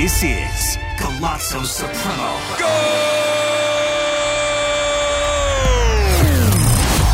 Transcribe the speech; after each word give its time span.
This 0.00 0.22
is 0.22 0.78
Golazo 0.96 1.62
Supremo. 1.62 2.30
Go! 2.58 2.66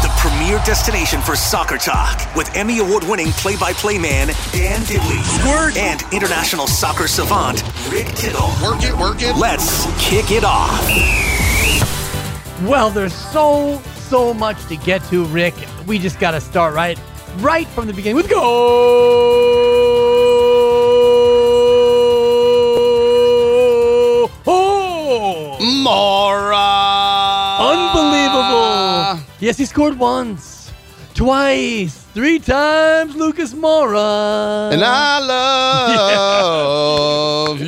The 0.03 0.09
premier 0.19 0.61
destination 0.65 1.21
for 1.21 1.35
soccer 1.35 1.79
talk 1.79 2.33
with 2.37 2.55
Emmy 2.55 2.79
award 2.79 3.03
winning 3.03 3.33
play 3.33 3.57
by 3.57 3.73
play 3.73 3.99
man 3.99 4.29
Dan 4.53 4.85
Dibley 4.85 5.19
and 5.77 6.01
international 6.12 6.69
soccer 6.69 7.09
savant 7.09 7.65
Rick 7.91 8.07
Tittle. 8.15 8.47
Work 8.62 8.85
it, 8.85 8.97
work 8.97 9.17
it. 9.19 9.34
Let's 9.34 9.84
kick 10.01 10.31
it 10.31 10.45
off. 10.45 10.81
Well, 12.69 12.91
there's 12.91 13.12
so, 13.12 13.81
so 13.97 14.33
much 14.33 14.65
to 14.67 14.77
get 14.77 15.03
to, 15.07 15.25
Rick. 15.25 15.55
We 15.89 15.98
just 15.98 16.21
got 16.21 16.31
to 16.31 16.41
start 16.41 16.73
right, 16.73 17.01
right 17.39 17.67
from 17.67 17.89
the 17.89 17.93
beginning 17.93 18.15
with 18.15 18.31
go. 18.31 20.05
Moura. 26.07 27.59
unbelievable! 27.59 29.27
Yes, 29.41 29.57
he 29.59 29.65
scored 29.65 29.99
once, 29.99 30.71
twice, 31.15 31.97
three 32.15 32.39
times. 32.39 33.17
Lucas 33.17 33.53
Moura. 33.55 34.73
And 34.73 34.84
I 34.84 35.19
love 36.39 37.61
you. 37.61 37.67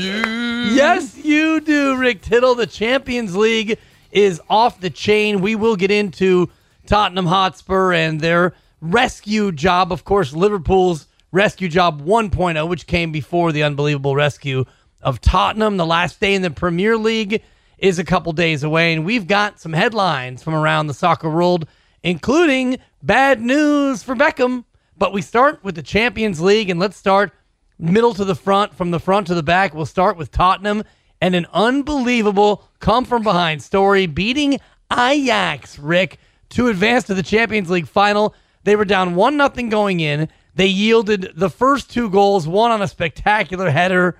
Yes, 0.73 1.19
you 1.19 1.61
do, 1.61 1.97
Rick 1.97 2.23
Tittle. 2.23 2.55
The 2.55 2.69
Champions 2.69 3.35
League 3.35 3.77
is 4.13 4.41
off 4.49 4.79
the 4.81 4.91
chain. 4.91 5.41
We 5.41 5.57
will 5.57 5.75
get 5.75 5.91
into 5.91 6.49
Tottenham 6.87 7.27
Hotspur 7.27 7.93
and 7.93 8.21
their 8.21 8.55
rescue 8.81 9.51
job. 9.51 9.93
Of 9.93 10.05
course, 10.05 10.33
Liverpool's 10.33 11.09
rescue 11.33 11.69
job 11.69 12.03
1.0, 12.03 12.69
which 12.69 12.87
came 12.87 13.11
before 13.11 13.51
the 13.51 13.65
unbelievable 13.65 14.15
rescue 14.15 14.65
of 15.03 15.21
Tottenham. 15.21 15.77
The 15.77 15.87
last 15.87 16.21
day 16.21 16.35
in 16.35 16.43
the 16.43 16.53
Premier 16.53 16.97
League 16.97 17.43
is 17.79 17.99
a 17.99 18.05
couple 18.05 18.33
days 18.33 18.63
away, 18.63 18.93
and 18.93 19.05
we've 19.05 19.27
got 19.27 19.61
some 19.61 19.73
headlines 19.73 20.43
from 20.43 20.55
around 20.55 20.87
the 20.87 20.95
soccer 20.95 21.31
world, 21.31 21.67
including 22.03 22.79
bad 23.03 23.41
news 23.41 24.03
for 24.03 24.15
Beckham. 24.15 24.65
But 24.97 25.13
we 25.13 25.23
start 25.23 25.63
with 25.63 25.77
the 25.77 25.83
Champions 25.83 26.41
League, 26.41 26.71
and 26.71 26.81
let's 26.81 26.97
start 26.97 27.33
middle 27.79 28.15
to 28.15 28.25
the 28.25 28.35
front, 28.35 28.75
from 28.75 28.91
the 28.91 28.99
front 28.99 29.29
to 29.29 29.35
the 29.35 29.43
back. 29.43 29.75
We'll 29.75 29.87
start 29.87 30.17
with 30.17 30.33
Tottenham 30.33 30.83
and 31.21 31.35
an 31.35 31.47
unbelievable 31.53 32.65
come 32.81 33.05
from 33.05 33.23
behind 33.23 33.63
story 33.63 34.07
beating 34.07 34.59
Ajax, 34.93 35.79
Rick, 35.79 36.19
to 36.51 36.69
advance 36.69 37.05
to 37.05 37.15
the 37.15 37.23
Champions 37.23 37.71
League 37.71 37.87
final. 37.87 38.35
They 38.65 38.75
were 38.75 38.85
down 38.85 39.15
1 39.15 39.37
nothing 39.37 39.69
going 39.69 40.01
in. 40.01 40.29
They 40.55 40.67
yielded 40.67 41.33
the 41.37 41.51
first 41.51 41.91
two 41.91 42.11
goals, 42.11 42.49
one 42.49 42.73
on 42.73 42.83
a 42.83 42.89
spectacular 42.89 43.71
header, 43.71 44.19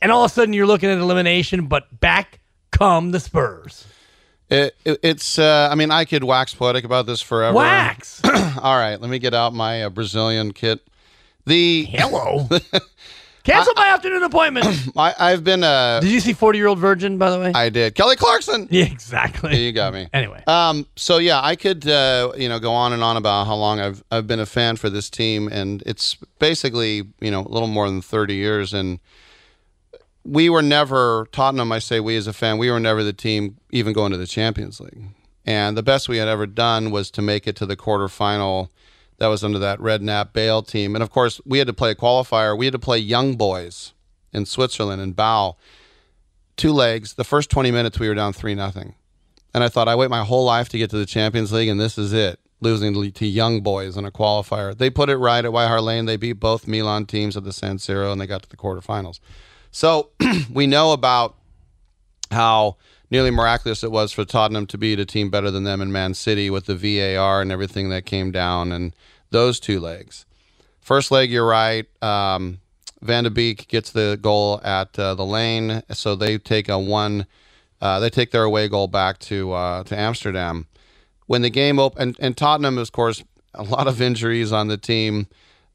and 0.00 0.12
all 0.12 0.24
of 0.24 0.30
a 0.30 0.34
sudden 0.34 0.52
you're 0.52 0.66
looking 0.66 0.90
at 0.90 0.98
elimination, 0.98 1.66
but 1.66 2.00
back 2.00 2.38
come 2.78 3.10
the 3.12 3.20
Spurs. 3.20 3.86
It, 4.50 4.74
it- 4.84 5.00
it's. 5.02 5.38
Uh, 5.38 5.68
I 5.70 5.74
mean, 5.74 5.90
I 5.90 6.04
could 6.04 6.24
wax 6.24 6.54
poetic 6.54 6.84
about 6.84 7.06
this 7.06 7.20
forever. 7.22 7.56
Wax. 7.56 8.20
All 8.24 8.76
right, 8.76 8.96
let 9.00 9.08
me 9.10 9.18
get 9.18 9.34
out 9.34 9.54
my 9.54 9.84
uh, 9.84 9.90
Brazilian 9.90 10.52
kit. 10.52 10.80
The 11.46 11.84
Hello. 11.84 12.48
Cancel 13.44 13.74
my 13.76 13.88
afternoon 13.88 14.22
appointment. 14.22 14.66
I, 14.96 15.14
I've 15.18 15.44
been. 15.44 15.62
Uh, 15.62 16.00
Did 16.00 16.10
you 16.12 16.20
see 16.20 16.32
40 16.32 16.56
year 16.58 16.66
old 16.66 16.78
virgin, 16.78 17.18
by 17.18 17.30
the 17.30 17.38
way? 17.38 17.52
I 17.54 17.68
did. 17.68 17.94
Kelly 17.94 18.16
Clarkson. 18.16 18.68
yeah, 18.70 18.86
exactly. 18.86 19.62
You 19.62 19.70
got 19.72 19.92
me. 19.92 20.08
Anyway. 20.14 20.42
Um, 20.46 20.86
so 20.96 21.18
yeah, 21.18 21.40
I 21.42 21.54
could 21.54 21.86
uh, 21.86 22.32
you 22.38 22.48
know 22.48 22.58
go 22.58 22.72
on 22.72 22.94
and 22.94 23.02
on 23.02 23.18
about 23.18 23.46
how 23.46 23.54
long 23.54 23.80
I've 23.80 24.02
I've 24.10 24.26
been 24.26 24.40
a 24.40 24.46
fan 24.46 24.76
for 24.76 24.88
this 24.88 25.10
team, 25.10 25.48
and 25.48 25.82
it's 25.84 26.16
basically 26.38 27.02
you 27.20 27.30
know 27.30 27.40
a 27.44 27.48
little 27.50 27.68
more 27.68 27.86
than 27.86 28.00
thirty 28.00 28.34
years, 28.34 28.72
and 28.72 28.98
we 30.24 30.48
were 30.48 30.62
never 30.62 31.28
Tottenham. 31.32 31.72
I 31.72 31.78
say 31.78 32.00
we 32.00 32.16
as 32.16 32.26
a 32.26 32.32
fan, 32.32 32.58
we 32.58 32.70
were 32.70 32.80
never 32.80 33.02
the 33.02 33.12
team 33.12 33.58
even 33.70 33.92
going 33.92 34.12
to 34.12 34.18
the 34.18 34.26
Champions 34.26 34.80
League, 34.80 35.08
and 35.44 35.76
the 35.76 35.82
best 35.82 36.08
we 36.08 36.16
had 36.16 36.28
ever 36.28 36.46
done 36.46 36.90
was 36.90 37.10
to 37.12 37.22
make 37.22 37.46
it 37.46 37.56
to 37.56 37.66
the 37.66 37.76
quarterfinal. 37.76 38.68
That 39.18 39.28
was 39.28 39.44
under 39.44 39.60
that 39.60 39.78
Redknapp 39.78 40.32
Bale 40.32 40.62
team, 40.62 40.96
and 40.96 41.02
of 41.02 41.10
course 41.10 41.40
we 41.44 41.58
had 41.58 41.68
to 41.68 41.72
play 41.72 41.92
a 41.92 41.94
qualifier. 41.94 42.56
We 42.56 42.66
had 42.66 42.72
to 42.72 42.78
play 42.78 42.98
Young 42.98 43.36
Boys 43.36 43.92
in 44.32 44.46
Switzerland 44.46 45.00
in 45.00 45.12
Bow. 45.12 45.56
Two 46.56 46.72
legs. 46.72 47.14
The 47.14 47.24
first 47.24 47.50
twenty 47.50 47.70
minutes 47.70 47.98
we 47.98 48.08
were 48.08 48.14
down 48.14 48.32
three 48.32 48.54
nothing. 48.54 48.94
And 49.52 49.62
I 49.62 49.68
thought, 49.68 49.86
I 49.86 49.94
wait 49.94 50.10
my 50.10 50.24
whole 50.24 50.44
life 50.44 50.68
to 50.70 50.78
get 50.78 50.90
to 50.90 50.96
the 50.96 51.06
Champions 51.06 51.52
League, 51.52 51.68
and 51.68 51.78
this 51.78 51.96
is 51.96 52.12
it. 52.12 52.40
Losing 52.60 52.94
to- 52.94 53.10
to 53.10 53.26
young 53.26 53.60
boys 53.60 53.96
in 53.96 54.04
a 54.04 54.10
qualifier. 54.10 54.76
They 54.76 54.90
put 54.90 55.10
it 55.10 55.16
right 55.16 55.44
at 55.44 55.52
White 55.52 55.68
Hart 55.68 55.82
Lane. 55.82 56.06
They 56.06 56.16
beat 56.16 56.34
both 56.34 56.66
Milan 56.66 57.06
teams 57.06 57.36
at 57.36 57.44
the 57.44 57.52
San 57.52 57.76
Siro, 57.78 58.10
and 58.10 58.20
they 58.20 58.26
got 58.26 58.42
to 58.42 58.48
the 58.48 58.56
quarterfinals. 58.56 59.20
So 59.74 60.10
we 60.52 60.68
know 60.68 60.92
about 60.92 61.34
how 62.30 62.76
nearly 63.10 63.32
miraculous 63.32 63.82
it 63.82 63.90
was 63.90 64.12
for 64.12 64.24
Tottenham 64.24 64.66
to 64.66 64.78
beat 64.78 65.00
a 65.00 65.04
team 65.04 65.30
better 65.30 65.50
than 65.50 65.64
them 65.64 65.80
in 65.80 65.90
Man 65.90 66.14
City 66.14 66.48
with 66.48 66.66
the 66.66 66.76
VAR 66.76 67.42
and 67.42 67.50
everything 67.50 67.88
that 67.88 68.06
came 68.06 68.30
down, 68.30 68.70
and 68.70 68.94
those 69.30 69.58
two 69.58 69.80
legs. 69.80 70.26
First 70.80 71.10
leg, 71.10 71.28
you're 71.28 71.44
right. 71.44 71.86
Um, 72.00 72.60
Van 73.02 73.24
de 73.24 73.30
Beek 73.30 73.66
gets 73.66 73.90
the 73.90 74.16
goal 74.22 74.60
at 74.62 74.96
uh, 74.96 75.16
the 75.16 75.26
lane, 75.26 75.82
so 75.90 76.14
they 76.14 76.38
take 76.38 76.68
a 76.68 76.78
one. 76.78 77.26
Uh, 77.80 77.98
they 77.98 78.10
take 78.10 78.30
their 78.30 78.44
away 78.44 78.68
goal 78.68 78.86
back 78.86 79.18
to 79.18 79.52
uh, 79.54 79.82
to 79.82 79.98
Amsterdam. 79.98 80.68
When 81.26 81.42
the 81.42 81.50
game 81.50 81.80
opened, 81.80 82.00
and, 82.00 82.16
and 82.20 82.36
Tottenham, 82.36 82.78
of 82.78 82.92
course, 82.92 83.24
a 83.52 83.64
lot 83.64 83.88
of 83.88 84.00
injuries 84.00 84.52
on 84.52 84.68
the 84.68 84.76
team. 84.76 85.26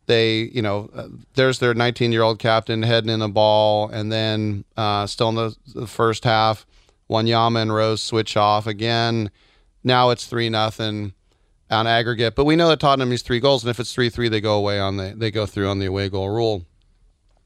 They, 0.09 0.49
you 0.55 0.63
know, 0.63 0.89
uh, 0.95 1.07
there's 1.35 1.59
their 1.59 1.75
19 1.75 2.11
year 2.11 2.23
old 2.23 2.39
captain 2.39 2.81
heading 2.81 3.11
in 3.11 3.19
the 3.19 3.27
ball, 3.29 3.89
and 3.89 4.11
then 4.11 4.65
uh, 4.75 5.05
still 5.05 5.29
in 5.29 5.35
the, 5.35 5.55
the 5.75 5.85
first 5.85 6.23
half, 6.23 6.65
Wanyama 7.11 7.61
and 7.61 7.71
Rose 7.71 8.01
switch 8.01 8.35
off 8.35 8.65
again. 8.65 9.29
Now 9.83 10.09
it's 10.09 10.25
three 10.25 10.49
nothing 10.49 11.13
on 11.69 11.85
aggregate, 11.85 12.33
but 12.35 12.45
we 12.45 12.55
know 12.55 12.69
that 12.69 12.79
Tottenham 12.79 13.09
needs 13.11 13.21
three 13.21 13.39
goals, 13.39 13.63
and 13.63 13.69
if 13.69 13.79
it's 13.79 13.93
three 13.93 14.09
three, 14.09 14.29
they 14.29 14.41
go 14.41 14.57
away 14.57 14.79
on 14.79 14.97
the 14.97 15.13
they 15.15 15.29
go 15.29 15.45
through 15.45 15.69
on 15.69 15.77
the 15.77 15.85
away 15.85 16.09
goal 16.09 16.31
rule. 16.31 16.65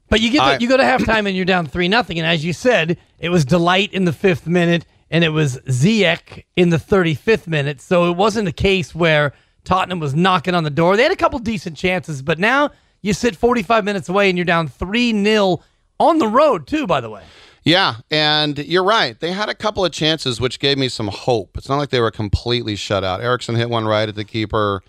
But 0.08 0.22
you 0.22 0.30
get 0.30 0.40
I- 0.40 0.56
you 0.56 0.66
go 0.66 0.78
to 0.78 0.82
halftime 0.82 1.26
and 1.26 1.36
you're 1.36 1.44
down 1.44 1.66
three 1.66 1.88
nothing, 1.88 2.18
and 2.18 2.26
as 2.26 2.46
you 2.46 2.54
said, 2.54 2.96
it 3.18 3.28
was 3.28 3.44
de 3.44 3.56
Ligt 3.56 3.92
in 3.92 4.06
the 4.06 4.12
fifth 4.14 4.46
minute, 4.46 4.86
and 5.10 5.22
it 5.22 5.34
was 5.34 5.58
Ziyech 5.68 6.44
in 6.56 6.70
the 6.70 6.78
35th 6.78 7.46
minute. 7.46 7.82
So 7.82 8.10
it 8.10 8.16
wasn't 8.16 8.48
a 8.48 8.52
case 8.52 8.94
where 8.94 9.34
Tottenham 9.64 9.98
was 9.98 10.14
knocking 10.14 10.54
on 10.54 10.64
the 10.64 10.70
door. 10.70 10.96
They 10.96 11.02
had 11.02 11.12
a 11.12 11.16
couple 11.16 11.38
decent 11.38 11.76
chances, 11.76 12.22
but 12.22 12.38
now 12.38 12.70
you 13.02 13.12
sit 13.12 13.36
45 13.36 13.84
minutes 13.84 14.08
away 14.08 14.28
and 14.28 14.38
you're 14.38 14.44
down 14.44 14.68
three 14.68 15.12
0 15.12 15.60
on 15.98 16.18
the 16.18 16.28
road 16.28 16.66
too. 16.66 16.86
By 16.86 17.00
the 17.00 17.10
way, 17.10 17.22
Yeah, 17.64 17.96
and 18.10 18.58
you're 18.58 18.84
right. 18.84 19.18
They 19.18 19.32
had 19.32 19.48
a 19.48 19.54
couple 19.54 19.84
of 19.84 19.92
chances, 19.92 20.40
which 20.40 20.58
gave 20.58 20.78
me 20.78 20.88
some 20.88 21.08
hope. 21.08 21.56
It's 21.56 21.68
not 21.68 21.76
like 21.76 21.90
they 21.90 22.00
were 22.00 22.10
completely 22.10 22.76
shut 22.76 23.04
out. 23.04 23.20
Eriksen 23.20 23.54
hit 23.54 23.70
one 23.70 23.86
right 23.86 24.08
at 24.08 24.14
the 24.14 24.24
keeper. 24.24 24.82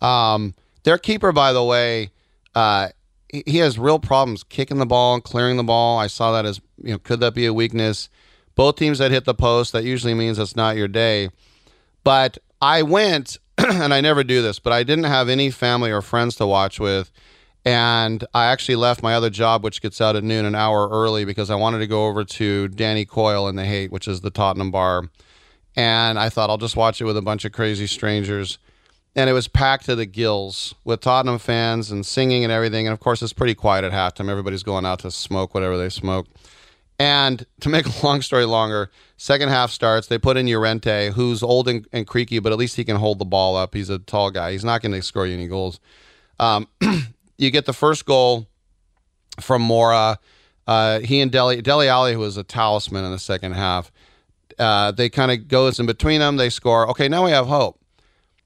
Um, 0.00 0.54
their 0.84 0.98
keeper, 0.98 1.32
by 1.32 1.52
the 1.52 1.64
way, 1.64 2.10
uh, 2.54 2.88
he 3.28 3.42
he 3.46 3.58
has 3.58 3.78
real 3.78 3.98
problems 3.98 4.42
kicking 4.42 4.78
the 4.78 4.86
ball 4.86 5.20
clearing 5.20 5.56
the 5.56 5.64
ball. 5.64 5.98
I 5.98 6.06
saw 6.06 6.32
that 6.32 6.46
as 6.46 6.60
you 6.82 6.92
know, 6.92 6.98
could 6.98 7.20
that 7.20 7.34
be 7.34 7.46
a 7.46 7.54
weakness? 7.54 8.08
Both 8.54 8.76
teams 8.76 8.98
that 8.98 9.10
hit 9.10 9.24
the 9.24 9.34
post, 9.34 9.72
that 9.72 9.84
usually 9.84 10.14
means 10.14 10.38
it's 10.38 10.56
not 10.56 10.76
your 10.76 10.88
day. 10.88 11.30
But 12.02 12.38
I 12.60 12.82
went, 12.82 13.38
and 13.82 13.94
I 13.94 14.00
never 14.00 14.24
do 14.24 14.42
this, 14.42 14.58
but 14.58 14.72
I 14.72 14.82
didn't 14.82 15.04
have 15.04 15.28
any 15.28 15.50
family 15.50 15.92
or 15.92 16.02
friends 16.02 16.34
to 16.36 16.46
watch 16.46 16.80
with. 16.80 17.12
And 17.64 18.24
I 18.34 18.46
actually 18.46 18.76
left 18.76 19.02
my 19.02 19.14
other 19.14 19.30
job, 19.30 19.62
which 19.62 19.82
gets 19.82 20.00
out 20.00 20.16
at 20.16 20.24
noon, 20.24 20.44
an 20.44 20.54
hour 20.54 20.88
early 20.88 21.24
because 21.24 21.50
I 21.50 21.54
wanted 21.54 21.78
to 21.80 21.86
go 21.86 22.06
over 22.06 22.24
to 22.24 22.68
Danny 22.68 23.04
Coyle 23.04 23.46
in 23.48 23.56
the 23.56 23.64
Haight, 23.64 23.92
which 23.92 24.08
is 24.08 24.22
the 24.22 24.30
Tottenham 24.30 24.70
bar. 24.70 25.10
And 25.76 26.18
I 26.18 26.30
thought 26.30 26.50
I'll 26.50 26.58
just 26.58 26.76
watch 26.76 27.00
it 27.00 27.04
with 27.04 27.16
a 27.16 27.22
bunch 27.22 27.44
of 27.44 27.52
crazy 27.52 27.86
strangers. 27.86 28.58
And 29.14 29.28
it 29.28 29.34
was 29.34 29.46
packed 29.46 29.84
to 29.86 29.94
the 29.94 30.06
gills 30.06 30.74
with 30.84 31.00
Tottenham 31.00 31.38
fans 31.38 31.90
and 31.90 32.04
singing 32.04 32.42
and 32.42 32.52
everything. 32.52 32.86
And 32.86 32.94
of 32.94 33.00
course, 33.00 33.22
it's 33.22 33.32
pretty 33.32 33.54
quiet 33.54 33.84
at 33.84 33.92
halftime. 33.92 34.30
Everybody's 34.30 34.62
going 34.62 34.86
out 34.86 35.00
to 35.00 35.10
smoke 35.10 35.54
whatever 35.54 35.76
they 35.76 35.90
smoke. 35.90 36.26
And 37.00 37.46
to 37.60 37.70
make 37.70 37.86
a 37.86 38.06
long 38.06 38.20
story 38.20 38.44
longer, 38.44 38.90
second 39.16 39.48
half 39.48 39.70
starts. 39.70 40.08
They 40.08 40.18
put 40.18 40.36
in 40.36 40.46
Llorente, 40.46 41.12
who's 41.12 41.42
old 41.42 41.66
and, 41.66 41.88
and 41.94 42.06
creaky, 42.06 42.40
but 42.40 42.52
at 42.52 42.58
least 42.58 42.76
he 42.76 42.84
can 42.84 42.96
hold 42.96 43.18
the 43.18 43.24
ball 43.24 43.56
up. 43.56 43.74
He's 43.74 43.88
a 43.88 43.98
tall 43.98 44.30
guy. 44.30 44.52
He's 44.52 44.66
not 44.66 44.82
going 44.82 44.92
to 44.92 45.00
score 45.00 45.26
you 45.26 45.32
any 45.32 45.48
goals. 45.48 45.80
Um, 46.38 46.68
you 47.38 47.50
get 47.50 47.64
the 47.64 47.72
first 47.72 48.04
goal 48.04 48.48
from 49.40 49.66
Moura. 49.66 50.18
Uh, 50.66 51.00
he 51.00 51.22
and 51.22 51.32
Dele 51.32 51.62
Dele 51.62 51.88
Alli, 51.88 52.12
who 52.12 52.18
was 52.18 52.36
a 52.36 52.44
talisman 52.44 53.06
in 53.06 53.12
the 53.12 53.18
second 53.18 53.52
half, 53.52 53.90
uh, 54.58 54.92
they 54.92 55.08
kind 55.08 55.32
of 55.32 55.48
goes 55.48 55.80
in 55.80 55.86
between 55.86 56.20
them. 56.20 56.36
They 56.36 56.50
score. 56.50 56.86
Okay, 56.90 57.08
now 57.08 57.24
we 57.24 57.30
have 57.30 57.46
hope. 57.46 57.80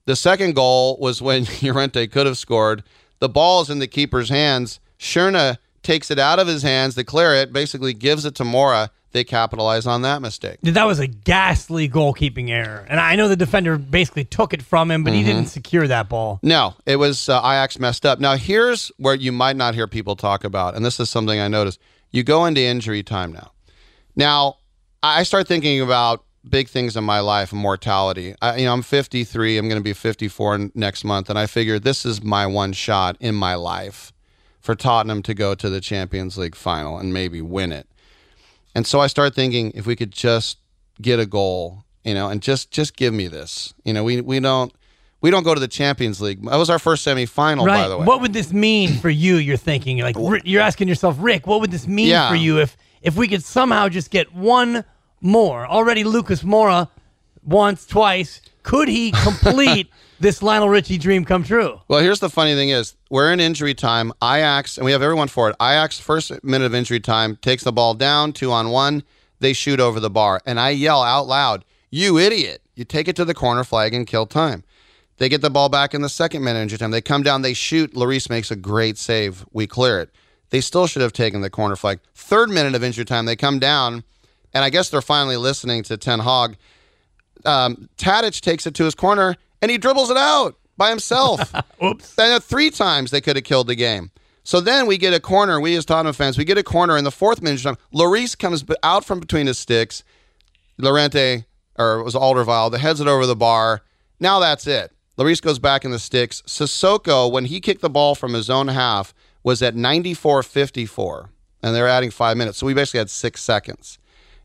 The 0.04 0.14
second 0.14 0.54
goal 0.54 0.96
was 1.00 1.20
when 1.20 1.48
Llorente 1.60 2.06
could 2.06 2.26
have 2.26 2.38
scored. 2.38 2.84
The 3.18 3.28
ball 3.28 3.62
is 3.62 3.70
in 3.70 3.80
the 3.80 3.88
keeper's 3.88 4.28
hands. 4.28 4.78
Sherna 4.96 5.58
takes 5.84 6.10
it 6.10 6.19
out 6.19 6.38
of 6.38 6.46
his 6.46 6.62
hands 6.62 6.96
clear 7.06 7.34
it, 7.34 7.52
basically 7.52 7.94
gives 7.94 8.25
it 8.25 8.34
to 8.36 8.44
Moura. 8.44 8.90
They 9.12 9.22
capitalize 9.22 9.86
on 9.86 10.02
that 10.02 10.20
mistake. 10.20 10.58
That 10.62 10.88
was 10.88 10.98
a 10.98 11.06
ghastly 11.06 11.88
goalkeeping 11.88 12.50
error. 12.50 12.84
And 12.88 12.98
I 12.98 13.14
know 13.14 13.28
the 13.28 13.36
defender 13.36 13.78
basically 13.78 14.25
took 14.25 14.52
it 14.52 14.60
from 14.60 14.90
him, 14.90 15.04
but 15.04 15.12
he 15.12 15.22
didn't 15.22 15.46
secure 15.46 15.86
that 15.86 16.08
ball. 16.08 16.40
No, 16.42 16.75
it 16.84 16.96
was 16.96 17.28
uh, 17.28 17.38
Ajax 17.38 17.78
messed 17.78 18.04
up. 18.04 18.19
Now, 18.19 18.36
here's 18.36 18.90
where 18.96 19.14
you 19.14 19.31
might 19.31 19.54
not 19.54 19.75
hear 19.75 19.86
people 19.86 20.16
talk 20.16 20.42
about, 20.42 20.75
and 20.75 20.84
this 20.84 20.98
is 20.98 21.10
something 21.10 21.38
I 21.38 21.46
noticed. 21.46 21.78
You 22.10 22.25
go 22.25 22.44
into 22.44 22.60
injury 22.60 23.04
time 23.04 23.32
now. 23.32 23.52
Now, 24.16 24.56
I 25.00 25.22
start 25.22 25.46
thinking 25.46 25.80
about 25.80 26.25
big 26.48 26.69
things 26.69 26.96
in 26.96 27.04
my 27.04 27.20
life 27.20 27.52
and 27.52 27.60
mortality. 27.60 28.34
I, 28.42 28.56
you 28.56 28.64
know, 28.64 28.72
I'm 28.72 28.82
53. 28.82 29.58
I'm 29.58 29.69
going 29.69 29.80
to 29.80 29.84
be 29.84 29.92
54 29.92 30.70
next 30.75 31.04
month, 31.04 31.30
and 31.30 31.38
I 31.38 31.46
figure 31.46 31.78
this 31.78 32.04
is 32.04 32.20
my 32.20 32.46
one 32.48 32.72
shot 32.72 33.16
in 33.20 33.37
my 33.37 33.54
life 33.54 34.12
for 34.64 34.75
Tottenham 34.75 35.22
to 35.25 35.34
go 35.34 35.55
to 35.55 35.69
the 35.69 35.78
Champions 35.78 36.38
League 36.38 36.55
final 36.55 36.96
and 36.96 37.12
maybe 37.12 37.43
win 37.43 37.70
it. 37.70 37.87
And 38.75 38.87
so 38.87 38.99
I 38.99 39.08
start 39.08 39.34
thinking 39.34 39.72
if 39.75 39.87
we 39.87 39.94
could 39.94 40.11
just 40.11 40.56
get 41.02 41.20
a 41.20 41.26
goal, 41.26 41.84
you 42.02 42.14
know, 42.14 42.31
and 42.31 42.40
just 42.40 42.70
just 42.70 42.96
give 42.96 43.12
me 43.12 43.28
this. 43.28 43.75
You 43.84 43.93
know, 43.93 44.02
we 44.02 44.22
we 44.22 44.40
don't 44.40 44.72
we 45.20 45.31
don't 45.31 45.43
go 45.43 45.52
to 45.55 45.61
the 45.61 45.69
Champions 45.69 46.22
League. 46.22 46.43
That 46.46 46.56
was 46.56 46.70
our 46.70 46.78
first 46.78 47.06
semifinal, 47.06 47.66
by 47.66 47.88
the 47.88 47.99
way. 47.99 48.06
What 48.06 48.22
would 48.22 48.32
this 48.32 48.55
mean 48.55 48.94
for 48.94 49.11
you? 49.11 49.37
You're 49.37 49.58
thinking 49.58 49.99
like 49.99 50.16
you're 50.44 50.62
asking 50.62 50.88
yourself, 50.88 51.16
Rick, 51.20 51.46
what 51.46 51.61
would 51.61 51.70
this 51.70 51.87
mean 51.87 52.08
Yeah. 52.08 52.31
for 52.31 52.34
you 52.37 52.58
if 52.58 52.75
if 53.02 53.16
we 53.16 53.28
could 53.28 53.44
somehow 53.44 53.90
just 53.90 54.11
get 54.11 54.34
one 54.34 54.82
more? 55.20 55.66
Already 55.66 56.05
Lucas 56.05 56.43
Moura 56.43 56.88
once, 57.44 57.84
twice. 57.87 58.40
Could 58.62 58.88
he 58.88 59.12
complete 59.22 59.90
this 60.25 60.43
Lionel 60.43 60.71
Richie 60.71 60.97
dream 60.97 61.26
come 61.26 61.44
true? 61.44 61.82
Well, 61.87 62.00
here's 62.00 62.21
the 62.21 62.31
funny 62.31 62.55
thing 62.55 62.71
is 62.71 62.97
we're 63.11 63.31
in 63.31 63.41
injury 63.41 63.75
time. 63.75 64.11
Ajax, 64.23 64.79
and 64.79 64.85
we 64.87 64.93
have 64.93 65.03
everyone 65.03 65.29
for 65.29 65.50
it. 65.50 65.56
Ajax, 65.61 66.00
first 66.00 66.43
minute 66.43 66.65
of 66.65 66.75
injury 66.75 66.99
time, 66.99 67.37
takes 67.37 67.62
the 67.62 67.73
ball 67.73 67.93
down, 67.93 68.32
two 68.32 68.50
on 68.50 68.71
one. 68.71 69.03
They 69.41 69.53
shoot 69.53 69.81
over 69.81 70.00
the 70.00 70.09
bar. 70.09 70.41
And 70.47 70.59
I 70.59 70.71
yell 70.71 71.03
out 71.03 71.26
loud, 71.26 71.67
You 71.91 72.19
idiot. 72.19 72.62
You 72.75 72.85
take 72.85 73.06
it 73.06 73.17
to 73.17 73.26
the 73.26 73.35
corner 73.35 73.65
flag 73.65 73.93
and 73.93 74.06
kill 74.06 74.25
time. 74.25 74.65
They 75.19 75.29
get 75.29 75.43
the 75.43 75.50
ball 75.50 75.69
back 75.69 75.93
in 75.93 76.00
the 76.00 76.09
second 76.09 76.43
minute 76.43 76.59
of 76.59 76.62
injury 76.62 76.79
time. 76.79 76.91
They 76.91 77.03
come 77.03 77.23
down, 77.23 77.43
they 77.43 77.53
shoot. 77.53 77.93
Lloris 77.93 78.31
makes 78.31 78.50
a 78.50 78.56
great 78.56 78.97
save. 78.97 79.44
We 79.53 79.67
clear 79.67 80.00
it. 80.00 80.11
They 80.49 80.62
still 80.62 80.87
should 80.87 81.03
have 81.03 81.12
taken 81.12 81.43
the 81.43 81.50
corner 81.50 81.76
flag. 81.76 82.00
Third 82.15 82.49
minute 82.49 82.75
of 82.75 82.82
injury 82.82 83.05
time, 83.05 83.26
they 83.26 83.37
come 83.37 83.59
down, 83.59 84.05
and 84.55 84.65
I 84.65 84.71
guess 84.71 84.88
they're 84.88 85.03
finally 85.03 85.37
listening 85.37 85.82
to 85.85 85.99
Ten 85.99 86.21
Hag. 86.21 86.56
Um, 87.44 87.91
Tadic 87.99 88.41
takes 88.41 88.67
it 88.67 88.75
to 88.76 88.85
his 88.85 88.94
corner, 88.94 89.37
and 89.64 89.70
he 89.70 89.78
dribbles 89.78 90.11
it 90.11 90.16
out 90.19 90.56
by 90.76 90.90
himself. 90.90 91.52
Oops. 91.82 92.14
Then, 92.14 92.38
three 92.40 92.70
times 92.70 93.11
they 93.11 93.20
could 93.22 93.37
have 93.37 93.44
killed 93.44 93.66
the 93.66 93.75
game. 93.75 94.11
So 94.43 94.61
then 94.61 94.87
we 94.87 94.99
get 94.99 95.14
a 95.14 95.20
corner. 95.20 95.58
We 95.58 95.75
as 95.75 95.87
Tottenham 95.87 96.12
fans, 96.12 96.37
we 96.37 96.44
get 96.44 96.58
a 96.58 96.62
corner 96.62 96.99
in 96.99 97.05
the 97.05 97.11
fourth 97.11 97.40
minute. 97.40 97.62
Time, 97.62 97.78
Lloris 97.94 98.38
comes 98.38 98.62
out 98.82 99.05
from 99.05 99.19
between 99.19 99.46
his 99.46 99.58
sticks. 99.58 100.05
Llorente 100.76 101.44
or 101.76 102.00
it 102.00 102.05
was 102.05 102.14
Alderweireld, 102.14 102.72
that 102.72 102.78
heads 102.78 103.00
it 103.00 103.08
over 103.08 103.26
the 103.26 103.34
bar. 103.37 103.82
Now 104.20 104.38
that's 104.38 104.66
it. 104.66 104.93
Lloris 105.19 105.40
goes 105.40 105.58
back 105.58 105.84
in 105.84 105.90
the 105.90 105.99
sticks. 105.99 106.43
Sissoko, 106.43 107.31
when 107.31 107.46
he 107.46 107.61
kicked 107.61 107.81
the 107.81 107.90
ball 107.90 108.14
from 108.14 108.34
his 108.34 108.50
own 108.50 108.69
half, 108.69 109.14
was 109.43 109.62
at 109.62 109.75
94.54, 109.75 111.28
and 111.62 111.75
they're 111.75 111.88
adding 111.88 112.11
five 112.11 112.37
minutes. 112.37 112.58
So 112.58 112.66
we 112.66 112.75
basically 112.75 112.99
had 112.99 113.11
six 113.11 113.40
seconds. 113.40 113.99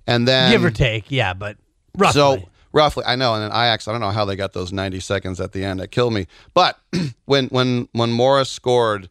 And 0.05 0.27
then 0.27 0.51
Give 0.51 0.63
or 0.63 0.71
take, 0.71 1.11
yeah, 1.11 1.33
but 1.33 1.57
roughly. 1.97 2.13
so 2.13 2.49
roughly, 2.71 3.03
I 3.05 3.15
know. 3.15 3.33
And 3.33 3.43
then 3.43 3.51
Ajax, 3.51 3.87
I 3.87 3.91
don't 3.91 4.01
know 4.01 4.11
how 4.11 4.25
they 4.25 4.35
got 4.35 4.53
those 4.53 4.71
90 4.71 4.99
seconds 4.99 5.39
at 5.39 5.51
the 5.51 5.63
end. 5.63 5.79
That 5.79 5.89
killed 5.89 6.13
me. 6.13 6.27
But 6.53 6.79
when 7.25 7.47
when 7.47 7.87
when 7.91 8.11
Morris 8.11 8.49
scored, 8.49 9.09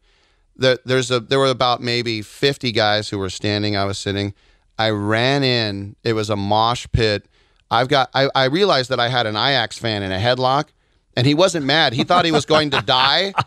there, 0.56 0.78
there's 0.84 1.10
a 1.10 1.20
there 1.20 1.38
were 1.38 1.46
about 1.46 1.80
maybe 1.80 2.22
50 2.22 2.72
guys 2.72 3.08
who 3.08 3.18
were 3.18 3.30
standing. 3.30 3.76
I 3.76 3.84
was 3.84 3.98
sitting. 3.98 4.34
I 4.78 4.90
ran 4.90 5.42
in. 5.42 5.96
It 6.04 6.12
was 6.12 6.30
a 6.30 6.36
mosh 6.36 6.86
pit. 6.92 7.26
I've 7.70 7.88
got. 7.88 8.10
I, 8.14 8.28
I 8.34 8.44
realized 8.44 8.90
that 8.90 9.00
I 9.00 9.08
had 9.08 9.26
an 9.26 9.36
Ajax 9.36 9.78
fan 9.78 10.02
in 10.02 10.12
a 10.12 10.18
headlock, 10.18 10.68
and 11.16 11.26
he 11.26 11.34
wasn't 11.34 11.66
mad. 11.66 11.92
He 11.92 12.04
thought 12.04 12.24
he 12.24 12.32
was 12.32 12.46
going 12.46 12.70
to 12.70 12.82
die. 12.82 13.34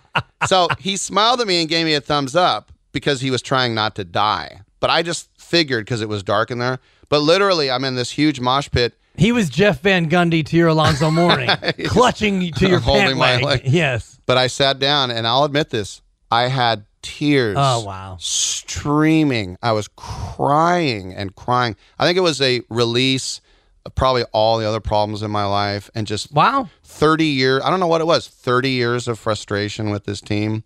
So 0.48 0.70
he 0.80 0.98
smiled 0.98 1.40
at 1.40 1.46
me 1.46 1.62
and 1.62 1.70
gave 1.70 1.86
me 1.86 1.94
a 1.94 2.02
thumbs 2.02 2.36
up 2.36 2.72
because 2.92 3.22
he 3.22 3.30
was 3.30 3.44
trying 3.44 3.76
not 3.76 3.94
to 3.98 4.04
die. 4.04 4.62
But 4.80 4.90
I 4.90 5.04
just 5.04 5.30
figured 5.38 5.86
because 5.86 6.02
it 6.02 6.10
was 6.10 6.24
dark 6.24 6.50
in 6.50 6.58
there. 6.58 6.80
But 7.10 7.20
literally, 7.20 7.70
I'm 7.70 7.84
in 7.84 7.94
this 7.94 8.10
huge 8.10 8.40
mosh 8.40 8.68
pit. 8.72 8.96
He 9.18 9.32
was 9.32 9.50
Jeff 9.50 9.82
Van 9.82 10.10
Gundy 10.10 10.46
to 10.46 10.58
your 10.58 10.70
Alonzo 10.70 11.12
Mourning, 11.12 11.50
clutching 11.88 12.52
to 12.54 12.68
your 12.68 12.80
Holding 12.80 13.06
pant 13.08 13.18
my 13.18 13.36
leg. 13.36 13.44
leg. 13.44 13.62
Yes. 13.66 14.20
But 14.26 14.38
I 14.38 14.48
sat 14.48 14.80
down, 14.80 15.12
and 15.12 15.28
I'll 15.28 15.44
admit 15.44 15.70
this: 15.70 16.02
I 16.32 16.44
had 16.48 16.86
tears. 17.02 17.56
Oh, 17.60 17.84
wow. 17.84 18.18
Streaming. 18.20 19.58
I 19.62 19.72
was 19.74 19.88
crying 19.90 21.14
and 21.14 21.36
crying. 21.36 21.76
I 22.00 22.06
think 22.06 22.18
it 22.18 22.22
was 22.22 22.42
a 22.42 22.62
release 22.70 23.42
of 23.86 23.96
probably 23.96 24.24
all 24.32 24.58
the 24.60 24.68
other 24.68 24.80
problems 24.80 25.22
in 25.24 25.32
my 25.32 25.46
life, 25.46 25.90
and 25.96 26.06
just 26.08 26.32
Wow. 26.32 26.70
30 26.84 27.26
years. 27.26 27.62
I 27.64 27.70
don't 27.70 27.80
know 27.80 27.88
what 27.88 28.02
it 28.02 28.08
was. 28.08 28.28
30 28.28 28.70
years 28.70 29.08
of 29.08 29.18
frustration 29.20 29.90
with 29.90 30.06
this 30.06 30.22
team. 30.22 30.64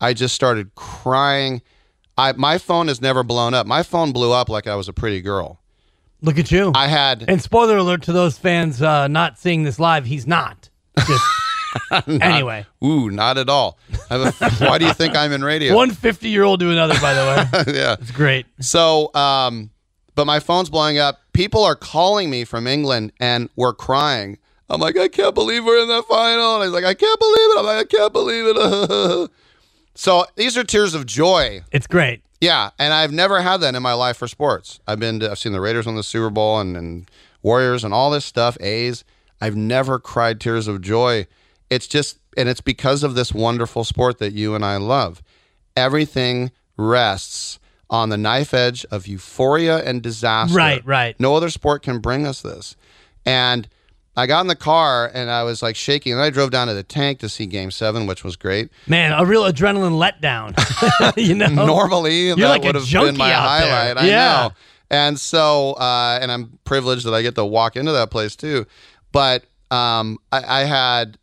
I 0.00 0.12
just 0.12 0.34
started 0.34 0.74
crying. 0.74 1.62
I 2.18 2.32
my 2.32 2.58
phone 2.58 2.88
has 2.88 3.00
never 3.00 3.22
blown 3.22 3.54
up. 3.54 3.66
My 3.66 3.82
phone 3.82 4.12
blew 4.12 4.32
up 4.32 4.48
like 4.48 4.66
I 4.66 4.76
was 4.76 4.88
a 4.88 4.92
pretty 4.92 5.20
girl. 5.22 5.60
Look 6.24 6.38
at 6.38 6.50
you. 6.50 6.72
I 6.74 6.88
had 6.88 7.26
and 7.28 7.40
spoiler 7.42 7.76
alert 7.76 8.02
to 8.04 8.12
those 8.12 8.38
fans 8.38 8.80
uh, 8.80 9.08
not 9.08 9.38
seeing 9.38 9.62
this 9.62 9.78
live, 9.78 10.06
he's 10.06 10.26
not. 10.26 10.70
Just, 11.06 11.24
anyway, 12.08 12.64
ooh, 12.82 13.10
not 13.10 13.36
at 13.36 13.50
all. 13.50 13.78
I 14.08 14.16
have 14.16 14.40
a, 14.40 14.64
why 14.64 14.78
do 14.78 14.86
you 14.86 14.94
think 14.94 15.14
I'm 15.14 15.32
in 15.32 15.44
radio? 15.44 15.74
one 15.74 15.90
50 15.90 16.30
year 16.30 16.42
old 16.42 16.60
to 16.60 16.70
another, 16.70 16.94
by 16.98 17.12
the 17.12 17.20
way. 17.20 17.74
yeah. 17.78 17.96
It's 18.00 18.10
great. 18.10 18.46
So, 18.58 19.14
um, 19.14 19.70
but 20.14 20.24
my 20.24 20.40
phone's 20.40 20.70
blowing 20.70 20.98
up. 20.98 21.20
People 21.34 21.62
are 21.62 21.76
calling 21.76 22.30
me 22.30 22.44
from 22.44 22.66
England 22.66 23.12
and 23.20 23.50
we're 23.54 23.74
crying. 23.74 24.38
I'm 24.70 24.80
like, 24.80 24.96
I 24.96 25.08
can't 25.08 25.34
believe 25.34 25.62
we're 25.66 25.82
in 25.82 25.88
the 25.88 26.02
final. 26.04 26.54
And 26.54 26.64
he's 26.64 26.72
like, 26.72 26.84
I 26.84 26.94
can't 26.94 27.20
believe 27.20 27.50
it. 27.50 27.58
I'm 27.58 27.66
like, 27.66 27.76
I 27.76 27.84
can't 27.84 28.12
believe 28.14 28.44
it. 28.48 29.30
so 29.94 30.24
these 30.36 30.56
are 30.56 30.64
tears 30.64 30.94
of 30.94 31.04
joy. 31.04 31.60
It's 31.70 31.86
great. 31.86 32.22
Yeah, 32.44 32.70
and 32.78 32.92
I've 32.92 33.10
never 33.10 33.40
had 33.40 33.58
that 33.58 33.74
in 33.74 33.82
my 33.82 33.94
life 33.94 34.18
for 34.18 34.28
sports. 34.28 34.78
I've 34.86 35.00
been 35.00 35.20
to, 35.20 35.30
I've 35.30 35.38
seen 35.38 35.52
the 35.52 35.62
Raiders 35.62 35.86
win 35.86 35.96
the 35.96 36.02
Super 36.02 36.28
Bowl 36.28 36.60
and, 36.60 36.76
and 36.76 37.10
Warriors 37.42 37.84
and 37.84 37.94
all 37.94 38.10
this 38.10 38.26
stuff, 38.26 38.58
A's. 38.60 39.02
I've 39.40 39.56
never 39.56 39.98
cried 39.98 40.42
tears 40.42 40.68
of 40.68 40.82
joy. 40.82 41.26
It's 41.70 41.86
just 41.86 42.18
and 42.36 42.48
it's 42.48 42.60
because 42.60 43.02
of 43.02 43.14
this 43.14 43.32
wonderful 43.32 43.82
sport 43.84 44.18
that 44.18 44.34
you 44.34 44.54
and 44.54 44.62
I 44.62 44.76
love. 44.76 45.22
Everything 45.74 46.50
rests 46.76 47.58
on 47.88 48.10
the 48.10 48.16
knife 48.18 48.52
edge 48.52 48.84
of 48.90 49.06
euphoria 49.06 49.78
and 49.78 50.02
disaster. 50.02 50.56
Right, 50.56 50.84
right. 50.84 51.18
No 51.18 51.36
other 51.36 51.48
sport 51.48 51.82
can 51.82 51.98
bring 51.98 52.26
us 52.26 52.42
this. 52.42 52.76
And 53.24 53.68
I 54.16 54.26
got 54.26 54.40
in 54.42 54.46
the 54.46 54.54
car 54.56 55.10
and 55.12 55.30
I 55.30 55.42
was 55.42 55.62
like 55.62 55.74
shaking. 55.76 56.12
And 56.12 56.22
I 56.22 56.30
drove 56.30 56.50
down 56.50 56.68
to 56.68 56.74
the 56.74 56.82
tank 56.84 57.18
to 57.20 57.28
see 57.28 57.46
game 57.46 57.70
seven, 57.70 58.06
which 58.06 58.22
was 58.22 58.36
great. 58.36 58.70
Man, 58.86 59.12
a 59.12 59.24
real 59.24 59.42
adrenaline 59.42 59.98
letdown. 59.98 61.16
you 61.16 61.34
know? 61.34 61.48
Normally, 61.48 62.28
that 62.30 62.36
like 62.38 62.62
would 62.62 62.74
have 62.76 62.88
been 62.90 63.16
my 63.16 63.28
there. 63.28 63.36
highlight. 63.36 63.96
I 63.98 64.06
Yeah. 64.06 64.14
know. 64.48 64.52
And 64.90 65.18
so, 65.18 65.72
uh, 65.72 66.18
and 66.22 66.30
I'm 66.30 66.58
privileged 66.64 67.04
that 67.06 67.14
I 67.14 67.22
get 67.22 67.34
to 67.36 67.44
walk 67.44 67.74
into 67.74 67.90
that 67.92 68.10
place 68.10 68.36
too. 68.36 68.66
But 69.10 69.44
um, 69.70 70.18
I, 70.30 70.60
I 70.60 70.64
had 70.64 71.18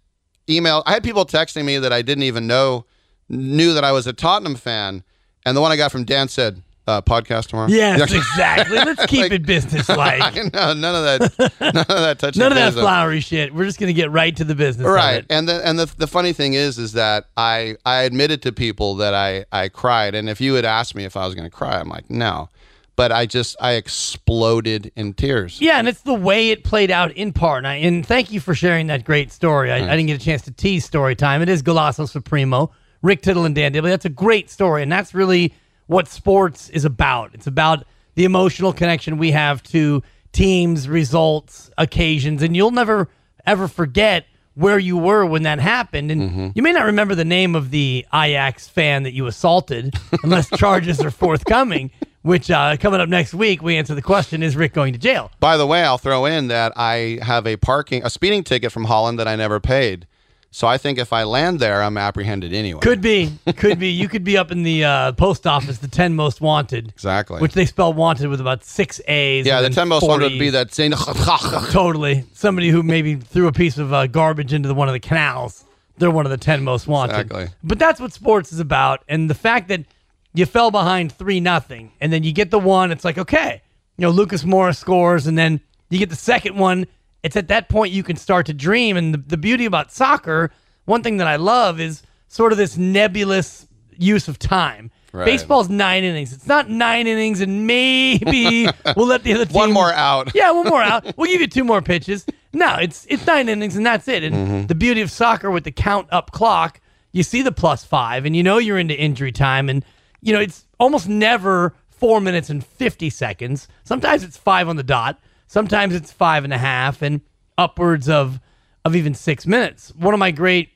email. 0.49 0.83
I 0.85 0.93
had 0.93 1.03
people 1.03 1.25
texting 1.25 1.63
me 1.63 1.77
that 1.77 1.93
I 1.93 2.01
didn't 2.01 2.23
even 2.23 2.47
know 2.47 2.85
knew 3.29 3.73
that 3.73 3.85
I 3.85 3.93
was 3.93 4.07
a 4.07 4.13
Tottenham 4.13 4.55
fan. 4.55 5.03
And 5.45 5.55
the 5.55 5.61
one 5.61 5.71
I 5.71 5.77
got 5.77 5.91
from 5.91 6.03
Dan 6.03 6.27
said, 6.27 6.61
uh, 6.87 7.01
"Podcast 7.01 7.47
tomorrow." 7.47 7.67
Yes, 7.69 8.11
exactly. 8.13 8.77
Let's 8.77 9.05
keep 9.07 9.21
Like- 9.21 9.31
it 9.31 9.45
business-like. 9.45 10.21
I 10.55 10.73
none 10.73 10.83
of 10.83 11.03
that. 11.03 11.51
None 11.61 11.75
of 11.77 11.87
that 11.87 12.19
touchy. 12.19 12.39
None 12.39 12.51
of 12.51 12.57
that 12.57 12.73
flowery 12.73 13.19
shit. 13.19 13.53
We're 13.53 13.65
just 13.65 13.79
gonna 13.79 13.93
get 13.93 14.11
right 14.11 14.35
to 14.35 14.43
the 14.43 14.55
business. 14.55 14.87
right 14.87 15.25
and 15.29 15.47
the 15.47 15.65
and 15.67 15.77
the, 15.79 15.91
the 15.97 16.07
funny 16.07 16.33
thing 16.33 16.53
is 16.53 16.77
is 16.77 16.93
that 16.93 17.25
i 17.37 17.75
i 17.85 18.01
admitted 18.01 18.41
to 18.43 18.51
people 18.51 18.95
that 18.95 19.13
i 19.13 19.45
i 19.51 19.69
cried 19.69 20.15
and 20.15 20.29
if 20.29 20.41
you 20.41 20.53
had 20.55 20.65
asked 20.65 20.95
me 20.95 21.03
if 21.03 21.15
i 21.15 21.25
was 21.25 21.35
going 21.35 21.49
to 21.49 21.55
cry 21.55 21.79
i'm 21.79 21.87
like 21.89 22.09
no 22.09 22.49
but 22.95 23.11
i 23.11 23.25
just 23.25 23.55
i 23.61 23.73
exploded 23.73 24.91
in 24.95 25.13
tears 25.13 25.59
Yeah, 25.61 25.79
and 25.79 25.87
it's 25.87 26.01
the 26.01 26.13
way 26.13 26.49
it 26.49 26.63
played 26.63 26.91
out 26.91 27.11
in 27.13 27.33
part. 27.33 27.59
And, 27.59 27.67
I, 27.67 27.75
and 27.75 28.05
thank 28.05 28.31
you 28.31 28.39
for 28.39 28.53
sharing 28.53 28.87
that 28.87 29.03
great 29.03 29.31
story. 29.31 29.71
I, 29.71 29.77
I 29.77 29.95
didn't 29.95 30.07
get 30.07 30.21
a 30.21 30.23
chance 30.23 30.41
to 30.43 30.51
tease 30.51 30.85
story 30.85 31.15
time. 31.15 31.41
It 31.41 31.49
is 31.49 31.63
Golazo 31.63 32.07
Supremo, 32.07 32.71
Rick 33.01 33.21
Tittle 33.23 33.45
and 33.45 33.55
Dan 33.55 33.71
Dibley. 33.71 33.89
That's 33.89 34.05
a 34.05 34.09
great 34.09 34.49
story, 34.49 34.83
and 34.83 34.91
that's 34.91 35.13
really 35.13 35.53
what 35.91 36.07
sports 36.07 36.69
is 36.69 36.85
about. 36.85 37.31
It's 37.33 37.47
about 37.47 37.85
the 38.15 38.23
emotional 38.23 38.71
connection 38.71 39.17
we 39.17 39.31
have 39.31 39.61
to 39.63 40.01
teams, 40.31 40.87
results, 40.87 41.69
occasions, 41.77 42.41
and 42.41 42.55
you'll 42.55 42.71
never 42.71 43.09
ever 43.45 43.67
forget 43.67 44.25
where 44.53 44.79
you 44.79 44.97
were 44.97 45.25
when 45.25 45.43
that 45.43 45.59
happened. 45.59 46.09
And 46.11 46.55
you 46.55 46.63
may 46.63 46.71
not 46.71 46.85
remember 46.85 47.13
the 47.13 47.25
name 47.25 47.55
of 47.55 47.71
the 47.71 48.05
Ajax 48.13 48.69
fan 48.69 49.03
that 49.03 49.11
you 49.11 49.25
assaulted, 49.27 49.95
unless 50.23 50.49
charges 50.51 51.01
are 51.01 51.11
forthcoming. 51.11 51.91
which 52.21 52.49
uh, 52.49 52.77
coming 52.77 53.01
up 53.01 53.09
next 53.09 53.33
week, 53.33 53.61
we 53.61 53.75
answer 53.75 53.93
the 53.93 54.01
question 54.01 54.43
Is 54.43 54.55
Rick 54.55 54.73
going 54.73 54.93
to 54.93 54.99
jail? 54.99 55.29
By 55.41 55.57
the 55.57 55.67
way, 55.67 55.83
I'll 55.83 55.97
throw 55.97 56.25
in 56.25 56.47
that 56.47 56.71
I 56.77 57.19
have 57.21 57.45
a 57.45 57.57
parking, 57.57 58.03
a 58.05 58.09
speeding 58.09 58.43
ticket 58.45 58.71
from 58.71 58.85
Holland 58.85 59.19
that 59.19 59.27
I 59.27 59.35
never 59.35 59.59
paid. 59.59 60.07
So 60.53 60.67
I 60.67 60.77
think 60.77 60.99
if 60.99 61.13
I 61.13 61.23
land 61.23 61.61
there, 61.61 61.81
I'm 61.81 61.97
apprehended 61.97 62.51
anyway. 62.53 62.81
Could 62.81 62.99
be. 62.99 63.31
Could 63.55 63.79
be. 63.79 63.89
You 63.89 64.09
could 64.09 64.25
be 64.25 64.37
up 64.37 64.51
in 64.51 64.63
the 64.63 64.83
uh, 64.83 65.11
post 65.13 65.47
office, 65.47 65.77
the 65.77 65.87
10 65.87 66.13
most 66.13 66.41
wanted. 66.41 66.89
Exactly. 66.89 67.39
Which 67.39 67.53
they 67.53 67.65
spell 67.65 67.93
wanted 67.93 68.27
with 68.27 68.41
about 68.41 68.65
six 68.65 68.99
A's. 69.07 69.45
yeah, 69.45 69.61
the 69.61 69.69
10 69.69 69.87
most 69.87 70.05
wanted 70.05 70.33
would 70.33 70.39
be 70.39 70.49
that 70.49 70.73
saying. 70.73 70.91
Totally. 71.71 72.25
Somebody 72.33 72.67
who 72.67 72.83
maybe 72.83 73.15
threw 73.15 73.47
a 73.47 73.53
piece 73.53 73.77
of 73.77 73.93
uh, 73.93 74.07
garbage 74.07 74.51
into 74.51 74.67
the, 74.67 74.75
one 74.75 74.89
of 74.89 74.93
the 74.93 74.99
canals. 74.99 75.63
They're 75.97 76.11
one 76.11 76.25
of 76.25 76.31
the 76.31 76.37
10 76.37 76.63
most 76.65 76.85
wanted. 76.85 77.13
Exactly. 77.13 77.47
But 77.63 77.79
that's 77.79 78.01
what 78.01 78.11
sports 78.11 78.51
is 78.51 78.59
about. 78.59 79.03
And 79.07 79.29
the 79.29 79.35
fact 79.35 79.69
that 79.69 79.85
you 80.33 80.45
fell 80.45 80.69
behind 80.69 81.13
3 81.13 81.39
nothing, 81.39 81.93
and 82.01 82.11
then 82.11 82.23
you 82.23 82.33
get 82.33 82.51
the 82.51 82.59
one, 82.59 82.91
it's 82.91 83.05
like, 83.05 83.17
okay. 83.17 83.61
You 83.97 84.03
know, 84.03 84.11
Lucas 84.11 84.43
Morris 84.43 84.79
scores, 84.79 85.27
and 85.27 85.37
then 85.37 85.61
you 85.89 85.97
get 85.97 86.09
the 86.09 86.15
second 86.17 86.57
one. 86.57 86.87
It's 87.23 87.35
at 87.35 87.47
that 87.49 87.69
point 87.69 87.93
you 87.93 88.03
can 88.03 88.15
start 88.15 88.45
to 88.47 88.53
dream. 88.53 88.97
And 88.97 89.13
the, 89.13 89.17
the 89.19 89.37
beauty 89.37 89.65
about 89.65 89.91
soccer, 89.91 90.51
one 90.85 91.03
thing 91.03 91.17
that 91.17 91.27
I 91.27 91.35
love 91.35 91.79
is 91.79 92.01
sort 92.27 92.51
of 92.51 92.57
this 92.57 92.77
nebulous 92.77 93.67
use 93.97 94.27
of 94.27 94.39
time. 94.39 94.89
Right. 95.13 95.25
Baseball's 95.25 95.67
nine 95.69 96.05
innings. 96.05 96.31
It's 96.31 96.47
not 96.47 96.69
nine 96.69 97.05
innings, 97.05 97.41
and 97.41 97.67
maybe 97.67 98.67
we'll 98.95 99.07
let 99.07 99.23
the 99.23 99.33
other 99.33 99.45
team 99.45 99.53
One 99.55 99.71
more 99.73 99.91
out. 99.91 100.33
yeah, 100.33 100.51
one 100.51 100.67
more 100.67 100.81
out. 100.81 101.17
We'll 101.17 101.29
give 101.29 101.41
you 101.41 101.47
two 101.47 101.65
more 101.65 101.81
pitches. 101.81 102.25
No, 102.53 102.75
it's 102.75 103.05
it's 103.09 103.25
nine 103.27 103.49
innings 103.49 103.75
and 103.75 103.85
that's 103.85 104.07
it. 104.07 104.23
And 104.23 104.35
Mm-hmm. 104.35 104.65
the 104.67 104.75
beauty 104.75 105.01
of 105.01 105.11
soccer 105.11 105.51
with 105.51 105.65
the 105.65 105.71
count 105.71 106.07
up 106.11 106.31
clock, 106.31 106.79
you 107.11 107.23
see 107.23 107.41
the 107.41 107.51
plus 107.51 107.83
five, 107.83 108.25
and 108.25 108.35
you 108.35 108.41
know 108.43 108.57
you're 108.57 108.79
into 108.79 108.97
injury 108.97 109.31
time, 109.33 109.67
and 109.69 109.83
you 110.21 110.31
know 110.33 110.39
it's 110.39 110.65
almost 110.79 111.09
never 111.09 111.75
four 111.89 112.21
minutes 112.21 112.49
and 112.49 112.65
fifty 112.65 113.09
seconds. 113.09 113.67
Sometimes 113.83 114.23
it's 114.23 114.37
five 114.37 114.69
on 114.69 114.77
the 114.77 114.83
dot. 114.83 115.19
Sometimes 115.51 115.93
it's 115.93 116.13
five 116.13 116.45
and 116.45 116.53
a 116.53 116.57
half, 116.57 117.01
and 117.01 117.19
upwards 117.57 118.07
of 118.07 118.39
of 118.85 118.95
even 118.95 119.13
six 119.13 119.45
minutes. 119.45 119.91
One 119.97 120.13
of 120.13 120.19
my 120.19 120.31
great 120.31 120.69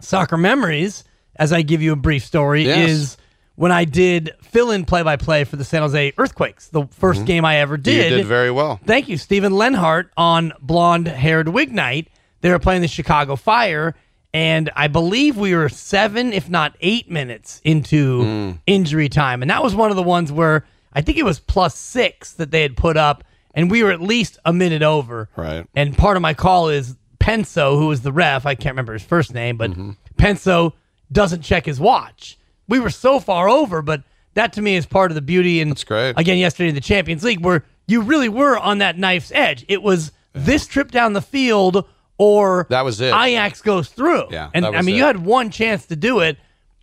soccer 0.00 0.36
memories, 0.36 1.04
as 1.36 1.52
I 1.52 1.62
give 1.62 1.80
you 1.80 1.92
a 1.92 1.96
brief 1.96 2.24
story, 2.24 2.64
Yes. 2.64 2.90
is 2.90 3.16
when 3.54 3.70
I 3.70 3.84
did 3.84 4.32
fill 4.42 4.72
in 4.72 4.84
play 4.84 5.02
by 5.02 5.14
play 5.14 5.44
for 5.44 5.54
the 5.54 5.64
San 5.64 5.82
Jose 5.82 6.12
Earthquakes, 6.18 6.66
the 6.68 6.82
1st 6.82 7.26
game 7.26 7.44
I 7.44 7.58
ever 7.58 7.78
Mm-hmm. 7.78 7.90
You 7.90 7.96
did. 8.02 8.08
did 8.16 8.26
very 8.26 8.50
well. 8.50 8.80
Thank 8.84 9.08
you, 9.08 9.16
Stephen 9.18 9.52
Lenhart 9.52 10.10
on 10.16 10.52
Blonde 10.60 11.06
Haired 11.06 11.48
Wig 11.48 11.72
Night. 11.72 12.08
They 12.40 12.50
were 12.50 12.58
playing 12.58 12.82
the 12.82 12.88
Chicago 12.88 13.36
Fire, 13.36 13.94
and 14.34 14.68
I 14.74 14.88
believe 14.88 15.36
we 15.36 15.54
were 15.54 15.68
seven, 15.68 16.32
if 16.32 16.50
not 16.50 16.76
eight 16.80 17.08
minutes 17.08 17.60
into 17.64 18.22
Mm. 18.22 18.58
injury 18.66 19.08
time. 19.08 19.42
And 19.42 19.50
that 19.52 19.62
was 19.62 19.76
one 19.76 19.90
of 19.90 19.96
the 19.96 20.02
ones 20.02 20.32
where 20.32 20.64
I 20.92 21.02
think 21.02 21.18
it 21.18 21.24
was 21.24 21.38
plus 21.38 21.76
six 21.76 22.32
that 22.32 22.50
they 22.50 22.62
had 22.62 22.76
put 22.76 22.96
up, 22.96 23.22
and 23.54 23.70
we 23.70 23.82
were 23.82 23.90
at 23.90 24.00
least 24.00 24.38
a 24.44 24.52
minute 24.52 24.82
over. 24.82 25.28
Right. 25.36 25.66
And 25.74 25.96
part 25.96 26.16
of 26.16 26.22
my 26.22 26.34
call 26.34 26.68
is 26.68 26.96
Penso, 27.20 27.78
who 27.78 27.88
was 27.88 28.02
the 28.02 28.12
ref. 28.12 28.46
I 28.46 28.54
can't 28.54 28.72
remember 28.74 28.92
his 28.92 29.02
first 29.02 29.34
name, 29.34 29.56
but 29.56 29.70
Mm-hmm. 29.70 29.90
Penso 30.16 30.72
doesn't 31.12 31.42
check 31.42 31.64
his 31.66 31.78
watch. 31.80 32.38
We 32.68 32.80
were 32.80 32.90
so 32.90 33.20
far 33.20 33.48
over, 33.48 33.82
but 33.82 34.02
that 34.34 34.52
to 34.54 34.62
me 34.62 34.76
is 34.76 34.84
part 34.86 35.10
of 35.10 35.14
the 35.14 35.22
beauty. 35.22 35.60
And 35.60 35.70
That's 35.70 35.84
great. 35.84 36.18
Again, 36.18 36.38
yesterday 36.38 36.68
in 36.70 36.74
the 36.74 36.80
Champions 36.80 37.24
League, 37.24 37.40
where 37.44 37.64
you 37.86 38.02
really 38.02 38.28
were 38.28 38.58
on 38.58 38.78
that 38.78 38.98
knife's 38.98 39.32
edge. 39.34 39.64
It 39.68 39.82
was 39.82 40.12
this 40.32 40.66
trip 40.66 40.90
down 40.90 41.12
the 41.14 41.22
field, 41.22 41.86
or 42.18 42.66
That 42.68 42.84
was 42.84 43.00
it. 43.00 43.14
Ajax 43.14 43.62
goes 43.62 43.88
through. 43.88 44.24
Yeah, 44.30 44.50
and 44.52 44.66
I 44.66 44.82
mean, 44.82 44.96
you 44.96 45.04
had 45.04 45.24
one 45.24 45.50
chance 45.50 45.86
to 45.86 45.96
do 45.96 46.20
it, 46.20 46.36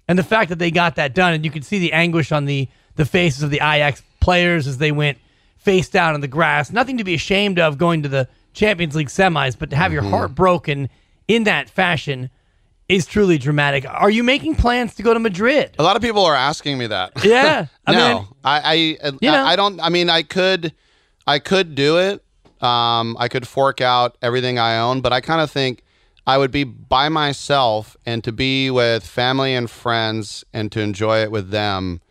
and 0.08 0.18
the 0.18 0.24
fact 0.24 0.50
that 0.50 0.60
they 0.60 0.72
got 0.72 0.96
that 0.96 1.14
done, 1.14 1.34
and 1.34 1.46
you 1.46 1.52
could 1.52 1.64
see 1.66 1.80
the 1.80 1.94
anguish 1.94 2.32
on 2.32 2.46
the 2.46 2.68
the 2.96 3.06
faces 3.06 3.44
of 3.44 3.50
the 3.52 3.58
Ajax 3.58 4.02
players 4.22 4.66
as 4.66 4.78
they 4.78 4.92
went 4.92 5.18
face 5.66 5.90
down 5.90 6.16
in 6.16 6.22
the 6.22 6.28
grass. 6.28 6.72
Nothing 6.72 6.98
to 7.00 7.04
be 7.04 7.14
ashamed 7.16 7.60
of 7.60 7.78
going 7.78 8.04
to 8.04 8.10
the 8.10 8.30
Champions 8.54 8.96
League 8.96 9.10
semis, 9.10 9.58
but 9.60 9.70
to 9.72 9.76
have 9.76 9.92
Mm-hmm. 9.92 9.94
your 10.06 10.10
heart 10.18 10.34
broken 10.36 10.88
in 11.28 11.44
that 11.44 11.70
fashion 11.70 12.30
is 12.88 13.06
truly 13.08 13.38
dramatic. 13.40 13.84
Are 13.90 14.12
you 14.12 14.24
making 14.24 14.56
plans 14.56 14.94
to 14.96 15.04
go 15.04 15.14
to 15.14 15.20
Madrid? 15.20 15.72
A 15.80 15.84
lot 15.84 15.96
of 15.96 16.02
people 16.04 16.24
are 16.24 16.36
asking 16.36 16.78
me 16.78 16.86
that. 16.88 17.12
Yeah, 17.26 17.66
I 17.88 17.92
no, 17.96 18.20
mean, 18.20 18.28
I, 18.44 18.60
I, 18.60 18.74
You 18.74 18.98
know. 19.24 19.34
I, 19.44 19.52
I 19.54 19.56
don't. 19.56 19.80
I 19.82 19.90
mean, 19.90 20.10
I 20.10 20.22
could, 20.22 20.72
I 21.26 21.40
could 21.40 21.74
do 21.76 21.98
it. 21.98 22.24
Um, 22.64 23.18
I 23.20 23.28
could 23.28 23.48
fork 23.48 23.82
out 23.82 24.18
everything 24.22 24.60
I 24.60 24.78
own, 24.78 25.02
but 25.02 25.12
I 25.12 25.20
kind 25.20 25.42
of 25.42 25.50
think 25.52 25.84
I 26.28 26.38
would 26.38 26.52
be 26.52 26.64
by 26.64 27.10
myself 27.10 27.98
and 28.06 28.24
to 28.24 28.32
be 28.32 28.70
with 28.72 29.06
family 29.06 29.54
and 29.56 29.70
friends 29.70 30.44
and 30.54 30.72
to 30.72 30.80
enjoy 30.80 31.20
it 31.22 31.32
with 31.32 31.50
them 31.50 32.02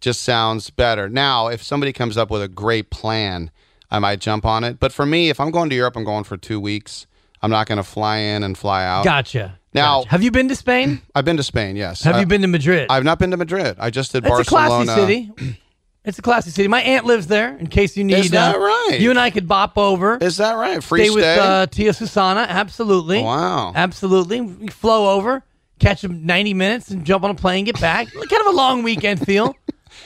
just 0.00 0.22
sounds 0.22 0.70
better. 0.70 1.08
Now, 1.08 1.48
if 1.48 1.62
somebody 1.62 1.92
comes 1.92 2.16
up 2.16 2.30
with 2.30 2.42
a 2.42 2.48
great 2.48 2.90
plan, 2.90 3.50
I 3.90 3.98
might 3.98 4.20
jump 4.20 4.44
on 4.44 4.64
it. 4.64 4.78
But 4.80 4.92
for 4.92 5.06
me, 5.06 5.30
if 5.30 5.40
I'm 5.40 5.50
going 5.50 5.70
to 5.70 5.76
Europe, 5.76 5.96
I'm 5.96 6.04
going 6.04 6.24
for 6.24 6.36
two 6.36 6.60
weeks. 6.60 7.06
I'm 7.42 7.50
not 7.50 7.66
going 7.66 7.76
to 7.78 7.84
fly 7.84 8.16
in 8.18 8.42
and 8.42 8.56
fly 8.56 8.84
out. 8.84 9.04
gotcha. 9.04 9.58
Now- 9.74 9.98
Gotcha. 10.00 10.08
have 10.10 10.22
you 10.22 10.30
been 10.30 10.48
to 10.48 10.56
Spain? 10.56 11.02
I've 11.14 11.24
been 11.24 11.36
to 11.36 11.42
Spain, 11.42 11.76
yes. 11.76 12.02
Have 12.04 12.16
I- 12.16 12.20
you 12.20 12.26
been 12.26 12.42
to 12.42 12.48
Madrid? 12.48 12.86
I've 12.90 13.04
not 13.04 13.18
been 13.18 13.30
to 13.32 13.36
Madrid. 13.36 13.76
I 13.78 13.90
just 13.90 14.12
did 14.12 14.24
It's 14.24 14.28
Barcelona. 14.30 14.82
a 14.82 14.84
classy 14.86 15.00
city. 15.00 15.58
It's 16.06 16.18
a 16.18 16.22
classy 16.22 16.50
city. 16.50 16.68
My 16.68 16.82
aunt 16.82 17.06
lives 17.06 17.28
there. 17.28 17.56
In 17.56 17.66
case 17.66 17.96
you 17.96 18.04
need, 18.04 18.18
is 18.18 18.30
that 18.32 18.56
uh, 18.56 18.58
right? 18.58 18.98
You 19.00 19.08
and 19.08 19.18
I 19.18 19.30
could 19.30 19.48
bop 19.48 19.78
over. 19.78 20.18
Is 20.18 20.36
that 20.36 20.52
right? 20.52 20.84
Free 20.84 21.04
stay 21.06 21.08
stay. 21.08 21.16
with 21.16 21.24
uh, 21.40 21.66
Tia 21.68 21.94
Susana. 21.94 22.40
Absolutely. 22.46 23.22
Wow. 23.22 23.72
Absolutely. 23.74 24.42
We 24.42 24.68
flow 24.68 25.14
over, 25.16 25.42
catch 25.78 26.02
them 26.02 26.26
90 26.26 26.52
minutes, 26.52 26.90
and 26.90 27.06
jump 27.06 27.24
on 27.24 27.30
a 27.30 27.34
plane, 27.34 27.64
get 27.64 27.80
back. 27.80 28.12
kind 28.12 28.32
of 28.46 28.48
a 28.48 28.54
long 28.54 28.82
weekend 28.82 29.24
feel. 29.24 29.56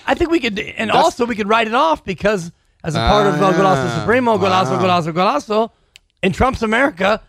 I 0.07 0.14
think 0.14 0.30
we 0.30 0.40
could, 0.40 0.59
and 0.59 0.90
also 0.90 1.26
we 1.26 1.35
could 1.37 1.49
write 1.49 1.66
it 1.66 1.75
off 1.75 2.04
because 2.04 2.50
as 2.85 2.95
a 2.95 2.99
part 2.99 3.26
of 3.26 3.35
uh, 3.42 3.52
Golazo. 3.52 4.00
Supremo, 4.00 4.38
Golazo, 4.38 4.78
Wow. 4.78 5.00
Golazo, 5.00 5.12
Golazo, 5.12 5.71
in 6.23 6.33
Trump's 6.33 6.62
America, 6.62 7.21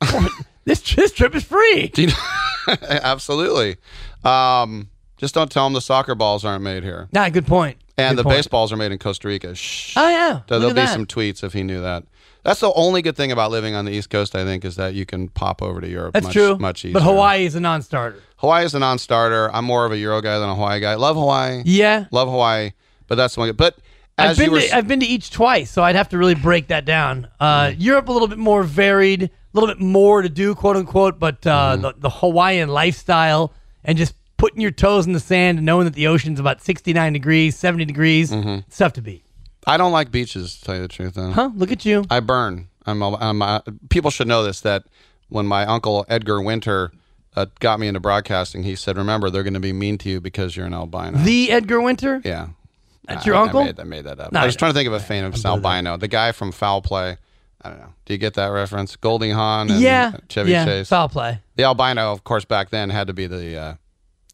this 0.64 0.80
this 0.94 1.12
trip 1.12 1.34
is 1.34 1.44
free. 1.44 1.92
Absolutely. 2.82 3.76
Um, 4.24 4.88
just 5.16 5.34
don't 5.34 5.50
tell 5.50 5.64
them 5.64 5.72
the 5.74 5.80
soccer 5.80 6.14
balls 6.14 6.44
aren't 6.44 6.62
made 6.64 6.82
here, 6.82 7.08
Nah, 7.12 7.28
good 7.28 7.46
point. 7.46 7.78
and 7.96 8.16
Good 8.16 8.20
the 8.20 8.24
point. 8.24 8.36
baseballs 8.38 8.72
are 8.72 8.76
made 8.76 8.92
in 8.92 8.98
Costa 8.98 9.28
Rica. 9.28 9.54
Shh. 9.54 9.94
Oh 9.96 10.08
yeah, 10.08 10.40
So 10.48 10.58
there'll 10.58 10.74
be 10.74 10.80
that. 10.80 10.92
some 10.92 11.06
tweets 11.06 11.44
if 11.44 11.52
he 11.52 11.62
knew 11.62 11.80
that. 11.82 12.04
That's 12.44 12.60
the 12.60 12.72
only 12.74 13.02
good 13.02 13.16
thing 13.16 13.32
about 13.32 13.50
living 13.50 13.74
on 13.74 13.84
the 13.86 13.92
East 13.92 14.10
Coast, 14.10 14.36
I 14.36 14.44
think, 14.44 14.64
is 14.64 14.76
that 14.76 14.94
you 14.94 15.06
can 15.06 15.28
pop 15.28 15.62
over 15.62 15.80
to 15.80 15.88
Europe. 15.88 16.12
That's 16.12 16.24
much, 16.24 16.32
true. 16.34 16.56
Much 16.58 16.84
easier. 16.84 16.92
But 16.94 17.02
Hawaii 17.02 17.46
is 17.46 17.54
a 17.54 17.60
non-starter. 17.60 18.20
Hawaii 18.36 18.64
is 18.66 18.74
a 18.74 18.78
non-starter. 18.78 19.50
I'm 19.54 19.64
more 19.64 19.86
of 19.86 19.92
a 19.92 19.98
Euro 19.98 20.20
guy 20.20 20.38
than 20.38 20.48
a 20.48 20.54
Hawaii 20.54 20.78
guy. 20.80 20.94
Love 20.94 21.16
Hawaii. 21.16 21.62
Yeah. 21.64 22.04
Love 22.10 22.28
Hawaii, 22.28 22.72
but 23.08 23.14
that's 23.14 23.36
one. 23.36 23.50
But 23.56 23.78
I've 24.18 24.36
been 24.36 24.46
you 24.46 24.52
were, 24.52 24.60
to, 24.60 24.76
I've 24.76 24.86
been 24.86 25.00
to 25.00 25.06
each 25.06 25.30
twice, 25.30 25.70
so 25.70 25.82
I'd 25.82 25.96
have 25.96 26.10
to 26.10 26.18
really 26.18 26.34
break 26.34 26.68
that 26.68 26.84
down. 26.84 27.28
Uh, 27.40 27.68
Mm-hmm. 27.68 27.80
Europe 27.80 28.08
a 28.08 28.12
little 28.12 28.28
bit 28.28 28.38
more 28.38 28.62
varied, 28.62 29.22
a 29.24 29.30
little 29.54 29.68
bit 29.68 29.80
more 29.80 30.20
to 30.22 30.28
do, 30.28 30.54
quote 30.54 30.76
unquote. 30.76 31.18
But 31.18 31.46
uh, 31.46 31.72
Mm-hmm. 31.72 31.82
the, 31.82 31.94
the 31.98 32.10
Hawaiian 32.10 32.68
lifestyle 32.68 33.52
and 33.82 33.96
just 33.98 34.14
putting 34.36 34.60
your 34.60 34.70
toes 34.70 35.06
in 35.06 35.14
the 35.14 35.20
sand 35.20 35.58
and 35.58 35.64
knowing 35.64 35.86
that 35.86 35.94
the 35.94 36.06
ocean's 36.08 36.38
about 36.38 36.60
sixty 36.62 36.92
nine 36.92 37.14
degrees, 37.14 37.56
seventy 37.56 37.86
degrees, 37.86 38.30
Mm-hmm. 38.30 38.48
it's 38.68 38.76
tough 38.76 38.92
to 38.92 39.00
beat. 39.02 39.23
I 39.66 39.76
don't 39.76 39.92
like 39.92 40.10
beaches, 40.10 40.56
to 40.58 40.64
tell 40.64 40.74
you 40.76 40.82
the 40.82 40.88
truth. 40.88 41.14
Though. 41.14 41.30
Huh? 41.30 41.50
Look 41.54 41.72
at 41.72 41.84
you. 41.84 42.04
I 42.10 42.20
burn. 42.20 42.68
I'm, 42.86 43.00
a, 43.02 43.14
I'm 43.16 43.40
a, 43.42 43.62
people 43.88 44.10
should 44.10 44.28
know 44.28 44.42
this 44.44 44.60
that 44.60 44.84
when 45.28 45.46
my 45.46 45.64
uncle 45.64 46.04
Edgar 46.08 46.40
Winter 46.42 46.92
uh, 47.34 47.46
got 47.60 47.80
me 47.80 47.88
into 47.88 48.00
broadcasting, 48.00 48.62
he 48.62 48.76
said, 48.76 48.96
"Remember, 48.96 49.30
they're 49.30 49.42
going 49.42 49.54
to 49.54 49.60
be 49.60 49.72
mean 49.72 49.96
to 49.98 50.10
you 50.10 50.20
because 50.20 50.56
you're 50.56 50.66
an 50.66 50.74
albino." 50.74 51.18
The 51.18 51.50
Edgar 51.50 51.80
Winter. 51.80 52.20
yeah, 52.24 52.48
That's 53.06 53.24
I- 53.24 53.26
your 53.26 53.36
I 53.36 53.42
uncle. 53.42 53.64
made, 53.64 53.80
I 53.80 53.84
made 53.84 54.04
that 54.04 54.20
up. 54.20 54.32
No, 54.32 54.40
I 54.40 54.46
was 54.46 54.54
I- 54.54 54.58
trying 54.58 54.72
to 54.72 54.74
think 54.78 54.86
of 54.86 54.92
a 54.92 55.00
famous 55.00 55.44
albino, 55.44 55.96
the 55.96 56.08
guy 56.08 56.32
from 56.32 56.52
Foul 56.52 56.82
Play. 56.82 57.16
I 57.62 57.70
don't 57.70 57.78
know. 57.78 57.94
Do 58.04 58.12
you 58.12 58.18
get 58.18 58.34
that 58.34 58.48
reference? 58.48 58.94
Goldie 58.96 59.30
Hawn 59.30 59.70
and 59.70 59.80
yeah. 59.80 60.18
Chevy 60.28 60.50
yeah. 60.50 60.66
Chase. 60.66 60.90
Foul 60.90 61.08
play. 61.08 61.40
The 61.56 61.62
albino, 61.64 62.12
of 62.12 62.22
course, 62.22 62.44
back 62.44 62.68
then 62.68 62.90
had 62.90 63.06
to 63.06 63.14
be 63.14 63.26
the 63.26 63.56
uh, 63.56 63.74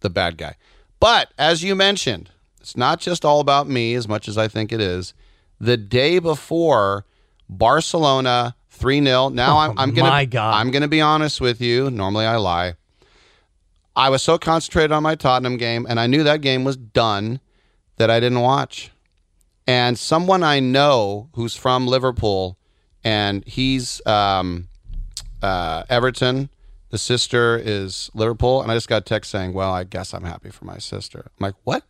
the 0.01 0.11
bad 0.11 0.37
guy. 0.37 0.57
But 0.99 1.33
as 1.39 1.63
you 1.63 1.77
mentioned, 1.77 2.31
it's 2.61 2.77
not 2.77 2.99
just 2.99 3.25
all 3.25 3.39
about 3.39 3.69
me 3.69 3.95
as 3.95 4.09
much 4.09 4.27
as 4.27 4.37
I 4.37 4.49
think 4.49 4.73
it 4.73 4.81
is. 4.81 5.15
The 5.61 5.77
day 5.77 6.19
before 6.19 7.05
Barcelona 7.49 8.57
three 8.71 9.03
0 9.03 9.29
Now 9.31 9.59
I'm, 9.59 9.79
I'm 9.79 9.93
gonna 9.93 10.09
Oh, 10.09 10.13
my 10.13 10.25
God. 10.25 10.55
I'm 10.55 10.71
gonna 10.71 10.89
be 10.89 11.01
honest 11.01 11.41
with 11.41 11.61
you. 11.61 11.91
Normally 11.91 12.25
I 12.27 12.37
lie. 12.37 12.75
I 13.95 14.09
was 14.09 14.23
so 14.23 14.39
concentrated 14.39 14.93
on 14.93 15.03
my 15.03 15.15
Tottenham 15.17 15.57
game, 15.57 15.85
and 15.89 16.01
I 16.01 16.07
knew 16.07 16.23
that 16.23 16.41
game 16.41 16.65
was 16.65 16.77
done 16.77 17.41
that 17.97 18.09
I 18.11 18.21
didn't 18.21 18.41
watch. 18.41 18.91
And 19.67 19.99
someone 19.99 20.43
I 20.43 20.61
know 20.61 21.29
who's 21.35 21.55
from 21.55 21.87
Liverpool, 21.87 22.57
and 23.05 23.47
he's 23.47 24.05
um, 24.07 24.69
uh, 25.43 25.83
Everton. 25.91 26.49
The 26.89 26.99
sister 26.99 27.61
is 27.63 28.11
Liverpool, 28.15 28.63
and 28.63 28.73
I 28.73 28.75
just 28.75 28.89
got 28.89 29.03
a 29.03 29.05
text 29.05 29.31
saying, 29.31 29.53
"Well, 29.53 29.73
I 29.73 29.85
guess 29.85 30.15
I'm 30.15 30.25
happy 30.25 30.51
for 30.51 30.65
my 30.65 30.79
sister." 30.79 31.27
I'm 31.27 31.45
like, 31.45 31.55
"What?" 31.65 31.85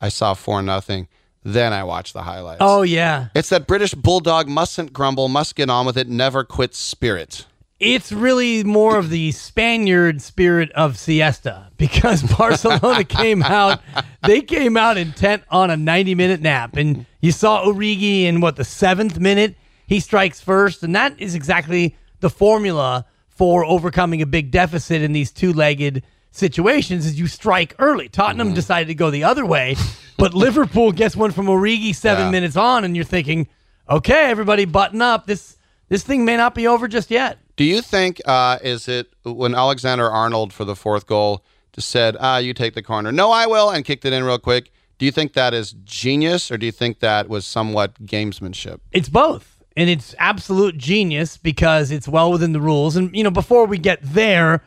I 0.00 0.08
saw 0.08 0.34
four 0.34 0.62
nothing. 0.62 1.08
Then 1.46 1.72
I 1.72 1.84
watch 1.84 2.12
the 2.12 2.22
highlights. 2.22 2.58
Oh 2.60 2.82
yeah. 2.82 3.28
it's 3.32 3.50
that 3.50 3.68
British 3.68 3.94
bulldog 3.94 4.48
mustn't 4.48 4.92
grumble, 4.92 5.28
must 5.28 5.54
get 5.54 5.70
on 5.70 5.86
with 5.86 5.96
it, 5.96 6.08
never 6.08 6.42
quit 6.42 6.74
spirit. 6.74 7.46
It's 7.78 8.10
really 8.10 8.64
more 8.64 8.96
of 8.96 9.10
the 9.10 9.30
Spaniard 9.30 10.20
spirit 10.20 10.72
of 10.72 10.98
siesta 10.98 11.70
because 11.76 12.22
Barcelona 12.36 13.04
came 13.08 13.44
out. 13.44 13.80
They 14.26 14.40
came 14.40 14.76
out 14.76 14.96
intent 14.96 15.44
on 15.48 15.70
a 15.70 15.76
90 15.76 16.16
minute 16.16 16.40
nap. 16.40 16.74
And 16.74 17.06
you 17.20 17.30
saw 17.30 17.64
Origi 17.64 18.24
in 18.24 18.40
what, 18.40 18.56
the 18.56 18.64
seventh 18.64 19.20
minute? 19.20 19.54
He 19.86 20.00
strikes 20.00 20.40
first. 20.40 20.82
And 20.82 20.96
that 20.96 21.20
is 21.20 21.36
exactly 21.36 21.94
the 22.18 22.30
formula 22.30 23.06
for 23.28 23.64
overcoming 23.64 24.20
a 24.20 24.26
big 24.26 24.50
deficit 24.50 25.00
in 25.00 25.12
these 25.12 25.30
two 25.30 25.52
legged 25.52 26.02
situations 26.30 27.06
is 27.06 27.18
you 27.18 27.26
strike 27.26 27.74
early. 27.78 28.08
Tottenham 28.08 28.54
decided 28.54 28.88
to 28.88 28.94
go 28.94 29.10
the 29.10 29.24
other 29.24 29.44
way, 29.46 29.76
but 30.16 30.34
Liverpool 30.34 30.92
gets 30.92 31.16
one 31.16 31.30
from 31.30 31.46
Origi 31.46 31.94
seven 31.94 32.26
Yeah. 32.26 32.30
minutes 32.30 32.56
on, 32.56 32.84
and 32.84 32.94
you're 32.94 33.04
thinking, 33.04 33.48
okay, 33.88 34.30
everybody 34.30 34.64
button 34.64 35.02
up. 35.02 35.26
This 35.26 35.56
this 35.88 36.02
thing 36.02 36.24
may 36.24 36.36
not 36.36 36.54
be 36.54 36.66
over 36.66 36.88
just 36.88 37.10
yet. 37.10 37.38
Do 37.56 37.64
you 37.64 37.80
think 37.80 38.20
uh, 38.26 38.58
is 38.62 38.88
it 38.88 39.08
when 39.22 39.54
Alexander 39.54 40.10
Arnold 40.10 40.52
for 40.52 40.64
the 40.64 40.76
fourth 40.76 41.06
goal 41.06 41.44
just 41.72 41.88
said, 41.90 42.16
"Ah, 42.20 42.38
you 42.38 42.52
take 42.54 42.74
the 42.74 42.82
corner"? 42.82 43.12
No, 43.12 43.30
I 43.30 43.46
will, 43.46 43.70
and 43.70 43.84
kicked 43.84 44.04
it 44.04 44.12
in 44.12 44.24
real 44.24 44.38
quick. 44.38 44.72
Do 44.98 45.04
you 45.06 45.12
think 45.12 45.34
that 45.34 45.52
is 45.54 45.74
genius, 45.84 46.50
or 46.50 46.56
do 46.58 46.64
you 46.66 46.72
think 46.72 47.00
that 47.00 47.28
was 47.28 47.46
somewhat 47.46 47.94
gamesmanship? 48.06 48.80
It's 48.92 49.08
both. 49.10 49.52
And 49.78 49.90
it's 49.90 50.14
absolute 50.18 50.78
genius 50.78 51.36
because 51.36 51.90
it's 51.90 52.08
well 52.08 52.32
within 52.32 52.52
the 52.54 52.62
rules. 52.62 52.96
And, 52.96 53.14
you 53.14 53.22
know, 53.22 53.30
before 53.30 53.66
we 53.66 53.76
get 53.76 53.98
there, 54.02 54.62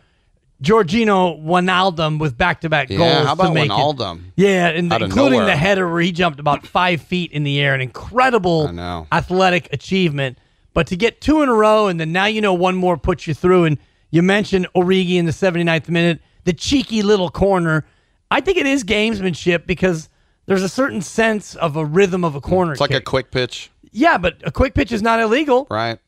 Giorgino 0.61 1.41
Wijnaldum 1.41 2.19
with 2.19 2.37
back 2.37 2.61
to 2.61 2.69
back 2.69 2.89
Yeah, 2.89 2.97
goals. 2.97 3.25
how 3.27 3.33
about 3.33 3.47
to 3.47 3.53
make 3.53 3.65
it. 3.65 3.71
Wijnaldum? 3.71 4.21
Yeah, 4.35 4.67
and 4.67 4.91
Out 4.91 5.01
including 5.01 5.45
the 5.45 5.55
header 5.55 5.89
where 5.89 6.01
he 6.01 6.11
jumped 6.11 6.39
about 6.39 6.67
five 6.67 7.01
feet 7.01 7.31
in 7.31 7.43
the 7.43 7.59
air. 7.61 7.73
An 7.73 7.81
incredible 7.81 8.67
athletic 9.11 9.69
achievement. 9.71 10.37
But 10.73 10.87
to 10.87 10.95
get 10.97 11.21
two 11.21 11.41
in 11.41 11.49
a 11.49 11.53
row 11.53 11.87
and 11.87 11.99
then 11.99 12.11
now 12.11 12.25
you 12.25 12.41
know 12.41 12.53
one 12.53 12.75
more 12.75 12.97
puts 12.97 13.25
you 13.27 13.33
through. 13.33 13.65
And 13.65 13.77
you 14.11 14.21
mentioned 14.21 14.67
Origi 14.75 15.15
in 15.15 15.25
the 15.25 15.31
79th 15.31 15.87
minute, 15.89 16.21
the 16.43 16.53
cheeky 16.53 17.01
little 17.03 17.29
corner. 17.29 17.85
I 18.31 18.41
think 18.41 18.57
it 18.57 18.65
is 18.67 18.83
gamesmanship 18.83 19.65
because 19.65 20.09
there's 20.45 20.61
a 20.63 20.69
certain 20.69 21.01
sense 21.01 21.55
of 21.55 21.75
a 21.77 21.85
rhythm 21.85 22.23
of 22.23 22.35
a 22.35 22.41
corner. 22.41 22.73
It's 22.73 22.81
like 22.81 22.91
a 22.93 23.01
quick 23.01 23.31
pitch, 23.31 23.71
Yeah, 23.91 24.17
but 24.17 24.37
a 24.43 24.51
quick 24.51 24.73
pitch 24.73 24.91
is 24.91 25.01
not 25.01 25.19
illegal, 25.19 25.67
right? 25.69 25.99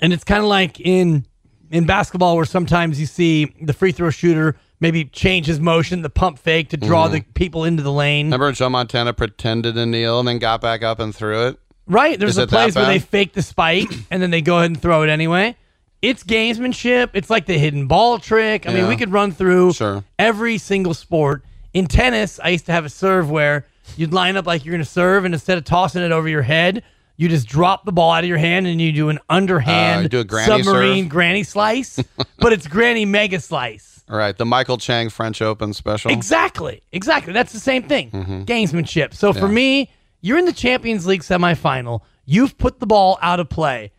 and 0.00 0.12
it's 0.12 0.24
kind 0.24 0.40
of 0.42 0.48
like 0.48 0.80
in 0.80 1.26
in 1.70 1.86
basketball 1.86 2.36
where 2.36 2.44
sometimes 2.44 2.98
you 3.00 3.06
see 3.06 3.46
the 3.60 3.72
free 3.72 3.92
throw 3.92 4.10
shooter 4.10 4.56
maybe 4.80 5.04
change 5.04 5.46
his 5.46 5.60
motion, 5.60 6.02
the 6.02 6.10
pump 6.10 6.38
fake 6.38 6.70
to 6.70 6.76
draw 6.76 7.04
mm-hmm. 7.04 7.14
the 7.14 7.20
people 7.34 7.64
into 7.64 7.82
the 7.82 7.92
lane. 7.92 8.26
Remember 8.26 8.46
when 8.46 8.54
Joe 8.54 8.68
Montana 8.68 9.12
pretended 9.12 9.74
to 9.74 9.86
kneel 9.86 10.20
and 10.20 10.28
then 10.28 10.38
got 10.38 10.60
back 10.60 10.82
up 10.82 11.00
and 11.00 11.14
threw 11.14 11.48
it? 11.48 11.58
Right? 11.86 12.18
There's 12.18 12.32
Is 12.32 12.36
that 12.36 12.48
plays 12.48 12.76
where 12.76 12.86
they 12.86 12.98
fake 12.98 13.32
the 13.32 13.42
spike 13.42 13.88
and 14.10 14.22
then 14.22 14.30
they 14.30 14.40
go 14.40 14.58
ahead 14.58 14.70
and 14.70 14.80
throw 14.80 15.02
it 15.02 15.08
anyway. 15.08 15.56
It's 16.00 16.22
gamesmanship. 16.22 17.10
It's 17.14 17.28
like 17.28 17.46
the 17.46 17.58
hidden 17.58 17.88
ball 17.88 18.18
trick. 18.18 18.68
I 18.68 18.72
mean, 18.72 18.86
we 18.86 18.96
could 18.96 19.10
run 19.10 19.32
through 19.32 19.72
Sure. 19.72 20.04
every 20.18 20.58
single 20.58 20.94
sport. 20.94 21.44
In 21.74 21.86
tennis, 21.86 22.38
I 22.42 22.50
used 22.50 22.66
to 22.66 22.72
have 22.72 22.84
a 22.84 22.88
serve 22.88 23.30
where 23.30 23.66
you'd 23.96 24.12
line 24.12 24.36
up 24.36 24.46
like 24.46 24.64
you're 24.64 24.72
going 24.72 24.84
to 24.84 24.88
serve, 24.88 25.24
and 25.24 25.34
instead 25.34 25.58
of 25.58 25.64
tossing 25.64 26.02
it 26.02 26.12
over 26.12 26.28
your 26.28 26.42
head, 26.42 26.84
you 27.18 27.28
just 27.28 27.46
drop 27.46 27.84
the 27.84 27.92
ball 27.92 28.10
out 28.12 28.24
of 28.24 28.28
your 28.28 28.38
hand 28.38 28.66
and 28.66 28.80
you 28.80 28.90
do 28.92 29.10
an 29.10 29.18
underhand 29.28 30.06
Uh, 30.06 30.08
do 30.08 30.20
a 30.20 30.24
granny 30.24 30.62
submarine 30.62 31.04
serve? 31.04 31.10
granny 31.10 31.42
slice, 31.42 32.00
but 32.38 32.54
it's 32.54 32.66
granny 32.66 33.04
mega 33.04 33.38
slice. 33.40 34.02
All 34.08 34.16
right, 34.16 34.34
the 34.34 34.46
Michael 34.46 34.78
Chang 34.78 35.10
French 35.10 35.42
Open 35.42 35.74
special. 35.74 36.10
Exactly. 36.10 36.80
Exactly. 36.92 37.34
That's 37.34 37.52
the 37.52 37.60
same 37.60 37.82
thing. 37.82 38.10
Mm-hmm. 38.10 38.42
Gamesmanship. 38.44 39.12
So 39.12 39.34
for 39.34 39.48
me, 39.48 39.90
you're 40.22 40.38
in 40.38 40.46
the 40.46 40.52
Champions 40.54 41.06
League 41.06 41.20
semifinal. 41.22 42.00
You've 42.24 42.56
put 42.56 42.80
the 42.80 42.86
ball 42.86 43.18
out 43.20 43.38
of 43.38 43.50
play. 43.50 43.92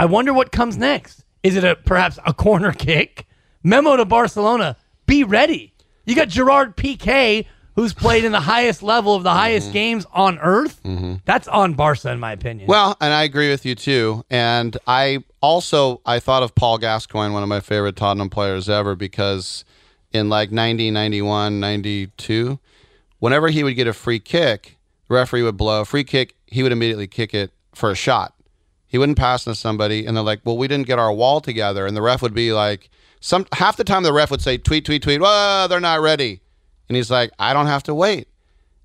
I 0.00 0.06
wonder 0.06 0.32
what 0.32 0.50
comes 0.50 0.76
next. 0.76 1.24
Is 1.44 1.54
it 1.54 1.62
a 1.62 1.76
perhaps 1.76 2.18
a 2.26 2.34
corner 2.34 2.72
kick? 2.72 3.26
Memo 3.62 3.96
to 3.96 4.04
Barcelona. 4.04 4.76
Be 5.06 5.22
ready. 5.22 5.72
You 6.06 6.16
got 6.16 6.28
Gerard 6.28 6.76
Piqué, 6.76 7.46
who's 7.74 7.94
played 7.94 8.24
in 8.24 8.32
the 8.32 8.40
highest 8.40 8.82
level 8.82 9.14
of 9.14 9.22
the 9.22 9.30
highest 9.32 9.68
Mm-hmm. 9.68 9.72
games 9.72 10.06
on 10.12 10.38
earth. 10.40 10.80
That's 11.24 11.48
on 11.48 11.74
Barca, 11.74 12.10
in 12.10 12.20
my 12.20 12.32
opinion. 12.32 12.66
Well, 12.68 12.96
and 13.00 13.12
I 13.14 13.22
agree 13.22 13.50
with 13.50 13.64
you 13.64 13.74
too. 13.74 14.24
And 14.30 14.76
I 14.86 15.24
also 15.40 16.00
I 16.04 16.18
thought 16.20 16.42
of 16.42 16.54
Paul 16.54 16.78
Gascoigne, 16.78 17.32
one 17.32 17.42
of 17.42 17.48
my 17.48 17.60
favorite 17.60 17.96
Tottenham 17.96 18.28
players 18.30 18.68
ever, 18.68 18.94
because 18.94 19.64
in 20.12 20.28
like 20.28 20.52
90, 20.52 20.90
91, 20.90 21.58
92, 21.60 22.58
whenever 23.18 23.48
he 23.48 23.62
would 23.64 23.74
get 23.76 23.86
a 23.86 23.92
free 23.94 24.18
kick, 24.20 24.76
the 25.08 25.14
referee 25.14 25.42
would 25.42 25.56
blow 25.56 25.80
a 25.80 25.84
free 25.86 26.04
kick, 26.04 26.34
he 26.46 26.62
would 26.62 26.72
immediately 26.72 27.06
kick 27.06 27.32
it 27.32 27.50
for 27.74 27.90
a 27.90 27.94
shot. 27.94 28.34
He 28.86 28.98
wouldn't 28.98 29.16
pass 29.16 29.44
to 29.44 29.54
somebody, 29.54 30.04
and 30.04 30.14
they're 30.14 30.22
like, 30.22 30.40
"Well, 30.44 30.58
we 30.58 30.68
didn't 30.68 30.86
get 30.86 30.98
our 30.98 31.10
wall 31.10 31.40
together," 31.40 31.86
and 31.86 31.96
the 31.96 32.02
ref 32.02 32.20
would 32.20 32.34
be 32.34 32.52
like, 32.52 32.90
"Some 33.20 33.46
half 33.54 33.78
the 33.78 33.84
time 33.84 34.02
the 34.02 34.12
ref 34.12 34.30
would 34.30 34.42
say, 34.42 34.58
tweet, 34.58 34.84
tweet, 34.84 35.02
tweet, 35.02 35.22
well, 35.22 35.66
they're 35.66 35.80
not 35.80 36.02
ready," 36.02 36.41
and 36.92 36.96
he's 36.96 37.10
like, 37.10 37.30
"I 37.38 37.52
don't 37.54 37.66
have 37.66 37.82
to 37.84 37.94
wait." 37.94 38.28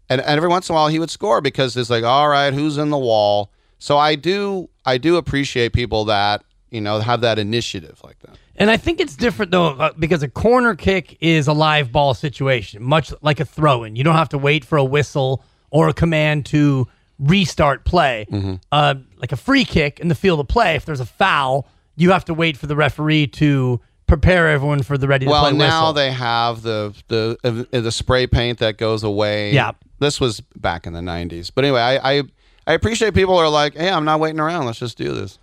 and, 0.09 0.21
and 0.21 0.37
every 0.37 0.49
once 0.49 0.69
in 0.69 0.73
a 0.73 0.75
while 0.75 0.87
he 0.87 0.99
would 0.99 1.09
score 1.09 1.41
because 1.41 1.75
it's 1.75 1.89
like 1.89 2.03
all 2.03 2.29
right 2.29 2.53
who's 2.53 2.77
in 2.77 2.89
the 2.89 2.97
wall 2.97 3.51
so 3.79 3.97
i 3.97 4.15
do 4.15 4.69
i 4.85 4.97
do 4.97 5.17
appreciate 5.17 5.73
people 5.73 6.05
that 6.05 6.43
you 6.69 6.81
know 6.81 6.99
have 6.99 7.21
that 7.21 7.37
initiative 7.39 7.99
like 8.03 8.17
that 8.19 8.37
And 8.55 8.71
I 8.71 8.77
think 8.77 8.99
it's 8.99 9.15
different 9.15 9.51
though 9.51 9.69
uh, 9.69 9.93
because 9.99 10.23
a 10.23 10.27
corner 10.27 10.75
kick 10.75 11.17
is 11.21 11.47
a 11.47 11.53
live 11.53 11.91
ball 11.91 12.13
situation, 12.13 12.81
much 12.81 13.13
like 13.21 13.39
a 13.39 13.45
throw 13.45 13.83
in. 13.83 13.95
You 13.95 14.03
don't 14.03 14.15
have 14.15 14.29
to 14.29 14.37
wait 14.37 14.65
for 14.65 14.77
a 14.77 14.83
whistle 14.83 15.43
or 15.69 15.89
a 15.89 15.93
command 15.93 16.45
to 16.47 16.87
restart 17.19 17.85
play. 17.85 18.25
Mm-hmm. 18.31 18.55
Uh, 18.71 18.95
like 19.19 19.31
a 19.31 19.37
free 19.37 19.63
kick 19.63 19.99
in 19.99 20.07
the 20.07 20.15
field 20.15 20.39
of 20.39 20.47
play, 20.47 20.75
if 20.75 20.85
there's 20.85 20.99
a 20.99 21.05
foul, 21.05 21.67
you 21.95 22.11
have 22.11 22.25
to 22.25 22.33
wait 22.33 22.57
for 22.57 22.65
the 22.65 22.75
referee 22.75 23.27
to 23.27 23.79
prepare 24.07 24.47
everyone 24.47 24.81
for 24.83 24.97
the 24.97 25.07
ready 25.07 25.25
to 25.25 25.31
well 25.31 25.51
now 25.53 25.81
whistle. 25.81 25.93
they 25.93 26.11
have 26.11 26.61
the 26.61 26.93
the 27.09 27.37
uh, 27.73 27.79
the 27.81 27.91
spray 27.91 28.25
paint 28.27 28.59
that 28.59 28.77
goes 28.77 29.03
away 29.03 29.53
Yeah. 29.53 29.71
this 29.99 30.19
was 30.19 30.39
back 30.55 30.87
in 30.87 30.93
the 30.93 31.01
90s 31.01 31.51
but 31.53 31.65
anyway 31.65 31.81
i 31.81 32.13
i, 32.19 32.23
I 32.65 32.73
appreciate 32.73 33.13
people 33.13 33.37
are 33.37 33.49
like 33.49 33.75
hey 33.75 33.89
i'm 33.89 34.05
not 34.05 34.19
waiting 34.19 34.39
around 34.39 34.65
let's 34.65 34.79
just 34.79 34.97
do 34.97 35.13
this 35.13 35.39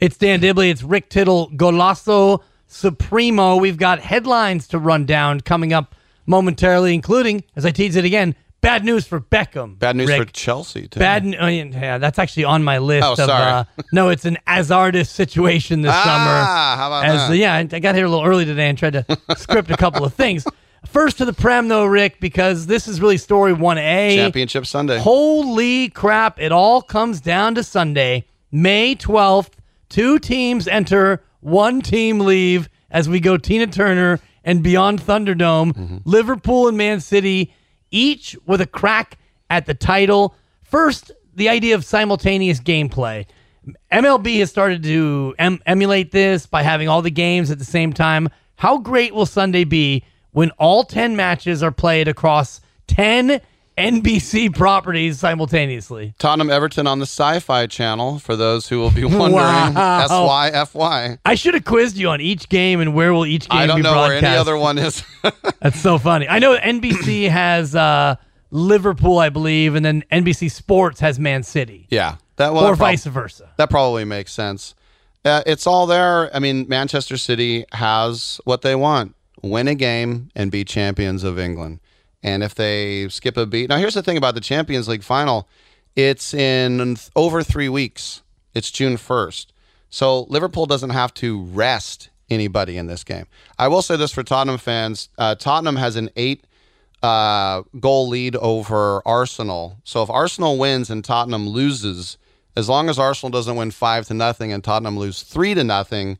It's 0.00 0.16
Dan 0.16 0.40
Dibley. 0.40 0.70
It's 0.70 0.82
Rick 0.82 1.08
Tittle, 1.08 1.50
Golazo 1.50 2.40
Supremo. 2.66 3.56
We've 3.56 3.76
got 3.76 4.00
headlines 4.00 4.66
to 4.68 4.78
run 4.78 5.06
down 5.06 5.40
coming 5.40 5.72
up 5.72 5.94
momentarily, 6.26 6.92
including, 6.94 7.44
as 7.56 7.64
I 7.64 7.70
tease 7.70 7.94
it 7.96 8.04
again, 8.04 8.34
bad 8.64 8.84
news 8.84 9.06
for 9.06 9.20
Beckham. 9.20 9.78
bad 9.78 9.94
news 9.96 10.12
for 10.14 10.24
chelsea 10.24 10.88
too 10.88 10.98
Bad. 10.98 11.24
n- 11.24 11.36
Oh, 11.38 11.46
yeah, 11.46 11.98
that's 11.98 12.18
actually 12.18 12.44
on 12.44 12.64
my 12.64 12.78
list. 12.78 13.06
Oh, 13.06 13.12
of, 13.12 13.18
sorry. 13.18 13.50
Uh, 13.52 13.64
no, 13.92 14.08
it's 14.08 14.24
an 14.24 14.38
Azardis 14.46 15.06
situation 15.08 15.82
this 15.82 15.92
Ah, 15.94 16.02
summer. 16.04 16.80
how 16.80 16.86
about 16.88 17.04
As 17.04 17.28
that? 17.28 17.36
yeah, 17.36 17.54
I 17.56 17.64
got 17.80 17.94
here 17.94 18.06
a 18.06 18.08
little 18.08 18.24
early 18.24 18.44
today 18.44 18.68
and 18.68 18.76
tried 18.76 18.94
to 18.94 19.06
script 19.36 19.70
a 19.70 19.76
couple 19.76 20.04
of 20.04 20.14
things. 20.14 20.44
First 20.86 21.18
to 21.18 21.24
the 21.24 21.32
prem 21.32 21.68
though, 21.68 21.84
Rick, 21.86 22.20
because 22.20 22.66
this 22.66 22.86
is 22.88 23.00
really 23.00 23.16
story 23.18 23.52
one 23.52 23.78
A. 23.78 24.16
championship 24.16 24.66
sunday 24.66 24.98
Holy 24.98 25.88
crap! 25.88 26.38
It 26.40 26.52
all 26.52 26.82
comes 26.82 27.20
down 27.20 27.54
to 27.54 27.62
Sunday, 27.62 28.26
May 28.52 28.94
twelfth. 28.94 29.56
Two 29.88 30.18
teams 30.18 30.66
enter, 30.68 31.22
one 31.40 31.80
team 31.80 32.18
leave 32.20 32.68
as 32.90 33.08
we 33.08 33.18
go 33.20 33.36
Tina 33.36 33.66
Turner 33.66 34.20
and 34.44 34.62
beyond 34.62 35.00
Thunderdome. 35.00 35.72
Mm-hmm. 35.72 35.96
Liverpool 36.04 36.68
and 36.68 36.76
Man 36.76 37.00
City, 37.00 37.52
each 37.94 38.36
with 38.46 38.60
a 38.60 38.66
crack 38.66 39.18
at 39.48 39.66
the 39.66 39.74
title. 39.74 40.34
First, 40.62 41.12
the 41.34 41.48
idea 41.48 41.74
of 41.74 41.84
simultaneous 41.84 42.60
gameplay. 42.60 43.26
MLB 43.90 44.38
has 44.40 44.50
started 44.50 44.82
to 44.82 45.34
em- 45.38 45.60
emulate 45.64 46.10
this 46.10 46.46
by 46.46 46.62
having 46.62 46.88
all 46.88 47.00
the 47.00 47.10
games 47.10 47.50
at 47.50 47.58
the 47.58 47.64
same 47.64 47.92
time. 47.92 48.28
How 48.56 48.78
great 48.78 49.14
will 49.14 49.26
Sunday 49.26 49.64
be 49.64 50.04
when 50.32 50.50
all 50.52 50.84
10 50.84 51.16
matches 51.16 51.62
are 51.62 51.72
played 51.72 52.08
across 52.08 52.60
10 52.88 53.40
NBC 53.76 54.54
properties 54.54 55.18
simultaneously? 55.18 56.14
Tottenham 56.18 56.50
Everton 56.50 56.86
on 56.86 56.98
the 57.00 57.06
Sci-Fi 57.06 57.66
Channel 57.66 58.18
for 58.20 58.36
those 58.36 58.68
who 58.68 58.78
will 58.78 58.90
be 58.90 59.04
wondering. 59.04 59.76
S 59.76 60.10
Y 60.10 60.50
F 60.52 60.74
Y. 60.74 61.18
I 61.24 61.34
should 61.34 61.54
have 61.54 61.64
quizzed 61.64 61.96
you 61.96 62.08
on 62.10 62.20
each 62.20 62.48
game 62.48 62.80
and 62.80 62.94
where 62.94 63.12
will 63.12 63.26
each 63.26 63.48
game 63.48 63.60
I 63.60 63.66
don't 63.66 63.78
be 63.78 63.82
know 63.82 63.94
where 63.96 64.14
any 64.16 64.26
other 64.26 64.56
one 64.56 64.78
is. 64.78 65.02
That's 65.60 65.80
so 65.80 65.98
funny. 65.98 66.28
I 66.28 66.38
know 66.38 66.56
NBC 66.56 67.28
has 67.28 67.74
uh, 67.74 68.16
Liverpool, 68.50 69.18
I 69.18 69.28
believe, 69.30 69.74
and 69.74 69.84
then 69.84 70.04
NBC 70.12 70.50
Sports 70.50 71.00
has 71.00 71.18
Man 71.18 71.42
City, 71.42 71.86
yeah, 71.90 72.16
that 72.36 72.52
well, 72.54 72.64
or 72.64 72.70
that 72.72 72.76
prob- 72.76 72.90
vice 72.90 73.04
versa. 73.06 73.50
That 73.56 73.70
probably 73.70 74.04
makes 74.04 74.32
sense. 74.32 74.76
Uh, 75.24 75.42
it's 75.46 75.66
all 75.66 75.86
there. 75.86 76.34
I 76.36 76.38
mean, 76.38 76.66
Manchester 76.68 77.16
City 77.16 77.64
has 77.72 78.40
what 78.44 78.62
they 78.62 78.76
want: 78.76 79.16
win 79.42 79.66
a 79.66 79.74
game 79.74 80.30
and 80.36 80.52
be 80.52 80.64
champions 80.64 81.24
of 81.24 81.38
England. 81.38 81.80
And 82.24 82.42
if 82.42 82.54
they 82.54 83.08
skip 83.10 83.36
a 83.36 83.44
beat, 83.44 83.68
now 83.68 83.76
here's 83.76 83.94
the 83.94 84.02
thing 84.02 84.16
about 84.16 84.34
the 84.34 84.40
Champions 84.40 84.88
League 84.88 85.04
final: 85.04 85.46
it's 85.94 86.34
in 86.34 86.96
over 87.14 87.42
three 87.42 87.68
weeks. 87.68 88.22
It's 88.54 88.70
June 88.70 88.96
first, 88.96 89.52
so 89.90 90.22
Liverpool 90.22 90.64
doesn't 90.64 90.90
have 90.90 91.12
to 91.14 91.42
rest 91.42 92.08
anybody 92.30 92.78
in 92.78 92.86
this 92.86 93.04
game. 93.04 93.26
I 93.58 93.68
will 93.68 93.82
say 93.82 93.96
this 93.96 94.10
for 94.10 94.22
Tottenham 94.22 94.58
fans: 94.58 95.10
uh, 95.18 95.34
Tottenham 95.34 95.76
has 95.76 95.96
an 95.96 96.08
eight 96.16 96.46
uh, 97.02 97.62
goal 97.78 98.08
lead 98.08 98.36
over 98.36 99.02
Arsenal. 99.06 99.76
So 99.84 100.02
if 100.02 100.08
Arsenal 100.08 100.56
wins 100.56 100.88
and 100.88 101.04
Tottenham 101.04 101.46
loses, 101.46 102.16
as 102.56 102.70
long 102.70 102.88
as 102.88 102.98
Arsenal 102.98 103.30
doesn't 103.30 103.56
win 103.56 103.70
five 103.70 104.06
to 104.06 104.14
nothing 104.14 104.50
and 104.50 104.64
Tottenham 104.64 104.98
lose 104.98 105.22
three 105.22 105.52
to 105.52 105.62
nothing, 105.62 106.18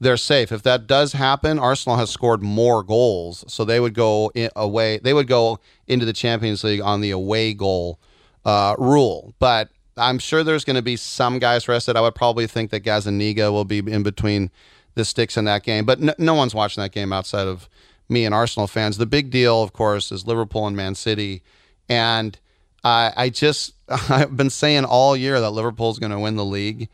they're 0.00 0.16
safe. 0.16 0.50
If 0.50 0.62
that 0.62 0.86
does 0.86 1.12
happen, 1.12 1.58
Arsenal 1.58 1.98
has 1.98 2.10
scored 2.10 2.42
more 2.42 2.82
goals, 2.82 3.44
so 3.48 3.64
they 3.64 3.80
would 3.80 3.94
go 3.94 4.32
away. 4.56 4.98
They 4.98 5.12
would 5.12 5.28
go 5.28 5.60
into 5.86 6.06
the 6.06 6.12
Champions 6.12 6.64
League 6.64 6.80
on 6.80 7.02
the 7.02 7.10
away 7.10 7.52
goal 7.52 8.00
uh, 8.44 8.74
rule. 8.78 9.34
But 9.38 9.68
I'm 9.96 10.18
sure 10.18 10.42
there's 10.42 10.64
going 10.64 10.76
to 10.76 10.82
be 10.82 10.96
some 10.96 11.38
guys 11.38 11.68
rested. 11.68 11.96
I 11.96 12.00
would 12.00 12.14
probably 12.14 12.46
think 12.46 12.70
that 12.70 12.82
Gazaniga 12.82 13.52
will 13.52 13.66
be 13.66 13.78
in 13.78 14.02
between 14.02 14.50
the 14.94 15.04
sticks 15.04 15.36
in 15.36 15.44
that 15.44 15.62
game. 15.62 15.84
But 15.84 16.00
no, 16.00 16.14
no 16.18 16.34
one's 16.34 16.54
watching 16.54 16.82
that 16.82 16.92
game 16.92 17.12
outside 17.12 17.46
of 17.46 17.68
me 18.08 18.24
and 18.24 18.34
Arsenal 18.34 18.66
fans. 18.66 18.96
The 18.96 19.06
big 19.06 19.30
deal, 19.30 19.62
of 19.62 19.72
course, 19.72 20.10
is 20.10 20.26
Liverpool 20.26 20.66
and 20.66 20.76
Man 20.76 20.94
City, 20.94 21.42
and 21.88 22.38
I 22.82 23.30
just 23.30 23.74
I've 23.88 24.36
been 24.36 24.50
saying 24.50 24.84
all 24.84 25.16
year 25.16 25.40
that 25.40 25.50
Liverpool's 25.50 25.98
going 25.98 26.12
to 26.12 26.18
win 26.18 26.36
the 26.36 26.44
league. 26.44 26.88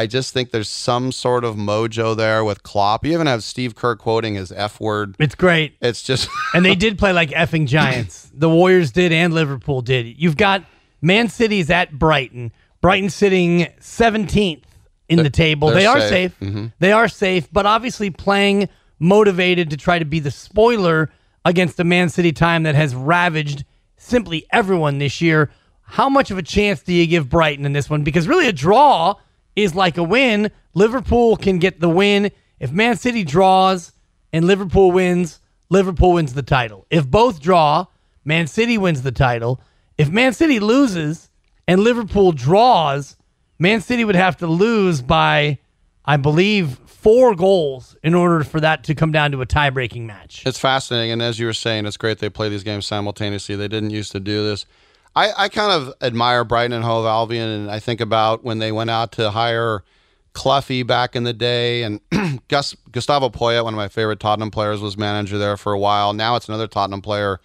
I 0.00 0.06
just 0.06 0.32
think 0.32 0.50
there's 0.50 0.70
some 0.70 1.12
sort 1.12 1.44
of 1.44 1.56
mojo 1.56 2.16
there 2.16 2.42
with 2.42 2.62
Klopp. 2.62 3.04
You 3.04 3.12
even 3.12 3.26
have 3.26 3.44
Steve 3.44 3.74
Kerr 3.74 3.96
quoting 3.96 4.34
his 4.34 4.50
F 4.50 4.80
word. 4.80 5.14
It's 5.18 5.34
great. 5.34 5.76
It's 5.82 6.02
just 6.02 6.26
and 6.54 6.64
they 6.64 6.74
did 6.74 6.98
play 6.98 7.12
like 7.12 7.28
effing 7.32 7.66
giants. 7.66 8.30
The 8.32 8.48
Warriors 8.48 8.92
did 8.92 9.12
and 9.12 9.34
Liverpool 9.34 9.82
did. 9.82 10.18
You've 10.18 10.38
got 10.38 10.64
Man 11.02 11.28
City's 11.28 11.68
at 11.68 11.92
Brighton. 11.98 12.50
Brighton 12.80 13.10
sitting 13.10 13.66
17th 13.80 14.62
in 15.10 15.22
the 15.22 15.28
table. 15.28 15.68
they're 15.68 15.76
They 15.80 15.86
are 15.86 16.00
safe. 16.00 16.08
safe. 16.08 16.40
Mm-hmm. 16.40 16.66
They 16.78 16.92
are 16.92 17.06
safe, 17.08 17.52
but 17.52 17.66
obviously 17.66 18.08
playing 18.08 18.70
motivated 18.98 19.68
to 19.68 19.76
try 19.76 19.98
to 19.98 20.06
be 20.06 20.18
the 20.18 20.30
spoiler 20.30 21.10
against 21.44 21.78
a 21.78 21.84
Man 21.84 22.08
City 22.08 22.32
time 22.32 22.62
that 22.62 22.74
has 22.74 22.94
ravaged 22.94 23.66
simply 23.98 24.46
everyone 24.50 24.96
this 24.96 25.20
year. 25.20 25.50
How 25.82 26.08
much 26.08 26.30
of 26.30 26.38
a 26.38 26.42
chance 26.42 26.80
do 26.80 26.94
you 26.94 27.06
give 27.06 27.28
Brighton 27.28 27.66
in 27.66 27.74
this 27.74 27.90
one? 27.90 28.02
Because 28.02 28.26
really, 28.26 28.48
a 28.48 28.52
draw 28.52 29.16
is 29.62 29.74
like 29.74 29.96
a 29.96 30.02
win. 30.02 30.50
Liverpool 30.74 31.36
can 31.36 31.58
get 31.58 31.80
the 31.80 31.88
win. 31.88 32.30
If 32.58 32.72
Man 32.72 32.96
City 32.96 33.24
draws 33.24 33.92
and 34.32 34.44
Liverpool 34.44 34.92
wins, 34.92 35.40
Liverpool 35.68 36.12
wins 36.12 36.34
the 36.34 36.42
title. 36.42 36.86
If 36.90 37.06
both 37.06 37.40
draw, 37.40 37.86
Man 38.24 38.46
City 38.46 38.78
wins 38.78 39.02
the 39.02 39.12
title. 39.12 39.60
If 39.96 40.10
Man 40.10 40.32
City 40.32 40.60
loses 40.60 41.30
and 41.66 41.80
Liverpool 41.80 42.32
draws, 42.32 43.16
Man 43.58 43.80
City 43.80 44.04
would 44.04 44.14
have 44.16 44.36
to 44.38 44.46
lose 44.46 45.02
by, 45.02 45.58
I 46.04 46.16
believe, 46.16 46.78
four 46.86 47.34
goals 47.34 47.96
in 48.02 48.14
order 48.14 48.44
for 48.44 48.60
that 48.60 48.84
to 48.84 48.94
come 48.94 49.12
down 49.12 49.30
to 49.32 49.40
a 49.40 49.46
tie 49.46 49.70
breaking 49.70 50.06
match. 50.06 50.42
It's 50.46 50.58
fascinating, 50.58 51.12
and 51.12 51.22
as 51.22 51.38
you 51.38 51.46
were 51.46 51.52
saying, 51.54 51.86
it's 51.86 51.96
great 51.96 52.18
they 52.18 52.28
play 52.28 52.48
these 52.48 52.64
games 52.64 52.86
simultaneously. 52.86 53.56
They 53.56 53.68
didn't 53.68 53.90
used 53.90 54.12
to 54.12 54.20
do 54.20 54.44
this. 54.44 54.66
I, 55.14 55.32
I 55.36 55.48
kind 55.48 55.72
of 55.72 55.94
admire 56.00 56.44
Brighton 56.44 56.72
and 56.72 56.84
Hove 56.84 57.06
Albion, 57.06 57.48
and 57.48 57.70
I 57.70 57.80
think 57.80 58.00
about 58.00 58.44
when 58.44 58.58
they 58.58 58.70
went 58.70 58.90
out 58.90 59.12
to 59.12 59.30
hire 59.30 59.82
Cloughie 60.32 60.84
back 60.84 61.16
in 61.16 61.24
the 61.24 61.32
day, 61.32 61.82
and 61.82 62.00
Gus, 62.48 62.76
Gustavo 62.92 63.28
Poyet, 63.28 63.64
one 63.64 63.74
of 63.74 63.78
my 63.78 63.88
favorite 63.88 64.20
Tottenham 64.20 64.50
players, 64.50 64.80
was 64.80 64.96
manager 64.96 65.38
there 65.38 65.56
for 65.56 65.72
a 65.72 65.78
while. 65.78 66.12
Now 66.12 66.36
it's 66.36 66.48
another 66.48 66.68
Tottenham 66.68 67.02
player 67.02 67.40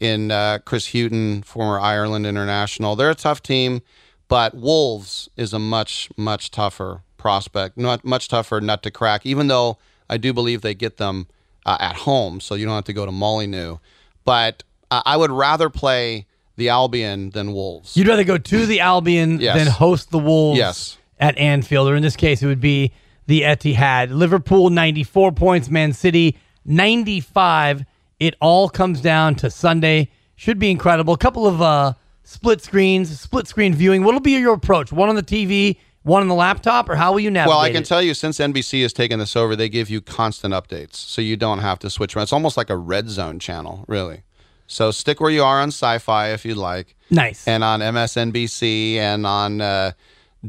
in 0.00 0.32
uh, 0.32 0.58
Chris 0.64 0.92
Hughton, 0.92 1.42
former 1.42 1.78
Ireland 1.78 2.26
international. 2.26 2.96
They're 2.96 3.10
a 3.10 3.14
tough 3.14 3.42
team, 3.42 3.82
but 4.26 4.54
Wolves 4.54 5.28
is 5.36 5.52
a 5.52 5.58
much 5.60 6.10
much 6.16 6.50
tougher 6.50 7.02
prospect, 7.16 7.78
not 7.78 8.04
much 8.04 8.28
tougher 8.28 8.60
nut 8.60 8.82
to 8.82 8.90
crack. 8.90 9.24
Even 9.24 9.46
though 9.46 9.78
I 10.10 10.16
do 10.16 10.32
believe 10.32 10.62
they 10.62 10.74
get 10.74 10.96
them 10.96 11.28
uh, 11.64 11.76
at 11.78 11.96
home, 11.96 12.40
so 12.40 12.56
you 12.56 12.66
don't 12.66 12.74
have 12.74 12.84
to 12.84 12.92
go 12.92 13.06
to 13.06 13.12
Molineux. 13.12 13.76
But 14.24 14.64
uh, 14.90 15.02
I 15.06 15.16
would 15.16 15.30
rather 15.30 15.70
play 15.70 16.26
the 16.56 16.68
Albion 16.68 17.30
than 17.30 17.52
Wolves. 17.52 17.96
You'd 17.96 18.08
rather 18.08 18.24
go 18.24 18.38
to 18.38 18.66
the 18.66 18.80
Albion 18.80 19.40
Yes. 19.40 19.56
than 19.58 19.66
host 19.66 20.10
the 20.10 20.18
Wolves 20.18 20.58
Yes. 20.58 20.96
at 21.18 21.36
Anfield, 21.38 21.88
or 21.88 21.96
in 21.96 22.02
this 22.02 22.16
case, 22.16 22.42
it 22.42 22.46
would 22.46 22.60
be 22.60 22.92
the 23.26 23.42
Etihad. 23.42 24.10
Liverpool, 24.10 24.70
94 24.70 25.32
points. 25.32 25.68
Man 25.70 25.92
City, 25.92 26.36
95. 26.64 27.84
It 28.20 28.34
all 28.40 28.68
comes 28.68 29.00
down 29.00 29.34
to 29.36 29.50
Sunday. 29.50 30.10
Should 30.36 30.58
be 30.58 30.70
incredible. 30.70 31.14
A 31.14 31.18
couple 31.18 31.46
of 31.46 31.60
uh, 31.62 31.94
split 32.22 32.62
screens, 32.62 33.18
split 33.20 33.46
screen 33.46 33.74
viewing. 33.74 34.04
What'll 34.04 34.20
be 34.20 34.32
your 34.32 34.54
approach? 34.54 34.92
One 34.92 35.08
on 35.08 35.14
the 35.16 35.22
TV, 35.22 35.76
one 36.02 36.22
on 36.22 36.28
the 36.28 36.34
laptop, 36.34 36.88
or 36.88 36.96
how 36.96 37.12
will 37.12 37.20
you 37.20 37.30
navigate 37.30 37.50
Well, 37.50 37.60
I 37.60 37.70
can 37.70 37.82
it? 37.82 37.86
tell 37.86 38.02
you, 38.02 38.14
since 38.14 38.38
NBC 38.38 38.82
has 38.82 38.92
taken 38.92 39.18
this 39.18 39.36
over, 39.36 39.56
they 39.56 39.68
give 39.68 39.88
you 39.90 40.00
constant 40.00 40.52
updates, 40.54 40.96
so 40.96 41.20
you 41.22 41.36
don't 41.36 41.60
have 41.60 41.78
to 41.80 41.90
switch 41.90 42.14
around. 42.16 42.24
It's 42.24 42.32
almost 42.32 42.56
like 42.56 42.70
a 42.70 42.76
red 42.76 43.08
zone 43.08 43.38
channel, 43.38 43.84
really. 43.88 44.22
So 44.66 44.90
stick 44.90 45.20
where 45.20 45.30
you 45.30 45.42
are 45.42 45.60
on 45.60 45.68
Sci-Fi 45.68 46.28
if 46.32 46.44
you'd 46.44 46.56
like, 46.56 46.96
Nice. 47.10 47.46
and 47.46 47.62
on 47.62 47.80
MSNBC 47.80 48.96
and 48.96 49.26
on 49.26 49.60
uh, 49.60 49.92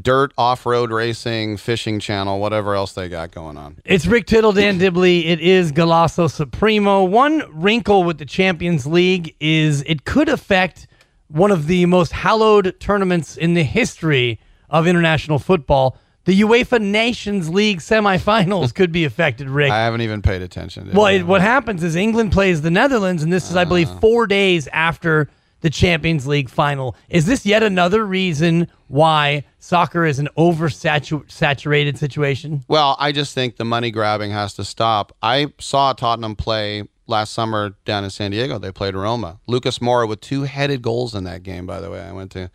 Dirt 0.00 0.32
Off-Road 0.38 0.90
Racing 0.90 1.56
Fishing 1.58 2.00
Channel, 2.00 2.40
whatever 2.40 2.74
else 2.74 2.92
they 2.92 3.08
got 3.08 3.30
going 3.30 3.56
on. 3.56 3.76
It's 3.84 4.06
Rick 4.06 4.26
Tittle, 4.26 4.52
Dan 4.52 4.78
Dibley. 4.78 5.26
It 5.26 5.40
is 5.40 5.72
Golazo 5.72 6.30
Supremo. 6.30 7.04
One 7.04 7.42
wrinkle 7.52 8.04
with 8.04 8.18
the 8.18 8.26
Champions 8.26 8.86
League 8.86 9.34
is 9.40 9.82
it 9.86 10.04
could 10.04 10.28
affect 10.28 10.86
one 11.28 11.50
of 11.50 11.66
the 11.66 11.86
most 11.86 12.12
hallowed 12.12 12.74
tournaments 12.78 13.36
in 13.36 13.54
the 13.54 13.64
history 13.64 14.38
of 14.70 14.86
international 14.86 15.38
football. 15.38 15.98
The 16.26 16.40
UEFA 16.40 16.80
Nations 16.80 17.48
League 17.48 17.78
semifinals 17.78 18.74
could 18.74 18.90
be 18.90 19.04
affected, 19.04 19.48
Rick. 19.48 19.70
I 19.70 19.84
haven't 19.84 20.00
even 20.00 20.22
paid 20.22 20.42
attention. 20.42 20.90
Well, 20.92 21.06
it, 21.06 21.22
what 21.22 21.40
happens 21.40 21.84
is 21.84 21.94
England 21.94 22.32
plays 22.32 22.62
the 22.62 22.70
Netherlands, 22.70 23.22
and 23.22 23.32
this 23.32 23.48
is, 23.48 23.56
I 23.56 23.64
believe, 23.64 23.88
four 24.00 24.26
days 24.26 24.66
after 24.72 25.30
the 25.60 25.70
Champions 25.70 26.26
League 26.26 26.50
final. 26.50 26.96
Is 27.08 27.26
this 27.26 27.46
yet 27.46 27.62
another 27.62 28.04
reason 28.04 28.66
why 28.88 29.44
soccer 29.60 30.04
is 30.04 30.18
an 30.18 30.28
oversaturated 30.36 31.96
situation? 31.96 32.64
Well, 32.66 32.96
I 32.98 33.12
just 33.12 33.32
think 33.32 33.56
the 33.56 33.64
money 33.64 33.92
grabbing 33.92 34.32
has 34.32 34.52
to 34.54 34.64
stop. 34.64 35.16
I 35.22 35.52
saw 35.60 35.92
Tottenham 35.92 36.34
play 36.34 36.88
last 37.06 37.34
summer 37.34 37.76
down 37.84 38.02
in 38.02 38.10
San 38.10 38.32
Diego. 38.32 38.58
They 38.58 38.72
played 38.72 38.96
Roma. 38.96 39.38
Lucas 39.46 39.78
Moura 39.78 40.08
with 40.08 40.20
two 40.20 40.42
headed 40.42 40.82
goals 40.82 41.14
in 41.14 41.22
that 41.22 41.44
game, 41.44 41.66
by 41.66 41.80
the 41.80 41.88
way. 41.88 42.00
I 42.00 42.10
went 42.10 42.32
to, 42.32 42.50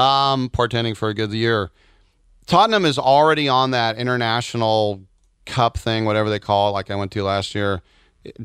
um, 0.00 0.50
portending 0.50 0.94
for 0.94 1.08
a 1.08 1.14
good 1.14 1.32
year. 1.32 1.72
Tottenham 2.48 2.86
is 2.86 2.98
already 2.98 3.46
on 3.46 3.72
that 3.72 3.98
international 3.98 5.02
cup 5.44 5.76
thing, 5.76 6.06
whatever 6.06 6.30
they 6.30 6.38
call 6.38 6.70
it, 6.70 6.72
like 6.72 6.90
I 6.90 6.96
went 6.96 7.12
to 7.12 7.22
last 7.22 7.54
year, 7.54 7.82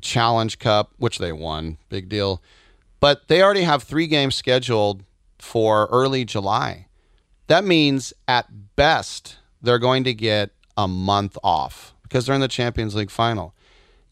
Challenge 0.02 0.60
Cup, 0.60 0.92
which 0.98 1.20
they 1.20 1.32
won, 1.32 1.78
big 1.88 2.10
deal. 2.10 2.44
But 3.00 3.30
they 3.30 3.42
already 3.42 3.62
have 3.62 3.82
three 3.82 4.08
games 4.08 4.36
scheduled 4.36 5.06
for 5.40 5.88
early 5.90 6.26
July. 6.26 6.88
That 7.48 7.64
means 7.64 8.14
at 8.28 8.76
best 8.76 9.38
they're 9.62 9.80
going 9.80 10.04
to 10.04 10.14
get 10.14 10.52
a 10.76 10.88
month 10.88 11.38
off 11.42 11.94
because 12.04 12.26
they're 12.26 12.36
in 12.36 12.42
the 12.42 12.50
Champions 12.50 12.96
League 12.96 13.12
final. 13.12 13.56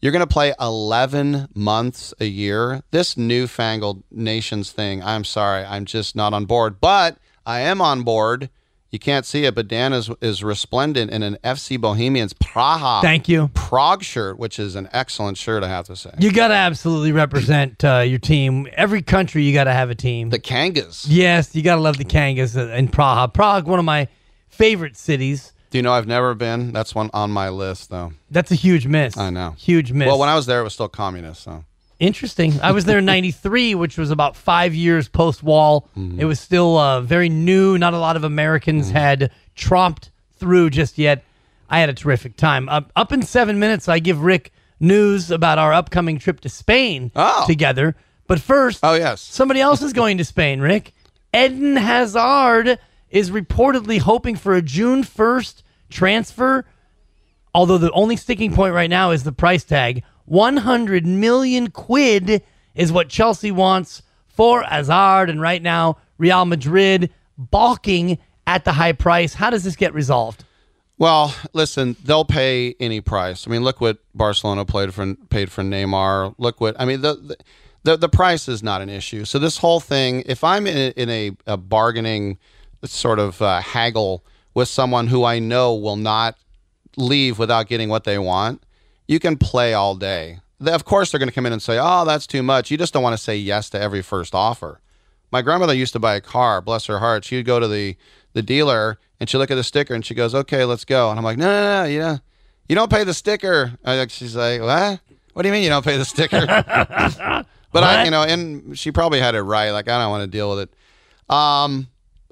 You're 0.00 0.12
going 0.12 0.20
to 0.20 0.26
play 0.26 0.54
11 0.58 1.48
months 1.54 2.14
a 2.18 2.24
year. 2.24 2.82
This 2.92 3.18
newfangled 3.18 4.04
nations 4.10 4.72
thing, 4.72 5.02
I'm 5.02 5.24
sorry, 5.24 5.64
I'm 5.64 5.84
just 5.84 6.16
not 6.16 6.32
on 6.32 6.46
board. 6.46 6.80
But 6.80 7.18
I 7.44 7.60
am 7.60 7.82
on 7.82 8.04
board. 8.04 8.48
You 8.92 8.98
can't 8.98 9.24
see 9.24 9.46
it, 9.46 9.54
but 9.54 9.68
Dan 9.68 9.94
is, 9.94 10.10
is 10.20 10.44
resplendent 10.44 11.10
in 11.10 11.22
an 11.22 11.38
FC 11.42 11.80
Bohemians 11.80 12.34
Praha 12.34 13.00
Thank 13.00 13.26
you. 13.26 13.48
Prague 13.54 14.02
shirt, 14.02 14.38
which 14.38 14.58
is 14.58 14.74
an 14.74 14.86
excellent 14.92 15.38
shirt, 15.38 15.64
I 15.64 15.68
have 15.68 15.86
to 15.86 15.96
say. 15.96 16.10
You 16.18 16.30
got 16.30 16.48
to 16.48 16.54
absolutely 16.54 17.10
represent 17.10 17.82
uh, 17.82 18.00
your 18.00 18.18
team. 18.18 18.68
Every 18.74 19.00
country, 19.00 19.44
you 19.44 19.54
got 19.54 19.64
to 19.64 19.72
have 19.72 19.88
a 19.88 19.94
team. 19.94 20.28
The 20.28 20.38
Kangas. 20.38 21.06
yes, 21.08 21.54
you 21.56 21.62
got 21.62 21.76
to 21.76 21.80
love 21.80 21.96
the 21.96 22.04
Kangas 22.04 22.54
in 22.76 22.88
Prague. 22.88 23.32
Prague, 23.32 23.66
one 23.66 23.78
of 23.78 23.86
my 23.86 24.08
favorite 24.48 24.98
cities. 24.98 25.54
Do 25.70 25.78
you 25.78 25.82
know 25.82 25.92
I've 25.94 26.06
never 26.06 26.34
been? 26.34 26.72
That's 26.72 26.94
one 26.94 27.08
on 27.14 27.30
my 27.30 27.48
list, 27.48 27.88
though. 27.88 28.12
That's 28.30 28.52
a 28.52 28.54
huge 28.54 28.86
miss. 28.86 29.16
I 29.16 29.30
know. 29.30 29.54
Huge 29.56 29.90
miss. 29.90 30.06
Well, 30.06 30.18
when 30.18 30.28
I 30.28 30.34
was 30.34 30.44
there, 30.44 30.60
it 30.60 30.64
was 30.64 30.74
still 30.74 30.88
communist, 30.88 31.42
so. 31.42 31.64
Interesting. 32.02 32.60
I 32.60 32.72
was 32.72 32.84
there 32.84 32.98
in 32.98 33.04
93, 33.04 33.76
which 33.76 33.96
was 33.96 34.10
about 34.10 34.34
five 34.36 34.74
years 34.74 35.06
post 35.08 35.40
wall. 35.44 35.88
Mm-hmm. 35.96 36.18
It 36.18 36.24
was 36.24 36.40
still 36.40 36.76
uh, 36.76 37.00
very 37.00 37.28
new. 37.28 37.78
Not 37.78 37.94
a 37.94 37.98
lot 37.98 38.16
of 38.16 38.24
Americans 38.24 38.90
had 38.90 39.30
tromped 39.56 40.10
through 40.36 40.70
just 40.70 40.98
yet. 40.98 41.22
I 41.70 41.78
had 41.78 41.88
a 41.90 41.94
terrific 41.94 42.36
time. 42.36 42.68
Uh, 42.68 42.80
up 42.96 43.12
in 43.12 43.22
seven 43.22 43.60
minutes, 43.60 43.88
I 43.88 44.00
give 44.00 44.20
Rick 44.20 44.52
news 44.80 45.30
about 45.30 45.58
our 45.58 45.72
upcoming 45.72 46.18
trip 46.18 46.40
to 46.40 46.48
Spain 46.48 47.12
Oh. 47.14 47.44
together. 47.46 47.94
But 48.26 48.40
first, 48.40 48.80
Oh, 48.82 48.94
yes. 48.94 49.20
somebody 49.20 49.60
else 49.60 49.80
is 49.80 49.92
going 49.92 50.18
to 50.18 50.24
Spain, 50.24 50.58
Rick. 50.60 50.92
Eden 51.32 51.76
Hazard 51.76 52.80
is 53.10 53.30
reportedly 53.30 54.00
hoping 54.00 54.34
for 54.34 54.54
a 54.54 54.60
June 54.62 55.04
1st 55.04 55.62
transfer 55.88 56.64
although 57.54 57.76
the 57.76 57.90
only 57.92 58.16
sticking 58.16 58.54
point 58.54 58.72
right 58.74 58.88
now 58.88 59.10
is 59.10 59.24
the 59.24 59.32
price 59.32 59.62
tag 59.62 60.02
100 60.26 61.06
million 61.06 61.70
quid 61.70 62.42
is 62.74 62.92
what 62.92 63.08
Chelsea 63.08 63.50
wants 63.50 64.02
for 64.26 64.62
Hazard 64.62 65.28
and 65.28 65.40
right 65.40 65.62
now 65.62 65.98
Real 66.18 66.44
Madrid 66.44 67.10
balking 67.36 68.18
at 68.46 68.64
the 68.64 68.72
high 68.72 68.92
price 68.92 69.34
how 69.34 69.50
does 69.50 69.64
this 69.64 69.76
get 69.76 69.94
resolved 69.94 70.44
Well, 70.98 71.34
listen, 71.52 71.96
they'll 72.04 72.24
pay 72.24 72.76
any 72.78 73.00
price. 73.00 73.48
I 73.48 73.50
mean, 73.50 73.64
look 73.64 73.80
what 73.80 73.98
Barcelona 74.14 74.64
played 74.64 74.94
for 74.94 75.14
paid 75.30 75.50
for 75.50 75.62
Neymar. 75.62 76.34
Look 76.38 76.60
what 76.60 76.76
I 76.78 76.84
mean. 76.84 77.00
The 77.00 77.36
the, 77.84 77.96
the, 77.96 78.08
price 78.08 78.48
is 78.48 78.62
not 78.62 78.80
an 78.80 78.88
issue. 78.88 79.24
So 79.24 79.38
this 79.38 79.56
whole 79.56 79.80
thing, 79.80 80.22
if 80.26 80.44
I'm 80.44 80.66
in 80.66 80.76
a, 80.76 80.90
in 80.90 81.10
a, 81.10 81.32
a 81.46 81.56
bargaining 81.56 82.38
sort 82.84 83.18
of 83.18 83.40
uh, 83.42 83.60
haggle 83.60 84.24
with 84.54 84.68
someone 84.68 85.08
who 85.08 85.24
I 85.24 85.38
know 85.38 85.74
will 85.74 85.96
not 85.96 86.36
leave 86.96 87.38
without 87.38 87.66
getting 87.66 87.88
what 87.88 88.04
they 88.04 88.18
want, 88.18 88.62
you 89.06 89.18
can 89.18 89.36
play 89.36 89.74
all 89.74 89.94
day. 89.94 90.40
Of 90.60 90.84
course, 90.84 91.10
they're 91.10 91.18
going 91.18 91.28
to 91.28 91.34
come 91.34 91.46
in 91.46 91.52
and 91.52 91.62
say, 91.62 91.78
"Oh, 91.80 92.04
that's 92.04 92.26
too 92.26 92.42
much." 92.42 92.70
You 92.70 92.78
just 92.78 92.92
don't 92.92 93.02
want 93.02 93.16
to 93.16 93.22
say 93.22 93.36
yes 93.36 93.68
to 93.70 93.80
every 93.80 94.02
first 94.02 94.34
offer. 94.34 94.80
My 95.32 95.42
grandmother 95.42 95.74
used 95.74 95.92
to 95.94 95.98
buy 95.98 96.14
a 96.14 96.20
car. 96.20 96.60
Bless 96.60 96.86
her 96.86 96.98
heart. 96.98 97.24
She'd 97.24 97.44
go 97.44 97.58
to 97.58 97.66
the 97.66 97.96
the 98.32 98.42
dealer 98.42 98.98
and 99.18 99.28
she'd 99.28 99.38
look 99.38 99.50
at 99.50 99.56
the 99.56 99.64
sticker 99.64 99.94
and 99.94 100.04
she 100.04 100.14
goes, 100.14 100.34
"Okay, 100.34 100.64
let's 100.64 100.84
go." 100.84 101.10
And 101.10 101.18
I'm 101.18 101.24
like, 101.24 101.38
"No, 101.38 101.46
no, 101.46 101.82
no, 101.82 101.88
you 101.88 101.98
know, 101.98 102.18
you 102.68 102.74
don't 102.74 102.90
pay 102.90 103.04
the 103.04 103.14
sticker." 103.14 103.72
She's 104.08 104.36
like, 104.36 104.60
"What? 104.60 105.00
What 105.32 105.42
do 105.42 105.48
you 105.48 105.52
mean 105.52 105.62
you 105.62 105.70
don't 105.70 105.84
pay 105.84 105.96
the 105.96 106.04
sticker?" 106.04 106.46
but 107.72 107.84
I, 107.84 108.04
you 108.04 108.10
know, 108.10 108.22
and 108.22 108.78
she 108.78 108.92
probably 108.92 109.20
had 109.20 109.34
it 109.34 109.42
right. 109.42 109.70
Like, 109.70 109.88
I 109.88 109.98
don't 109.98 110.10
want 110.10 110.22
to 110.22 110.26
deal 110.30 110.50
with 110.50 110.68
it. 110.68 111.34
Um, 111.34 111.88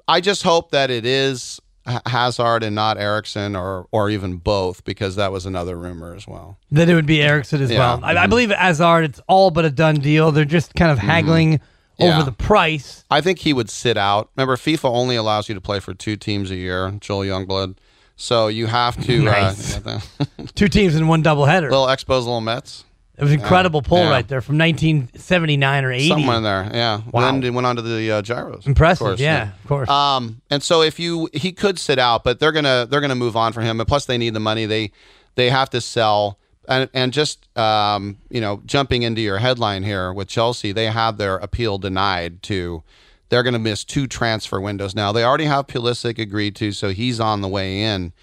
I 0.07 0.21
just 0.21 0.43
hope 0.43 0.71
that 0.71 0.91
it 0.91 1.05
is 1.05 1.59
Hazard 2.05 2.63
and 2.63 2.75
not 2.75 2.97
Eriksen, 2.97 3.55
or 3.55 3.87
or 3.91 4.09
even 4.09 4.37
both, 4.37 4.83
because 4.83 5.15
that 5.15 5.31
was 5.31 5.45
another 5.45 5.75
rumor 5.77 6.13
as 6.15 6.27
well. 6.27 6.57
That 6.71 6.89
it 6.89 6.95
would 6.95 7.05
be 7.07 7.21
Eriksen 7.21 7.61
as 7.61 7.71
Yeah. 7.71 7.79
well. 7.79 7.99
I, 8.03 8.15
I 8.15 8.27
believe 8.27 8.51
Hazard 8.51 9.03
it's 9.05 9.21
all 9.27 9.49
but 9.51 9.65
a 9.65 9.69
done 9.71 9.95
deal. 9.95 10.31
They're 10.31 10.45
just 10.45 10.75
kind 10.75 10.91
of 10.91 10.99
haggling 10.99 11.53
Mm-hmm. 11.53 11.65
Yeah. 12.07 12.15
over 12.15 12.25
the 12.25 12.31
price. 12.31 13.03
I 13.11 13.21
think 13.21 13.39
he 13.39 13.53
would 13.53 13.69
sit 13.69 13.95
out. 13.95 14.29
Remember, 14.35 14.55
FIFA 14.55 14.85
only 14.91 15.15
allows 15.15 15.47
you 15.49 15.53
to 15.53 15.61
play 15.61 15.79
for 15.79 15.93
two 15.93 16.15
teams 16.15 16.49
a 16.49 16.55
year. 16.55 16.89
Joel 16.99 17.25
Youngblood, 17.25 17.75
so 18.15 18.47
you 18.47 18.65
have 18.67 18.99
to. 19.05 19.21
Nice. 19.23 19.77
Uh, 19.85 19.99
Two 20.55 20.67
teams 20.67 20.95
in 20.95 21.07
one 21.07 21.21
doubleheader. 21.21 21.69
little 21.69 21.85
Expos, 21.85 22.19
little 22.21 22.41
Mets, 22.41 22.85
it 23.21 23.25
was 23.25 23.33
an 23.33 23.39
incredible 23.39 23.83
pull 23.83 23.99
yeah. 23.99 24.09
right 24.09 24.27
there 24.27 24.41
from 24.41 24.57
1979 24.57 25.85
or 25.85 25.91
80. 25.91 26.07
somewhere 26.07 26.37
in 26.37 26.43
there. 26.43 26.71
Yeah. 26.73 27.01
Wow. 27.11 27.21
Then 27.21 27.43
he 27.43 27.51
went 27.51 27.67
on 27.67 27.75
to 27.75 27.83
the 27.83 28.11
uh, 28.13 28.21
gyros. 28.23 28.65
Impressive, 28.65 29.05
course, 29.05 29.19
yeah, 29.19 29.51
of 29.61 29.67
course. 29.67 29.89
Um, 29.89 30.41
and 30.49 30.63
so 30.63 30.81
if 30.81 30.99
you 30.99 31.29
he 31.31 31.51
could 31.51 31.77
sit 31.77 31.99
out, 31.99 32.23
but 32.23 32.39
they're 32.39 32.51
gonna 32.51 32.87
they're 32.89 32.99
gonna 32.99 33.13
move 33.13 33.37
on 33.37 33.53
for 33.53 33.61
him. 33.61 33.79
And 33.79 33.87
plus, 33.87 34.05
they 34.05 34.17
need 34.17 34.33
the 34.33 34.39
money. 34.39 34.65
They 34.65 34.91
they 35.35 35.51
have 35.51 35.69
to 35.69 35.81
sell. 35.81 36.39
And 36.67 36.89
and 36.95 37.13
just 37.13 37.55
um, 37.59 38.17
you 38.31 38.41
know, 38.41 38.63
jumping 38.65 39.03
into 39.03 39.21
your 39.21 39.37
headline 39.37 39.83
here 39.83 40.11
with 40.11 40.27
Chelsea, 40.27 40.71
they 40.71 40.87
have 40.87 41.17
their 41.17 41.35
appeal 41.35 41.77
denied 41.77 42.41
to. 42.43 42.81
They're 43.29 43.43
going 43.43 43.53
to 43.53 43.59
miss 43.59 43.83
two 43.83 44.07
transfer 44.07 44.59
windows 44.59 44.93
now. 44.95 45.11
They 45.11 45.23
already 45.23 45.45
have 45.45 45.67
Pulisic 45.67 46.19
agreed 46.19 46.55
to, 46.57 46.71
so 46.71 46.89
he's 46.89 47.19
on 47.19 47.41
the 47.41 47.47
way 47.47 47.81
in. 47.81 48.13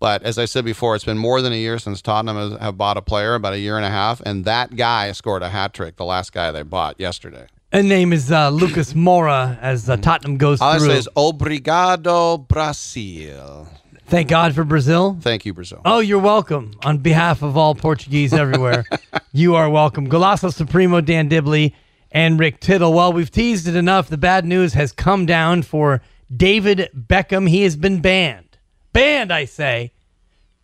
But 0.00 0.22
as 0.22 0.38
I 0.38 0.44
said 0.44 0.64
before, 0.64 0.94
it's 0.94 1.04
been 1.04 1.18
more 1.18 1.40
than 1.40 1.52
a 1.52 1.56
year 1.56 1.78
since 1.78 2.02
Tottenham 2.02 2.36
has, 2.36 2.60
have 2.60 2.76
bought 2.76 2.96
a 2.96 3.02
player, 3.02 3.34
about 3.34 3.54
a 3.54 3.58
year 3.58 3.76
and 3.76 3.86
a 3.86 3.90
half, 3.90 4.20
and 4.20 4.44
that 4.44 4.76
guy 4.76 5.12
scored 5.12 5.42
a 5.42 5.48
hat 5.48 5.72
trick. 5.72 5.96
The 5.96 6.04
last 6.04 6.32
guy 6.32 6.50
they 6.50 6.62
bought 6.62 6.98
yesterday. 7.00 7.46
and 7.72 7.88
name 7.88 8.12
is 8.12 8.30
uh, 8.30 8.50
Lucas 8.50 8.92
Moura 8.92 9.58
as 9.62 9.88
uh, 9.88 9.96
Tottenham 9.96 10.36
goes 10.36 10.60
All 10.60 10.72
I 10.72 10.78
through. 10.78 10.88
say 10.88 10.98
is 10.98 11.08
Obrigado 11.16 12.46
Brasil. 12.48 13.68
Thank 14.06 14.28
God 14.28 14.54
for 14.54 14.64
Brazil. 14.64 15.16
Thank 15.22 15.46
you, 15.46 15.54
Brazil. 15.54 15.80
Oh, 15.86 16.00
you're 16.00 16.18
welcome. 16.18 16.72
On 16.84 16.98
behalf 16.98 17.40
of 17.42 17.56
all 17.56 17.74
Portuguese 17.74 18.34
everywhere, 18.34 18.84
you 19.32 19.54
are 19.54 19.70
welcome. 19.70 20.08
Golazo 20.10 20.52
Supremo, 20.52 21.00
Dan 21.00 21.28
Dibley, 21.28 21.74
and 22.12 22.38
Rick 22.38 22.60
Tittle. 22.60 22.92
Well, 22.92 23.12
we've 23.14 23.30
teased 23.30 23.66
it 23.66 23.74
enough. 23.76 24.08
The 24.08 24.18
bad 24.18 24.44
news 24.44 24.74
has 24.74 24.92
come 24.92 25.24
down 25.24 25.62
for 25.62 26.02
David 26.34 26.90
Beckham. 26.94 27.48
He 27.48 27.62
has 27.62 27.76
been 27.76 28.00
banned. 28.02 28.53
Banned, 28.94 29.32
I 29.32 29.44
say, 29.44 29.92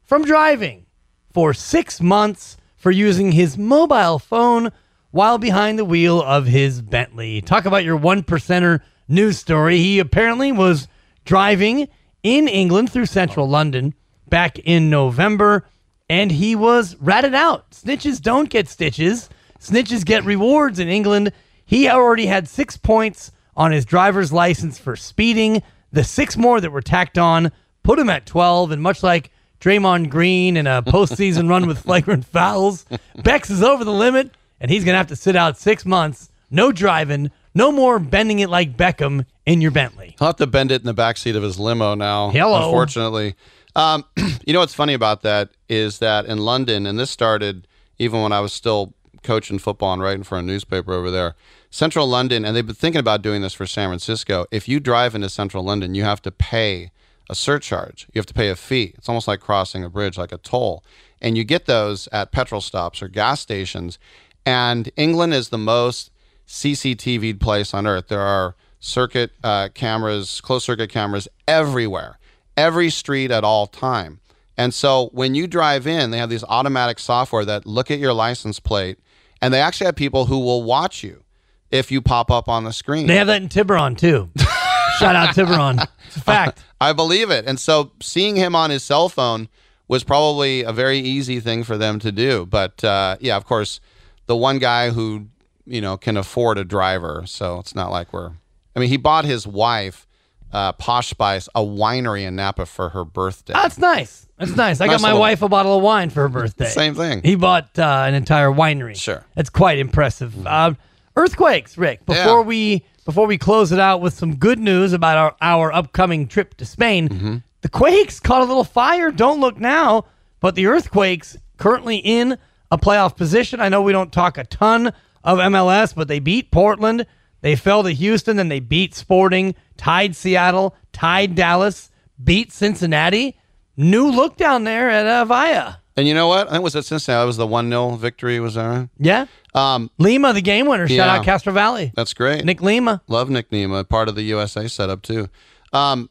from 0.05 0.25
driving 0.25 0.87
for 1.33 1.53
six 1.53 2.01
months 2.01 2.57
for 2.77 2.93
using 2.93 3.33
his 3.33 3.59
mobile 3.59 4.21
phone 4.21 4.71
while 5.11 5.37
behind 5.37 5.81
the 5.81 5.85
wheel 5.85 6.23
of 6.23 6.47
his 6.47 6.81
Bentley. 6.81 7.43
Talk 7.43 7.65
about 7.65 7.83
your 7.83 7.97
one 7.97 8.23
percenter 8.23 8.83
news 9.09 9.41
story. 9.41 9.79
He 9.79 9.99
apparently 9.99 10.53
was 10.53 10.87
driving 11.25 11.89
in 12.23 12.47
England 12.47 12.93
through 12.93 13.07
central 13.07 13.49
London 13.49 13.95
back 14.29 14.61
in 14.61 14.91
November, 14.91 15.67
and 16.09 16.31
he 16.31 16.55
was 16.55 16.95
ratted 17.01 17.35
out. 17.35 17.73
Snitches 17.73 18.23
don't 18.23 18.49
get 18.49 18.69
stitches, 18.69 19.29
snitches 19.59 20.05
get 20.05 20.25
rewards 20.25 20.79
in 20.79 20.87
England. 20.87 21.33
He 21.67 21.89
already 21.89 22.27
had 22.27 22.47
six 22.47 22.77
points 22.77 23.33
on 23.57 23.73
his 23.73 23.85
driver's 23.85 24.33
license 24.33 24.79
for 24.79 24.95
speeding. 24.95 25.65
The 25.91 26.05
six 26.05 26.37
more 26.37 26.61
that 26.61 26.71
were 26.71 26.81
tacked 26.81 27.19
on 27.19 27.51
put 27.83 27.99
him 27.99 28.11
at 28.11 28.27
12, 28.27 28.71
and 28.73 28.83
much 28.83 29.03
like 29.03 29.31
Draymond 29.61 30.11
Green 30.11 30.57
in 30.57 30.67
a 30.67 30.83
postseason 30.87 31.49
run 31.49 31.67
with 31.67 31.79
flagrant 31.81 32.25
fouls, 32.25 32.87
Bex 33.23 33.51
is 33.51 33.63
over 33.63 33.85
the 33.85 33.93
limit, 33.93 34.31
and 34.61 34.71
he's 34.71 34.85
going 34.85 34.95
to 34.95 34.99
have 34.99 35.09
to 35.09 35.17
sit 35.17 35.37
out 35.37 35.59
six 35.59 35.85
months. 35.85 36.31
No 36.51 36.73
driving, 36.73 37.31
no 37.55 37.71
more 37.71 37.99
bending 37.99 38.41
it 38.41 38.51
like 38.51 38.77
Beckham 38.77 39.25
in 39.47 39.61
your 39.61 39.71
Bentley. 39.71 40.17
He'll 40.19 40.29
have 40.29 40.37
to 40.37 40.47
bend 40.47 40.73
it 40.73 40.83
in 40.83 40.87
the 40.87 40.95
backseat 40.95 41.37
of 41.37 41.43
his 41.43 41.59
limo 41.59 41.95
now. 41.95 42.31
Hello. 42.31 42.65
Unfortunately. 42.65 43.35
Um, 43.77 44.05
you 44.47 44.53
know 44.53 44.61
what's 44.61 44.75
funny 44.75 44.95
about 44.95 45.23
that 45.23 45.51
is 45.69 45.99
that 45.99 46.27
in 46.27 46.39
London, 46.39 46.87
and 46.87 46.99
this 46.99 47.11
started 47.11 47.67
even 47.99 48.23
when 48.23 48.33
I 48.33 48.41
was 48.41 48.53
still 48.53 48.95
coaching 49.23 49.59
football 49.59 49.93
and 49.93 50.03
writing 50.03 50.23
for 50.23 50.39
a 50.39 50.43
newspaper 50.43 50.93
over 50.93 51.11
there, 51.11 51.35
central 51.71 52.07
London, 52.07 52.45
and 52.45 52.57
they've 52.57 52.67
been 52.67 52.75
thinking 52.75 53.01
about 53.01 53.23
doing 53.23 53.43
this 53.43 53.53
for 53.53 53.67
San 53.67 53.89
Francisco. 53.91 54.47
If 54.51 54.69
you 54.69 54.81
drive 54.81 55.15
into 55.15 55.29
central 55.29 55.63
London, 55.63 55.95
you 55.95 56.05
have 56.05 56.23
to 56.23 56.31
pay 56.31 56.91
a 57.31 57.35
surcharge. 57.35 58.09
You 58.13 58.19
have 58.19 58.27
to 58.27 58.35
pay 58.35 58.51
a 58.51 58.57
fee. 58.57 58.93
It's 58.99 59.09
almost 59.09 59.29
like 59.29 59.41
crossing 59.41 59.85
a 59.85 59.89
bridge, 59.89 60.19
like 60.19 60.33
a 60.33 60.39
toll. 60.39 60.85
And 61.23 61.39
you 61.39 61.45
get 61.45 61.67
those 61.67 62.09
at 62.09 62.33
petrol 62.33 62.61
stops 62.61 63.01
or 63.01 63.09
gas 63.09 63.41
stations. 63.41 63.99
And 64.45 64.91
England 64.97 65.33
is 65.33 65.51
the 65.51 65.59
most 65.59 66.11
CCTV'd 66.49 67.41
place 67.41 67.73
on 67.73 67.87
earth. 67.87 68.09
There 68.09 68.21
are 68.21 68.57
circuit 68.81 69.31
uh, 69.45 69.69
cameras, 69.75 70.41
closed 70.41 70.65
circuit 70.65 70.91
cameras 70.91 71.29
everywhere, 71.47 72.19
every 72.57 72.91
street 72.91 73.31
at 73.31 73.45
all 73.45 73.69
time. 73.69 74.19
And 74.57 74.75
so 74.75 75.11
when 75.13 75.35
you 75.37 75.47
drive 75.47 75.87
in, 75.87 76.11
they 76.11 76.19
have 76.19 76.31
these 76.31 76.45
automatic 76.45 76.99
software 76.99 77.45
that 77.45 77.65
look 77.65 77.91
at 77.91 78.01
your 78.01 78.13
license 78.13 78.59
plate, 78.59 78.99
and 79.41 79.55
they 79.55 79.61
actually 79.61 79.87
have 79.87 79.97
people 79.97 80.27
who 80.27 80.39
will 80.41 80.65
watch 80.65 81.05
you 81.05 81.23
if 81.71 81.93
you 81.93 82.03
pop 82.03 82.31
up 82.31 82.49
on 82.49 82.65
the 82.65 82.73
screen. 82.73 83.07
They 83.07 83.17
have 83.17 83.29
that 83.29 83.41
in 83.41 83.49
Tiburon, 83.49 83.95
too. 83.97 84.31
Shout 85.01 85.17
out 85.17 85.35
Tiburon. 85.35 85.79
It's 86.07 86.17
a 86.17 86.21
fact. 86.21 86.63
I 86.81 86.93
believe 86.93 87.31
it. 87.31 87.45
And 87.47 87.59
so 87.59 87.93
seeing 88.01 88.37
him 88.37 88.55
on 88.55 88.71
his 88.71 88.83
cell 88.83 89.09
phone 89.09 89.49
was 89.89 90.05
probably 90.05 90.63
a 90.63 90.73
very 90.73 90.99
easy 90.99 91.41
thing 91.41 91.65
for 91.65 91.77
them 91.77 91.99
to 91.99 92.13
do. 92.13 92.47
But 92.47 92.83
uh, 92.85 93.17
yeah, 93.21 93.37
of 93.37 93.45
course, 93.45 93.81
the 94.27 94.37
one 94.37 94.59
guy 94.59 94.91
who 94.91 95.27
you 95.67 95.81
know 95.81 95.97
can 95.97 96.17
afford 96.17 96.59
a 96.59 96.65
driver, 96.65 97.25
so 97.27 97.59
it's 97.59 97.75
not 97.75 97.91
like 97.91 98.13
we're. 98.13 98.33
I 98.77 98.79
mean, 98.81 98.89
he 98.89 98.97
bought 98.97 99.25
his 99.25 99.47
wife, 99.49 100.07
uh, 100.53 100.73
Posh 100.73 101.09
Spice, 101.11 101.49
a 101.57 101.61
winery 101.61 102.23
in 102.23 102.37
Napa 102.37 102.67
for 102.67 102.91
her 102.91 103.05
birthday. 103.05 103.53
That's 103.53 103.79
nice. 103.79 104.27
That's 104.39 104.57
nice. 104.57 104.81
I 104.81 104.87
Nice 104.87 104.95
got 104.97 105.03
my 105.03 105.09
little- 105.09 105.21
wife 105.21 105.43
a 105.43 105.49
bottle 105.49 105.77
of 105.77 105.83
wine 105.83 106.09
for 106.09 106.21
her 106.23 106.29
birthday. 106.29 106.67
Same 106.67 106.95
thing. 106.95 107.21
He 107.23 107.35
bought 107.35 107.77
uh, 107.79 108.05
an 108.07 108.15
entire 108.15 108.49
winery. 108.49 108.97
Sure. 108.97 109.25
That's 109.35 109.51
quite 109.51 109.79
impressive. 109.79 110.47
Uh, 110.47 110.75
earthquakes, 111.17 111.77
Rick. 111.77 112.07
Before 112.07 112.41
Yeah. 112.41 112.47
we 112.47 112.85
before 113.11 113.27
we 113.27 113.37
close 113.39 113.73
it 113.73 113.81
out 113.81 114.01
with 114.01 114.15
some 114.15 114.37
good 114.37 114.61
news 114.61 114.93
about 114.93 115.17
our, 115.19 115.37
our 115.41 115.73
upcoming 115.73 116.29
trip 116.29 116.57
to 116.57 116.65
Spain, 116.65 117.09
Mm-hmm. 117.09 117.37
the 117.63 117.69
quakes 117.69 118.21
caught 118.21 118.41
a 118.41 118.45
little 118.45 118.63
fire. 118.63 119.11
Don't 119.11 119.41
look 119.41 119.59
now, 119.59 120.05
but 120.39 120.55
the 120.55 120.67
earthquakes 120.69 121.37
currently 121.57 121.97
in 121.97 122.39
a 122.71 122.79
playoff 122.79 123.17
position. 123.17 123.61
I 123.61 123.69
know 123.69 123.83
we 123.83 123.91
don't 123.91 124.13
talk 124.13 124.39
a 124.39 124.45
ton 124.45 124.93
of 125.25 125.39
MLS, 125.39 125.93
but 125.93 126.07
they 126.07 126.21
beat 126.21 126.53
Portland. 126.53 127.05
They 127.41 127.57
fell 127.57 127.83
to 127.83 127.91
Houston, 127.91 128.37
then 128.37 128.49
they 128.49 128.61
beat 128.61 128.95
Sporting, 128.95 129.57
tied 129.77 130.15
Seattle, 130.15 130.77
tied 130.93 131.35
Dallas, 131.35 131.91
beat 132.23 132.53
Cincinnati. 132.53 133.37
New 133.77 134.09
look 134.09 134.37
down 134.37 134.63
there 134.63 134.89
at 134.89 135.05
uh, 135.07 135.25
Via. 135.25 135.79
And 135.97 136.07
you 136.09 136.15
know 136.15 136.29
what? 136.29 136.47
I 136.49 136.51
think 136.53 136.61
it 136.61 136.65
was 136.65 136.77
at 136.77 136.85
Cincinnati. 136.85 137.21
That 137.23 137.27
was 137.27 137.37
the 137.37 137.47
one 137.47 137.69
0 137.69 137.97
victory. 137.97 138.41
Was 138.41 138.55
there? 138.55 138.89
Yeah. 138.99 139.27
Um, 139.55 139.91
Lima, 139.99 140.33
the 140.33 140.41
game 140.43 140.67
winner. 140.67 140.87
Shout 140.87 140.97
Yeah. 140.97 141.17
out 141.17 141.25
Castro 141.25 141.53
Valley. 141.53 141.93
that's 141.95 142.15
great. 142.15 142.45
Nick 142.45 142.61
Lima. 142.63 143.03
Love 143.09 143.31
Nick 143.31 143.51
Lima. 143.51 143.85
part 143.85 144.09
of 144.09 144.15
the 144.15 144.23
USA 144.23 144.69
setup 144.69 145.03
too. 145.03 145.29
Um, 145.73 146.09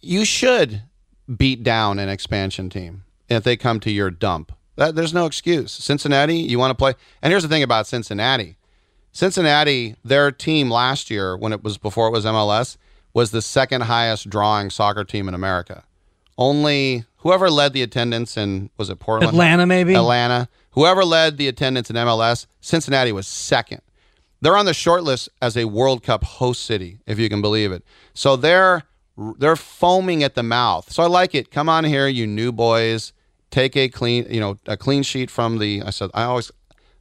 you 0.00 0.24
should 0.24 0.82
beat 1.36 1.62
down 1.62 1.98
an 1.98 2.08
expansion 2.08 2.70
team 2.70 3.04
if 3.28 3.44
they 3.44 3.56
come 3.56 3.80
to 3.80 3.90
your 3.90 4.10
dump. 4.10 4.52
That, 4.76 4.94
there's 4.94 5.12
no 5.14 5.26
excuse. 5.26 5.72
Cincinnati, 5.72 6.36
you 6.36 6.58
want 6.58 6.70
to 6.70 6.74
play. 6.76 6.94
And 7.20 7.30
here's 7.32 7.42
the 7.42 7.48
thing 7.48 7.62
about 7.64 7.86
Cincinnati. 7.88 8.56
Cincinnati, 9.12 9.96
their 10.04 10.30
team 10.30 10.70
last 10.70 11.10
year, 11.10 11.36
when 11.36 11.52
it 11.52 11.64
was 11.64 11.78
before 11.78 12.06
it 12.08 12.12
was 12.12 12.24
MLS, 12.24 12.76
was 13.12 13.30
the 13.32 13.42
second 13.42 13.82
highest 13.82 14.30
drawing 14.30 14.70
soccer 14.70 15.02
team 15.04 15.26
in 15.28 15.34
America. 15.34 15.82
Only 16.38 17.04
whoever 17.18 17.50
led 17.50 17.72
the 17.72 17.82
attendance 17.82 18.36
in 18.36 18.70
was 18.78 18.88
it 18.88 19.00
Portland, 19.00 19.32
Atlanta, 19.32 19.66
maybe? 19.66 19.94
Atlanta. 19.94 20.48
Whoever 20.70 21.04
led 21.04 21.36
the 21.36 21.48
attendance 21.48 21.90
in 21.90 21.96
MLS, 21.96 22.46
Cincinnati 22.60 23.10
was 23.10 23.26
second. 23.26 23.82
They're 24.40 24.56
on 24.56 24.66
the 24.66 24.74
short 24.74 25.02
list 25.02 25.28
as 25.42 25.56
a 25.56 25.64
World 25.64 26.04
Cup 26.04 26.22
host 26.22 26.64
city, 26.64 27.00
if 27.06 27.18
you 27.18 27.28
can 27.28 27.42
believe 27.42 27.72
it. 27.72 27.82
So 28.14 28.36
they're 28.36 28.84
they're 29.38 29.56
foaming 29.56 30.22
at 30.22 30.36
the 30.36 30.44
mouth. 30.44 30.92
So 30.92 31.02
I 31.02 31.06
like 31.06 31.34
it. 31.34 31.50
Come 31.50 31.68
on 31.68 31.82
here, 31.84 32.06
you 32.06 32.24
new 32.26 32.52
boys. 32.52 33.12
Take 33.50 33.76
a 33.76 33.88
clean, 33.88 34.26
you 34.30 34.38
know, 34.38 34.58
a 34.66 34.76
clean 34.76 35.02
sheet 35.02 35.30
from 35.30 35.58
the. 35.58 35.82
I 35.82 35.90
said 35.90 36.10
I 36.14 36.22
always 36.22 36.52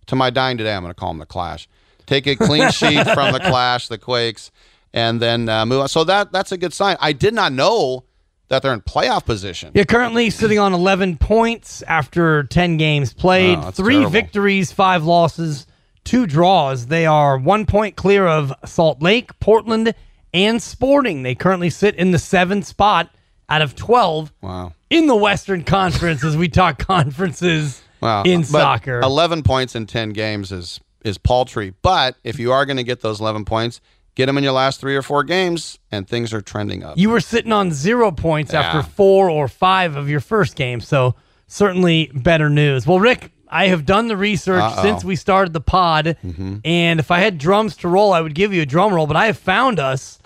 to 0.07 0.15
my 0.15 0.31
dying 0.31 0.57
today. 0.57 0.73
I'm 0.73 0.81
going 0.81 0.93
to 0.93 0.99
call 0.99 1.11
them 1.11 1.19
the 1.19 1.27
Clash. 1.27 1.69
Take 2.07 2.25
a 2.25 2.35
clean 2.35 2.71
sheet 2.71 3.03
from 3.11 3.33
the 3.33 3.39
Clash, 3.39 3.87
the 3.87 3.99
Quakes, 3.99 4.49
and 4.93 5.21
then 5.21 5.47
uh, 5.47 5.63
move 5.67 5.81
on. 5.81 5.89
So 5.89 6.03
that 6.05 6.31
that's 6.31 6.51
a 6.51 6.57
good 6.57 6.73
sign. 6.73 6.97
I 6.99 7.13
did 7.13 7.35
not 7.35 7.53
know 7.53 8.03
that 8.49 8.61
they're 8.61 8.73
in 8.73 8.81
playoff 8.81 9.25
position. 9.25 9.71
Yeah, 9.73 9.83
currently 9.83 10.29
sitting 10.29 10.59
on 10.59 10.73
11 10.73 11.17
points 11.17 11.81
after 11.83 12.43
10 12.43 12.77
games 12.77 13.13
played. 13.13 13.57
Oh, 13.59 13.71
Three 13.71 13.95
terrible. 13.95 14.09
victories, 14.11 14.71
five 14.71 15.03
losses, 15.03 15.67
two 16.03 16.25
draws. 16.25 16.87
They 16.87 17.05
are 17.05 17.37
one 17.37 17.65
point 17.65 17.95
clear 17.95 18.25
of 18.25 18.53
Salt 18.65 19.01
Lake, 19.01 19.37
Portland, 19.39 19.93
and 20.33 20.61
Sporting. 20.61 21.23
They 21.23 21.35
currently 21.35 21.69
sit 21.69 21.95
in 21.95 22.11
the 22.11 22.19
seventh 22.19 22.65
spot 22.65 23.09
out 23.49 23.61
of 23.61 23.75
12 23.75 24.31
Wow. 24.41 24.73
in 24.89 25.07
the 25.07 25.15
Western 25.15 25.63
Conference 25.63 26.23
as 26.23 26.35
we 26.37 26.47
talk 26.49 26.77
conferences 26.85 27.81
Wow. 28.01 28.23
in 28.23 28.41
But 28.41 28.47
soccer. 28.47 28.99
11 29.01 29.43
points 29.43 29.75
in 29.75 29.85
10 29.87 30.09
games 30.11 30.51
is 30.51 30.79
is 31.03 31.17
paltry. 31.17 31.73
But 31.81 32.15
if 32.23 32.37
you 32.39 32.51
are 32.51 32.65
going 32.65 32.77
to 32.77 32.83
get 32.83 32.99
those 33.01 33.21
11 33.21 33.45
points, 33.45 33.79
get 34.17 34.25
them 34.25 34.37
in 34.39 34.43
your 34.43 34.53
last 34.53 34.81
three 34.81 34.95
or 34.95 35.03
four 35.03 35.23
games, 35.23 35.77
and 35.91 36.07
things 36.07 36.33
are 36.33 36.41
trending 36.41 36.83
up. 36.83 36.97
You 36.97 37.11
were 37.11 37.21
sitting 37.21 37.51
on 37.51 37.71
zero 37.71 38.11
points 38.11 38.51
after 38.51 38.81
four 38.81 39.29
or 39.29 39.47
five 39.47 39.95
of 39.95 40.09
your 40.09 40.19
first 40.19 40.55
game, 40.55 40.81
so 40.81 41.13
certainly 41.45 42.11
better 42.15 42.49
news. 42.49 42.87
Well, 42.87 42.99
Rick, 42.99 43.31
I 43.47 43.67
have 43.67 43.85
done 43.85 44.07
the 44.07 44.17
research 44.17 44.63
Uh-oh. 44.63 44.81
since 44.81 45.05
we 45.05 45.15
started 45.15 45.53
the 45.53 45.61
pod, 45.61 46.17
mm-hmm. 46.25 46.57
and 46.65 46.99
if 46.99 47.11
I 47.11 47.19
had 47.19 47.37
drums 47.37 47.77
to 47.77 47.87
roll, 47.87 48.11
I 48.11 48.21
would 48.21 48.33
give 48.33 48.51
you 48.51 48.63
a 48.63 48.65
drum 48.65 48.91
roll. 48.91 49.05
But 49.05 49.17
I 49.17 49.27
have 49.27 49.37
found 49.37 49.79
us 49.79 50.17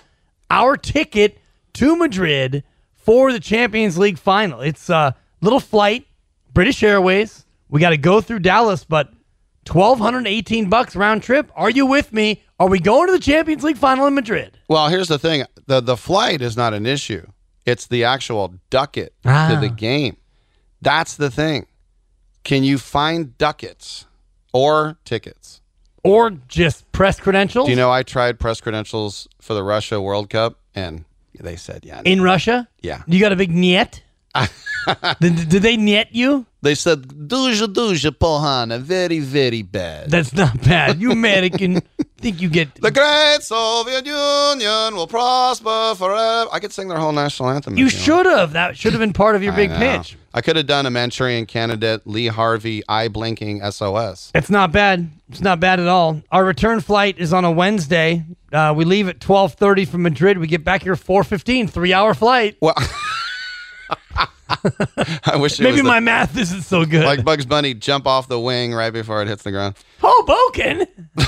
our 0.49 0.77
ticket 0.77 1.37
to 1.73 1.97
Madrid 1.97 2.63
for 2.95 3.33
the 3.33 3.41
Champions 3.41 3.97
League 3.97 4.17
final. 4.17 4.61
It's 4.61 4.89
a 4.89 5.17
little 5.41 5.59
flight, 5.59 6.07
British 6.53 6.81
Airways. 6.81 7.45
We 7.69 7.81
got 7.81 7.89
to 7.89 7.97
go 7.97 8.21
through 8.21 8.39
Dallas, 8.39 8.85
but 8.85 9.11
twelve 9.65 9.99
hundred 9.99 10.27
eighteen 10.27 10.69
bucks 10.69 10.95
round 10.95 11.23
trip. 11.23 11.51
Are 11.55 11.69
you 11.69 11.85
with 11.85 12.11
me? 12.13 12.43
Are 12.59 12.67
we 12.69 12.79
going 12.79 13.07
to 13.07 13.13
the 13.13 13.19
Champions 13.19 13.63
League 13.63 13.77
final 13.77 14.05
in 14.07 14.13
Madrid? 14.13 14.57
Well, 14.67 14.87
here's 14.89 15.07
the 15.07 15.19
thing: 15.19 15.45
the 15.67 15.81
the 15.81 15.97
flight 15.97 16.41
is 16.41 16.55
not 16.57 16.73
an 16.73 16.85
issue. 16.85 17.25
It's 17.65 17.87
the 17.87 18.03
actual 18.03 18.55
ducat 18.69 19.13
Ah. 19.25 19.49
to 19.53 19.59
the 19.59 19.69
game. 19.73 20.17
That's 20.81 21.15
the 21.15 21.29
thing. 21.29 21.67
Can 22.43 22.63
you 22.63 22.77
find 22.79 23.37
ducats 23.37 24.05
or 24.51 24.97
tickets? 25.05 25.61
Or 26.03 26.31
just 26.31 26.91
press 26.91 27.19
credentials? 27.19 27.65
Do 27.67 27.71
you 27.71 27.75
know 27.77 27.91
I 27.91 28.01
tried 28.01 28.39
press 28.39 28.59
credentials 28.59 29.27
for 29.39 29.53
the 29.53 29.61
Russia 29.61 30.01
World 30.01 30.31
Cup, 30.31 30.57
and 30.73 31.05
they 31.39 31.55
said, 31.55 31.85
yeah, 31.85 32.01
in 32.03 32.21
Russia? 32.23 32.67
yeah. 32.81 33.03
You 33.05 33.19
got 33.19 33.31
a 33.31 33.35
big 33.35 33.51
niet? 33.51 34.01
did, 35.19 35.49
did 35.49 35.61
they 35.61 35.77
niet 35.77 36.07
you? 36.11 36.47
They 36.63 36.75
said, 36.75 37.01
"Duja 37.07 37.65
duja 37.67 38.11
pohana, 38.11 38.79
very 38.79 39.19
very 39.19 39.63
bad." 39.63 40.11
That's 40.11 40.31
not 40.33 40.61
bad. 40.61 41.01
You 41.01 41.11
American 41.11 41.81
think 42.17 42.39
you 42.39 42.49
get 42.49 42.75
the 42.75 42.91
great 42.91 43.39
Soviet 43.41 44.05
Union 44.05 44.95
will 44.95 45.07
prosper 45.07 45.95
forever. 45.97 46.49
I 46.51 46.59
could 46.59 46.71
sing 46.71 46.87
their 46.87 46.99
whole 46.99 47.13
national 47.13 47.49
anthem. 47.49 47.77
You 47.77 47.89
should 47.89 48.27
have. 48.27 48.53
That 48.53 48.77
should 48.77 48.93
have 48.93 48.99
been 48.99 49.13
part 49.13 49.35
of 49.35 49.41
your 49.41 49.53
I 49.53 49.55
big 49.55 49.69
know. 49.71 49.79
pitch. 49.79 50.17
I 50.33 50.41
could 50.41 50.55
have 50.55 50.67
done 50.67 50.85
a 50.85 50.91
Manchurian 50.91 51.45
candidate, 51.45 52.05
Lee 52.05 52.27
Harvey, 52.27 52.83
eye 52.87 53.07
blinking 53.09 53.59
SOS. 53.69 54.31
It's 54.33 54.49
not 54.49 54.71
bad. 54.71 55.09
It's 55.29 55.41
not 55.41 55.59
bad 55.59 55.79
at 55.79 55.87
all. 55.87 56.21
Our 56.31 56.45
return 56.45 56.79
flight 56.79 57.17
is 57.17 57.33
on 57.33 57.43
a 57.43 57.51
Wednesday. 57.51 58.23
Uh, 58.53 58.73
we 58.77 58.85
leave 58.85 59.07
at 59.09 59.19
twelve 59.19 59.55
thirty 59.55 59.83
from 59.85 60.03
Madrid. 60.03 60.37
We 60.37 60.45
get 60.45 60.63
back 60.63 60.83
here 60.83 60.95
four 60.95 61.23
fifteen. 61.23 61.67
Three 61.67 61.91
hour 61.91 62.13
flight. 62.13 62.57
Well, 62.61 62.75
I 65.25 65.37
wish 65.37 65.59
it 65.59 65.63
Maybe 65.63 65.73
was 65.73 65.81
the- 65.83 65.87
my 65.87 65.99
math 65.99 66.37
isn't 66.37 66.61
so 66.63 66.85
good. 66.85 67.05
like 67.05 67.23
Bugs 67.23 67.45
Bunny 67.45 67.73
jump 67.73 68.07
off 68.07 68.27
the 68.27 68.39
wing 68.39 68.73
right 68.73 68.91
before 68.91 69.21
it 69.21 69.27
hits 69.27 69.43
the 69.43 69.51
ground. 69.51 69.75
Hoboken. 70.01 70.87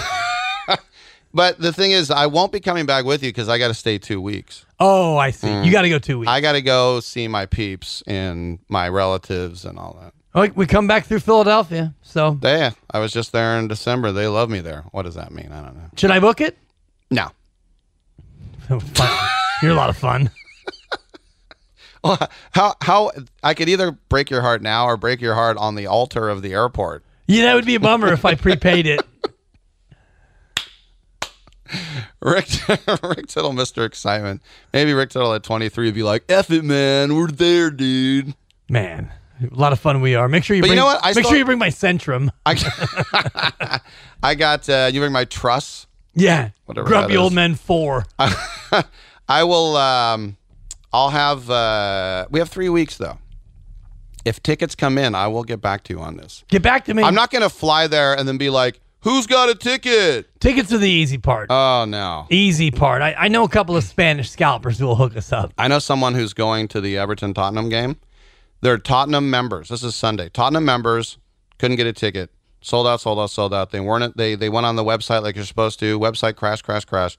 But 1.35 1.59
the 1.59 1.73
thing 1.73 1.89
is, 1.89 2.11
I 2.11 2.27
won't 2.27 2.51
be 2.51 2.59
coming 2.59 2.85
back 2.85 3.05
with 3.05 3.23
you 3.23 3.29
because 3.29 3.49
I 3.49 3.57
got 3.57 3.69
to 3.69 3.73
stay 3.73 3.97
two 3.97 4.21
weeks. 4.21 4.67
Oh, 4.79 5.17
I 5.17 5.31
see. 5.31 5.47
Mm. 5.47 5.65
You 5.65 5.71
got 5.71 5.81
to 5.81 5.89
go 5.89 5.97
two 5.97 6.19
weeks. 6.19 6.29
I 6.29 6.41
got 6.41 6.51
to 6.51 6.61
go 6.61 6.99
see 6.99 7.27
my 7.27 7.47
peeps 7.47 8.03
and 8.05 8.59
my 8.69 8.87
relatives 8.87 9.65
and 9.65 9.79
all 9.79 9.97
that. 9.99 10.13
Oh, 10.35 10.47
we 10.53 10.67
come 10.67 10.85
back 10.85 11.05
through 11.07 11.21
Philadelphia. 11.21 11.95
So 12.03 12.37
yeah. 12.43 12.71
I 12.91 12.99
was 12.99 13.11
just 13.11 13.31
there 13.31 13.57
in 13.57 13.67
December. 13.67 14.11
They 14.11 14.27
love 14.27 14.51
me 14.51 14.59
there. 14.59 14.83
What 14.91 15.03
does 15.03 15.15
that 15.15 15.31
mean? 15.31 15.51
I 15.51 15.63
don't 15.63 15.75
know. 15.75 15.89
should 15.97 16.11
I 16.11 16.19
book 16.19 16.39
it? 16.39 16.55
No. 17.09 17.31
You're 18.69 19.71
a 19.71 19.75
lot 19.75 19.89
of 19.89 19.97
fun. 19.97 20.29
How 22.51 22.75
how 22.81 23.11
I 23.41 23.53
could 23.53 23.69
either 23.69 23.91
break 23.91 24.29
your 24.29 24.41
heart 24.41 24.61
now 24.61 24.85
or 24.85 24.97
break 24.97 25.21
your 25.21 25.35
heart 25.35 25.57
on 25.57 25.75
the 25.75 25.87
altar 25.87 26.29
of 26.29 26.41
the 26.41 26.53
airport. 26.53 27.03
Yeah, 27.27 27.43
that 27.43 27.55
would 27.55 27.65
be 27.65 27.75
a 27.75 27.79
bummer 27.79 28.11
if 28.11 28.25
I 28.25 28.35
prepaid 28.35 28.85
it. 28.85 29.01
Rick 32.21 32.47
Rick 33.03 33.27
Tittle, 33.27 33.51
Mr. 33.53 33.85
Excitement. 33.85 34.41
Maybe 34.73 34.93
Rick 34.93 35.09
Tittle 35.11 35.33
at 35.33 35.43
23 35.43 35.87
would 35.87 35.95
be 35.95 36.03
like, 36.03 36.23
F 36.29 36.51
it, 36.51 36.63
man. 36.63 37.15
We're 37.15 37.27
there, 37.27 37.71
dude. 37.71 38.35
Man, 38.69 39.11
a 39.41 39.53
lot 39.55 39.73
of 39.73 39.79
fun 39.79 40.01
we 40.01 40.15
are. 40.15 40.27
Make 40.29 40.43
sure 40.43 40.55
you 40.55 40.61
But 40.61 40.67
you 40.67 40.71
bring, 40.71 40.79
know 40.79 40.85
what? 40.85 40.99
I 41.03 41.13
make 41.13 41.25
sure 41.25 41.35
you 41.35 41.45
bring 41.45 41.59
my 41.59 41.69
Centrum. 41.69 42.29
I, 42.45 43.79
I 44.21 44.35
got, 44.35 44.69
uh, 44.69 44.89
you 44.91 44.99
bring 44.99 45.11
my 45.11 45.25
truss. 45.25 45.87
Yeah, 46.15 46.49
Whatever 46.65 46.87
Grumpy 46.87 47.17
Old. 47.17 47.33
Men 47.33 47.55
Four. 47.55 48.05
I 49.27 49.43
will, 49.43 49.75
um, 49.77 50.37
I'll 50.93 51.09
have, 51.09 51.49
uh, 51.49 52.27
we 52.29 52.39
have 52.39 52.49
three 52.49 52.69
weeks 52.69 52.97
though. 52.97 53.17
If 54.25 54.41
tickets 54.41 54.75
come 54.75 54.97
in, 54.97 55.15
I 55.15 55.27
will 55.27 55.43
get 55.43 55.59
back 55.59 55.83
to 55.85 55.93
you 55.93 55.99
on 55.99 56.15
this. 56.15 56.45
Get 56.47 56.61
back 56.61 56.85
to 56.85 56.93
me. 56.93 57.03
I'm 57.03 57.15
not 57.15 57.29
going 57.31 57.41
to 57.41 57.49
fly 57.49 57.87
there 57.87 58.17
and 58.17 58.25
then 58.27 58.37
be 58.37 58.49
like, 58.49 58.79
who's 59.01 59.27
got 59.27 59.49
a 59.49 59.55
ticket? 59.55 60.39
Tickets 60.39 60.71
are 60.71 60.77
the 60.77 60.89
easy 60.89 61.17
part. 61.17 61.47
Oh, 61.49 61.83
no. 61.85 62.27
easy 62.29 62.71
part. 62.71 63.01
I, 63.01 63.13
I 63.13 63.27
know 63.27 63.43
a 63.43 63.49
couple 63.49 63.75
of 63.75 63.83
Spanish 63.83 64.29
scalpers 64.29 64.79
who 64.79 64.85
will 64.85 64.95
hook 64.95 65.17
us 65.17 65.33
up. 65.33 65.51
I 65.57 65.67
know 65.67 65.79
someone 65.79 66.15
who's 66.15 66.33
going 66.33 66.69
to 66.69 66.79
the 66.79 66.97
Everton 66.97 67.33
Tottenham 67.33 67.67
game. 67.67 67.97
They're 68.61 68.77
Tottenham 68.77 69.29
members. 69.29 69.67
This 69.67 69.83
is 69.83 69.93
Sunday. 69.93 70.29
Tottenham 70.29 70.63
members 70.63 71.17
couldn't 71.59 71.75
get 71.75 71.87
a 71.87 71.91
ticket. 71.91 72.29
Sold 72.61 72.87
out, 72.87 73.01
sold 73.01 73.19
out, 73.19 73.29
sold 73.29 73.53
out. 73.53 73.71
They 73.71 73.81
weren't 73.81 74.15
they 74.15 74.35
they 74.35 74.47
went 74.47 74.65
on 74.65 74.77
the 74.77 74.85
website 74.85 75.21
like 75.21 75.35
you're 75.35 75.43
supposed 75.43 75.79
to. 75.81 75.99
Website 75.99 76.37
crash, 76.37 76.61
crash, 76.61 76.85
crash. 76.85 77.17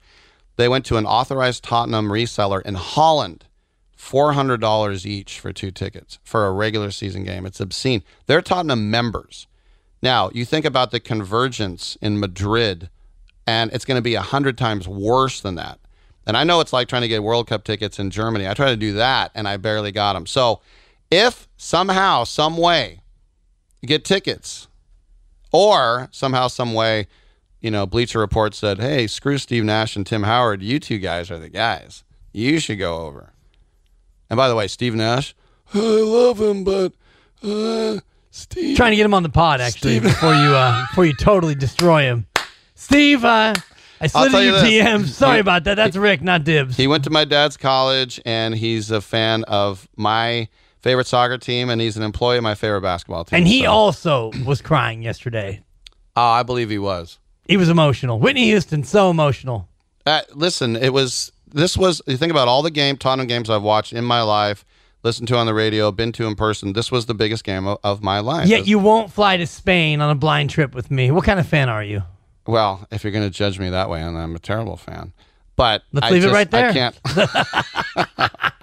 They 0.57 0.69
went 0.69 0.87
to 0.87 0.97
an 0.97 1.05
authorized 1.05 1.65
Tottenham 1.65 2.09
reseller 2.09 2.63
in 2.63 2.77
Holland. 2.77 3.45
$400 4.05 5.07
each 5.07 5.41
for 5.41 5.53
two 5.53 5.71
tickets 5.71 6.19
for 6.23 6.47
a 6.47 6.53
regular 6.53 6.91
season 6.91 7.25
game. 7.25 7.47
It's 7.47 7.61
obscene. 7.61 8.03
They're 8.27 8.43
Tottenham 8.43 8.91
members. 8.91 9.47
Now, 10.03 10.31
you 10.35 10.45
think 10.45 10.67
about 10.67 10.91
the 10.91 11.01
convergence 11.01 11.97
in 12.03 12.21
Madrid, 12.21 12.91
and 13.47 13.73
it's 13.73 13.87
going 13.87 13.97
to 13.97 14.03
be 14.03 14.15
a 14.15 14.21
hundred 14.21 14.59
times 14.59 14.87
worse 14.87 15.41
than 15.41 15.55
that. 15.55 15.79
And 16.27 16.37
I 16.37 16.45
know 16.45 16.61
it's 16.61 16.73
like 16.73 16.89
trying 16.89 17.03
to 17.03 17.09
get 17.09 17.23
World 17.23 17.47
Cup 17.47 17.65
tickets 17.65 17.99
in 17.99 18.11
Germany. 18.11 18.47
I 18.47 18.55
tried 18.55 18.71
to 18.71 18.77
do 18.77 18.93
that, 18.95 19.31
and 19.35 19.49
I 19.49 19.57
barely 19.57 19.93
got 19.93 20.15
them. 20.15 20.27
So, 20.27 20.61
if 21.11 21.49
somehow, 21.57 22.25
some 22.25 22.57
way, 22.57 23.01
you 23.81 23.89
get 23.89 24.05
tickets, 24.05 24.69
or 25.53 26.09
somehow, 26.11 26.49
some 26.49 26.75
way, 26.75 27.07
you 27.61 27.71
know, 27.71 27.87
Bleacher 27.87 28.19
Report 28.19 28.55
said, 28.55 28.79
"Hey, 28.79 29.07
screw 29.07 29.39
Steve 29.39 29.65
Nash 29.65 29.97
and 29.97 30.07
Tim 30.07 30.25
Howard. 30.25 30.63
You 30.63 30.81
two 30.81 30.99
guys 30.99 31.31
are 31.31 31.39
the 31.39 31.49
guys. 31.51 32.05
You 32.33 32.59
should 32.59 32.79
go 32.79 33.03
over." 33.03 33.34
And 34.35 34.37
by 34.37 34.49
the 34.49 34.57
way, 34.57 34.67
Steve 34.67 34.97
Nash, 34.97 35.33
I 35.73 35.79
love 35.79 36.41
him, 36.41 36.65
but 36.65 36.93
uh, 37.45 38.01
Steve. 38.33 38.77
Trying 38.77 38.91
to 38.91 38.97
get 38.97 39.05
him 39.07 39.15
on 39.15 39.23
the 39.23 39.29
pod 39.29 39.61
actually 39.61 40.01
before 40.01 40.35
you 40.35 40.53
uh, 40.57 40.85
before 40.89 41.07
you 41.07 41.15
totally 41.15 41.55
destroy 41.55 42.03
him. 42.03 42.27
Steve, 42.75 43.25
uh, 43.25 43.55
I 44.01 44.07
slid 44.09 44.35
in 44.35 44.41
you 44.43 44.47
your. 44.81 44.85
DM. 44.87 45.07
Sorry 45.07 45.35
He- 45.35 45.39
about 45.39 45.63
that. 45.65 45.77
That's 45.77 45.95
Rick, 45.95 46.21
not 46.21 46.43
Dibs. 46.43 46.77
He 46.77 46.89
went 46.89 47.05
to 47.05 47.11
my 47.11 47.25
dad's 47.25 47.57
college, 47.57 48.21
and 48.27 48.57
he's 48.57 48.91
a 48.91 49.01
fan 49.01 49.45
of 49.45 49.87
my 49.95 50.49
favorite 50.81 51.07
soccer 51.07 51.39
team, 51.39 51.71
and 51.71 51.81
he's 51.81 51.97
an 51.97 52.03
employee 52.03 52.39
of 52.39 52.43
my 52.43 52.57
favorite 52.57 52.81
basketball 52.81 53.25
team. 53.25 53.37
and 53.37 53.47
he 53.47 53.63
so- 53.63 53.71
also 53.71 54.31
was 54.45 54.61
crying 54.61 55.01
yesterday. 55.05 55.63
Oh, 56.17 56.23
I 56.23 56.43
believe 56.43 56.71
he 56.71 56.79
was. 56.79 57.21
He 57.47 57.57
was 57.57 57.69
emotional. 57.69 58.19
Whitney 58.19 58.47
Houston, 58.47 58.83
so 58.83 59.11
emotional. 59.11 59.69
Uh, 60.05 60.23
listen, 60.35 60.75
it 60.75 60.93
was. 60.93 61.31
This 61.55 61.77
was. 61.77 62.03
You 62.07 62.17
think 62.17 62.31
about 62.31 62.49
all 62.49 62.63
the 62.63 62.71
game 62.71 62.97
Tottenham 62.97 63.27
games 63.27 63.49
I've 63.49 63.63
watched 63.63 63.93
in 63.93 64.05
my 64.05 64.23
life, 64.23 64.65
listened 65.03 65.29
to 65.29 65.37
on 65.37 65.47
the 65.47 65.55
radio, 65.55 65.91
been 65.93 66.13
to 66.13 66.27
in 66.27 66.35
person. 66.35 66.73
This 66.73 66.91
was 66.93 67.07
the 67.07 67.15
biggest 67.15 67.45
game 67.45 67.67
of, 67.67 67.79
of 67.83 68.03
my 68.03 68.19
life. 68.19 68.49
Yet 68.49 68.67
you 68.67 68.79
won't 68.79 69.13
fly 69.13 69.37
to 69.37 69.47
Spain 69.47 70.01
on 70.01 70.11
a 70.11 70.15
blind 70.15 70.51
trip 70.51 70.75
with 70.75 70.91
me. 70.91 71.11
What 71.11 71.25
kind 71.25 71.41
of 71.41 71.47
fan 71.47 71.69
are 71.69 71.83
you? 71.83 72.03
Well, 72.47 72.87
if 72.91 73.05
you're 73.05 73.13
going 73.13 73.25
to 73.25 73.31
judge 73.31 73.59
me 73.59 73.71
that 73.71 73.89
way, 73.89 74.03
and 74.03 74.19
I'm 74.19 74.35
a 74.35 74.39
terrible 74.39 74.77
fan. 74.77 75.13
But 75.57 75.83
Let's 75.93 76.09
I 76.09 76.11
leave 76.11 76.25
it 76.25 76.33
right 76.33 76.51
there. 76.51 76.71
I 76.71 76.73
can't. 76.73 77.01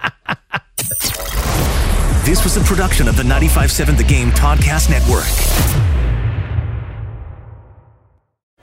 This 2.23 2.43
was 2.43 2.55
a 2.55 2.61
production 2.61 3.07
of 3.07 3.17
the 3.17 3.23
95.7 3.23 3.97
The 3.97 4.03
Game 4.03 4.29
Podcast 4.29 4.91
Network. 4.91 5.90